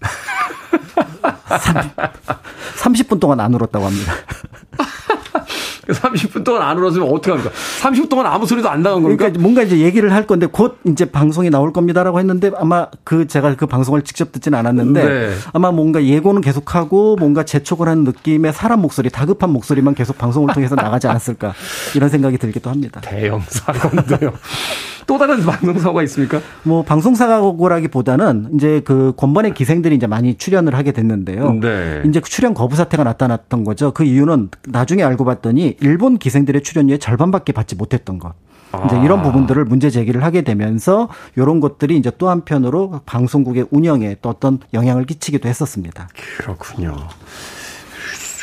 30, 2.76 3.08
분 3.08 3.20
동안 3.20 3.40
안 3.40 3.54
울었다고 3.54 3.84
합니다. 3.84 4.12
30분 5.92 6.44
동안 6.44 6.62
안 6.62 6.78
울었으면 6.78 7.08
어떻게 7.08 7.30
합니까? 7.30 7.50
30분 7.82 8.08
동안 8.08 8.26
아무 8.26 8.46
소리도 8.46 8.68
안 8.68 8.82
나간 8.82 9.02
겁니까? 9.02 9.24
그러니까 9.24 9.40
뭔가 9.40 9.62
이제 9.62 9.78
얘기를 9.78 10.12
할 10.12 10.26
건데 10.26 10.46
곧 10.46 10.78
이제 10.84 11.04
방송이 11.04 11.50
나올 11.50 11.72
겁니다라고 11.72 12.18
했는데 12.18 12.50
아마 12.56 12.88
그 13.04 13.26
제가 13.26 13.54
그 13.56 13.66
방송을 13.66 14.02
직접 14.02 14.32
듣지는 14.32 14.58
않았는데 14.58 15.04
네. 15.04 15.34
아마 15.52 15.70
뭔가 15.70 16.04
예고는 16.04 16.40
계속하고 16.40 17.16
뭔가 17.16 17.44
재촉을 17.44 17.88
하는 17.88 18.04
느낌의 18.04 18.52
사람 18.52 18.80
목소리, 18.80 19.10
다급한 19.10 19.50
목소리만 19.50 19.94
계속 19.94 20.18
방송을 20.18 20.52
통해서 20.54 20.74
나가지 20.74 21.06
않았을까 21.08 21.54
이런 21.94 22.08
생각이 22.08 22.38
들기도 22.38 22.70
합니다. 22.70 23.00
대형 23.02 23.42
사건도요. 23.46 24.32
또 25.06 25.18
다른 25.18 25.40
방송사고가 25.40 26.02
있습니까? 26.04 26.40
뭐 26.62 26.82
방송사고라기보다는 26.82 28.50
이제 28.54 28.80
그 28.84 29.12
권번의 29.16 29.54
기생들이 29.54 29.94
이제 29.94 30.06
많이 30.06 30.34
출연을 30.34 30.74
하게 30.74 30.92
됐는데요. 30.92 31.52
네. 31.60 32.02
이제 32.06 32.20
그 32.20 32.28
출연 32.28 32.54
거부 32.54 32.76
사태가 32.76 33.04
나타났던 33.04 33.64
거죠. 33.64 33.92
그 33.92 34.04
이유는 34.04 34.50
나중에 34.68 35.02
알고 35.02 35.24
봤더니 35.24 35.76
일본 35.80 36.18
기생들의 36.18 36.62
출연료의 36.62 36.98
절반밖에 36.98 37.52
받지 37.52 37.76
못했던 37.76 38.18
것. 38.18 38.34
이제 38.84 39.00
이런 39.00 39.20
아. 39.20 39.22
부분들을 39.22 39.64
문제 39.64 39.88
제기를 39.90 40.22
하게 40.22 40.42
되면서 40.42 41.08
이런 41.36 41.60
것들이 41.60 41.96
이제 41.96 42.10
또 42.18 42.28
한편으로 42.28 43.00
방송국의 43.06 43.68
운영에 43.70 44.16
또 44.20 44.28
어떤 44.28 44.58
영향을 44.74 45.06
끼치기도 45.06 45.48
했었습니다. 45.48 46.08
그렇군요. 46.38 46.96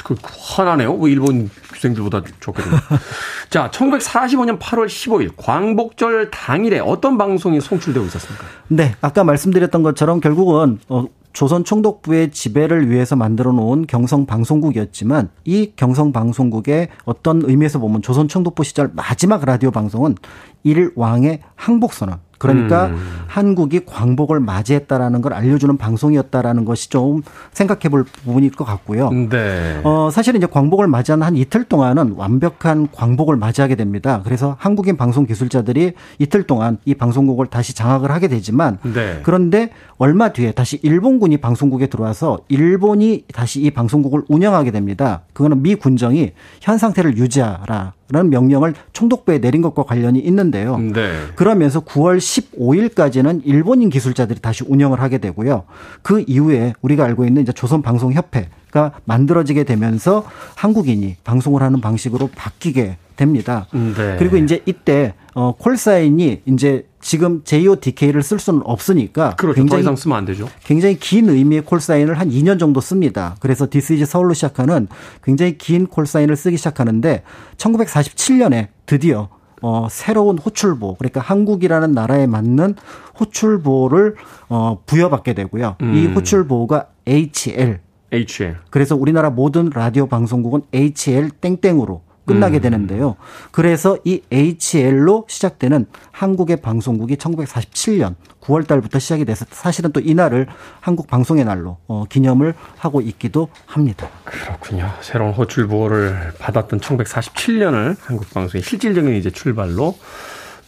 그 0.04 0.16
화나네요. 0.24 0.94
뭐 0.94 1.08
일본 1.08 1.50
학생들보다 1.70 2.24
좋거든요. 2.40 2.78
자, 3.50 3.70
1945년 3.72 4.60
8월 4.60 4.88
15일 4.88 5.34
광복절 5.38 6.32
당일에 6.32 6.80
어떤 6.80 7.18
방송이 7.18 7.62
송출되고 7.62 8.06
있었습니까? 8.06 8.46
네, 8.68 8.96
아까 9.02 9.24
말씀드렸던 9.24 9.84
것처럼 9.84 10.20
결국은 10.20 10.80
어, 10.90 11.06
조선 11.34 11.64
총독부의 11.64 12.32
지배를 12.32 12.90
위해서 12.90 13.16
만들어 13.16 13.52
놓은 13.52 13.88
경성 13.88 14.28
방송국이었지만 14.28 15.30
이 15.46 15.72
경성 15.76 16.12
방송국의 16.12 16.90
어떤 17.06 17.42
의미에서 17.44 17.80
보면 17.80 18.04
조선 18.04 18.28
총독부 18.28 18.64
시절 18.64 18.92
마지막 18.94 19.44
라디오 19.44 19.72
방송은 19.72 20.16
일왕의 20.64 21.40
항복 21.56 21.94
선언 21.94 22.20
그러니까 22.44 22.88
음. 22.88 22.98
한국이 23.28 23.86
광복을 23.86 24.40
맞이했다라는 24.42 25.22
걸 25.22 25.34
알려주는 25.34 25.78
방송이었다라는 25.78 26.66
것이 26.66 26.90
좀 26.90 27.24
생각해 27.54 27.90
볼 27.90 28.04
부분일 28.04 28.52
것 28.52 28.66
같고요. 28.66 29.10
네. 29.10 29.80
어, 29.84 30.10
사실은 30.12 30.40
이제 30.40 30.46
광복을 30.46 30.88
맞이한 30.88 31.24
한 31.24 31.38
이틀 31.38 31.64
동안은 31.64 32.14
완벽한 32.18 32.90
광복을 32.92 33.38
맞이하게 33.38 33.76
됩니다. 33.76 34.22
그래서 34.24 34.56
한국인 34.60 34.98
방송 34.98 35.26
기술자들이 35.26 35.94
이틀 36.20 36.44
동안 36.44 36.78
이 36.86 36.94
방송국을 36.94 37.48
다시 37.48 37.74
장악을 37.74 38.12
하게 38.12 38.28
되지만 38.28 38.78
네. 38.84 39.22
그런데 39.24 39.72
얼마 39.98 40.34
뒤에 40.34 40.52
다시 40.52 40.80
일본군이 40.84 41.38
방송국에 41.38 41.88
들어와서 41.88 42.40
일본이 42.50 43.24
다시 43.34 43.62
이 43.62 43.72
방송국을 43.72 44.24
운영하게 44.28 44.72
됩니다. 44.72 45.22
그거는 45.34 45.62
미 45.62 45.76
군정이 45.76 46.34
현 46.62 46.78
상태를 46.78 47.18
유지하라. 47.18 47.94
라는 48.14 48.30
명령을 48.30 48.76
총독부에 48.94 49.40
내린 49.40 49.64
것과 49.64 49.84
관련이 49.84 50.20
있는데요. 50.20 50.78
네. 50.78 51.14
그러면서 51.36 51.80
9월 51.80 52.20
15일까지는 52.20 53.42
일본인 53.44 53.90
기술자들이 53.90 54.40
다시 54.40 54.64
운영을 54.68 55.02
하게 55.02 55.18
되고요. 55.18 55.64
그 56.04 56.24
이후에 56.28 56.74
우리가 56.82 57.04
알고 57.06 57.26
있는 57.26 57.42
이제 57.42 57.52
조선방송협회 57.52 58.50
가 58.70 58.92
만들어지게 59.06 59.66
되면서 59.66 60.26
한국인이 60.56 61.18
방송을 61.24 61.62
하는 61.62 61.80
방식으로 61.80 62.30
바뀌게 62.36 62.98
됩니다. 63.16 63.68
네. 63.72 64.16
그리고 64.18 64.38
이제 64.38 64.62
이때 64.66 65.14
어 65.36 65.54
콜사인이 65.58 66.42
이제 66.46 66.88
지금 67.04 67.44
JODK를 67.44 68.24
쓸 68.24 68.40
수는 68.40 68.62
없으니까 68.64 69.36
그렇죠. 69.36 69.58
굉장히 69.58 69.84
더 69.84 69.96
쓰면 69.96 70.18
안 70.18 70.26
되죠. 70.26 70.50
굉장히 70.64 70.98
긴 70.98 71.30
의미의 71.30 71.64
콜사인을 71.64 72.18
한 72.18 72.30
2년 72.30 72.58
정도 72.58 72.80
씁니다. 72.82 73.36
그래서 73.42 73.68
This 73.70 73.94
is 73.94 74.06
서울로 74.06 74.34
시작하는 74.34 74.88
굉장히 75.22 75.58
긴 75.58 75.86
콜사인을 75.86 76.36
쓰기 76.36 76.58
시작하는데 76.58 77.24
1947년에 77.58 78.70
드디어 78.86 79.30
어, 79.62 79.88
새로운 79.90 80.38
호출보, 80.38 80.96
그러니까 80.96 81.22
한국이라는 81.22 81.92
나라에 81.94 82.28
맞는 82.28 82.76
호출보를 83.20 84.16
어, 84.50 84.82
부여받게 84.86 85.34
되고요. 85.34 85.78
음. 85.82 85.96
이 85.96 86.08
호출보가 86.08 86.88
HL. 87.06 87.80
HL. 88.12 88.58
그래서 88.70 88.96
우리나라 88.96 89.30
모든 89.30 89.70
라디오 89.74 90.08
방송국은 90.08 90.64
HL 90.74 91.32
땡땡으로 91.42 92.02
끝나게 92.26 92.60
음. 92.60 92.62
되는데요. 92.62 93.16
그래서 93.52 93.98
이 94.04 94.22
HL로 94.32 95.26
시작되는 95.28 95.86
한국의 96.12 96.62
방송국이 96.62 97.16
1947년 97.18 98.16
9월 98.42 98.68
달부터 98.68 99.00
시작이 99.00 99.26
돼서 99.26 99.46
사실은 99.50 99.92
또 99.92 100.00
이날을 100.00 100.48
한국 100.80 101.08
방송의 101.08 101.46
날로 101.46 101.78
어, 101.88 102.06
기념을 102.08 102.54
하고 102.78 103.02
있기도 103.02 103.50
합니다. 103.66 104.10
그렇군요. 104.26 104.92
새로운 105.02 105.34
호출 105.34 105.68
보호를 105.68 106.34
받았던 106.40 106.80
1947년을 106.80 107.96
한국 108.02 108.30
방송의 108.34 108.64
실질적인 108.64 109.16
이제 109.16 109.30
출발로 109.30 109.96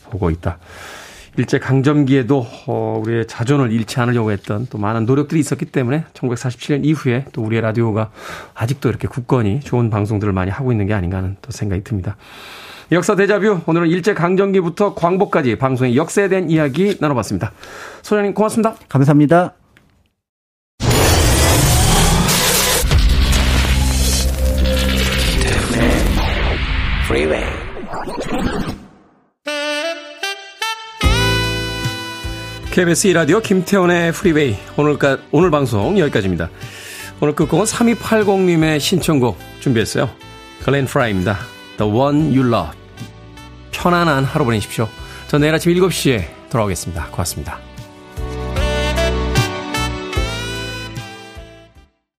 보고 0.10 0.30
있다. 0.30 0.60
일제 1.38 1.60
강점기에도 1.60 2.48
어, 2.68 3.02
우리의 3.04 3.28
자존을 3.28 3.72
잃지 3.72 4.00
않으려고 4.00 4.32
했던 4.32 4.68
또 4.70 4.78
많은 4.78 5.06
노력들이 5.06 5.40
있었기 5.40 5.66
때문에 5.66 6.06
1947년 6.14 6.86
이후에 6.86 7.26
또 7.34 7.42
우리의 7.44 7.62
라디오가 7.62 8.12
아직도 8.54 8.90
이렇게 8.90 9.08
굳건히 9.08 9.60
좋은 9.60 9.90
방송들을 9.90 10.32
많이 10.32 10.52
하고 10.52 10.72
있는 10.72 10.88
게 10.88 10.94
아닌가 10.94 11.18
하는 11.18 11.36
또 11.42 11.52
생각이 11.52 11.84
듭니다. 11.84 12.16
역사 12.92 13.16
대자뷰 13.16 13.62
오늘은 13.66 13.88
일제 13.88 14.14
강점기부터 14.14 14.94
광복까지 14.94 15.58
방송의 15.58 15.98
역사에 15.98 16.30
대한 16.30 16.50
이야기 16.50 16.98
나눠봤습니다. 17.00 17.52
소장님 18.04 18.34
고맙습니다. 18.34 18.76
감사합니다. 18.88 19.56
KBS 32.76 33.08
이라디오 33.08 33.40
김태훈의 33.40 34.12
프리웨이 34.12 34.58
오늘까, 34.76 35.20
오늘 35.32 35.50
방송 35.50 35.98
여기까지입니다. 35.98 36.50
오늘 37.22 37.34
끝곡은 37.34 37.64
3280님의 37.64 38.82
신청곡 38.82 39.40
준비했어요. 39.62 40.10
글렌 40.62 40.84
프라이입니다. 40.86 41.38
The 41.78 41.90
One 41.90 42.38
You 42.38 42.54
Love 42.54 42.78
편안한 43.72 44.26
하루 44.26 44.44
보내십시오. 44.44 44.90
저 45.28 45.38
내일 45.38 45.56
아침 45.56 45.74
7시에 45.74 46.26
돌아오겠습니다. 46.50 47.12
고맙습니다. 47.12 47.60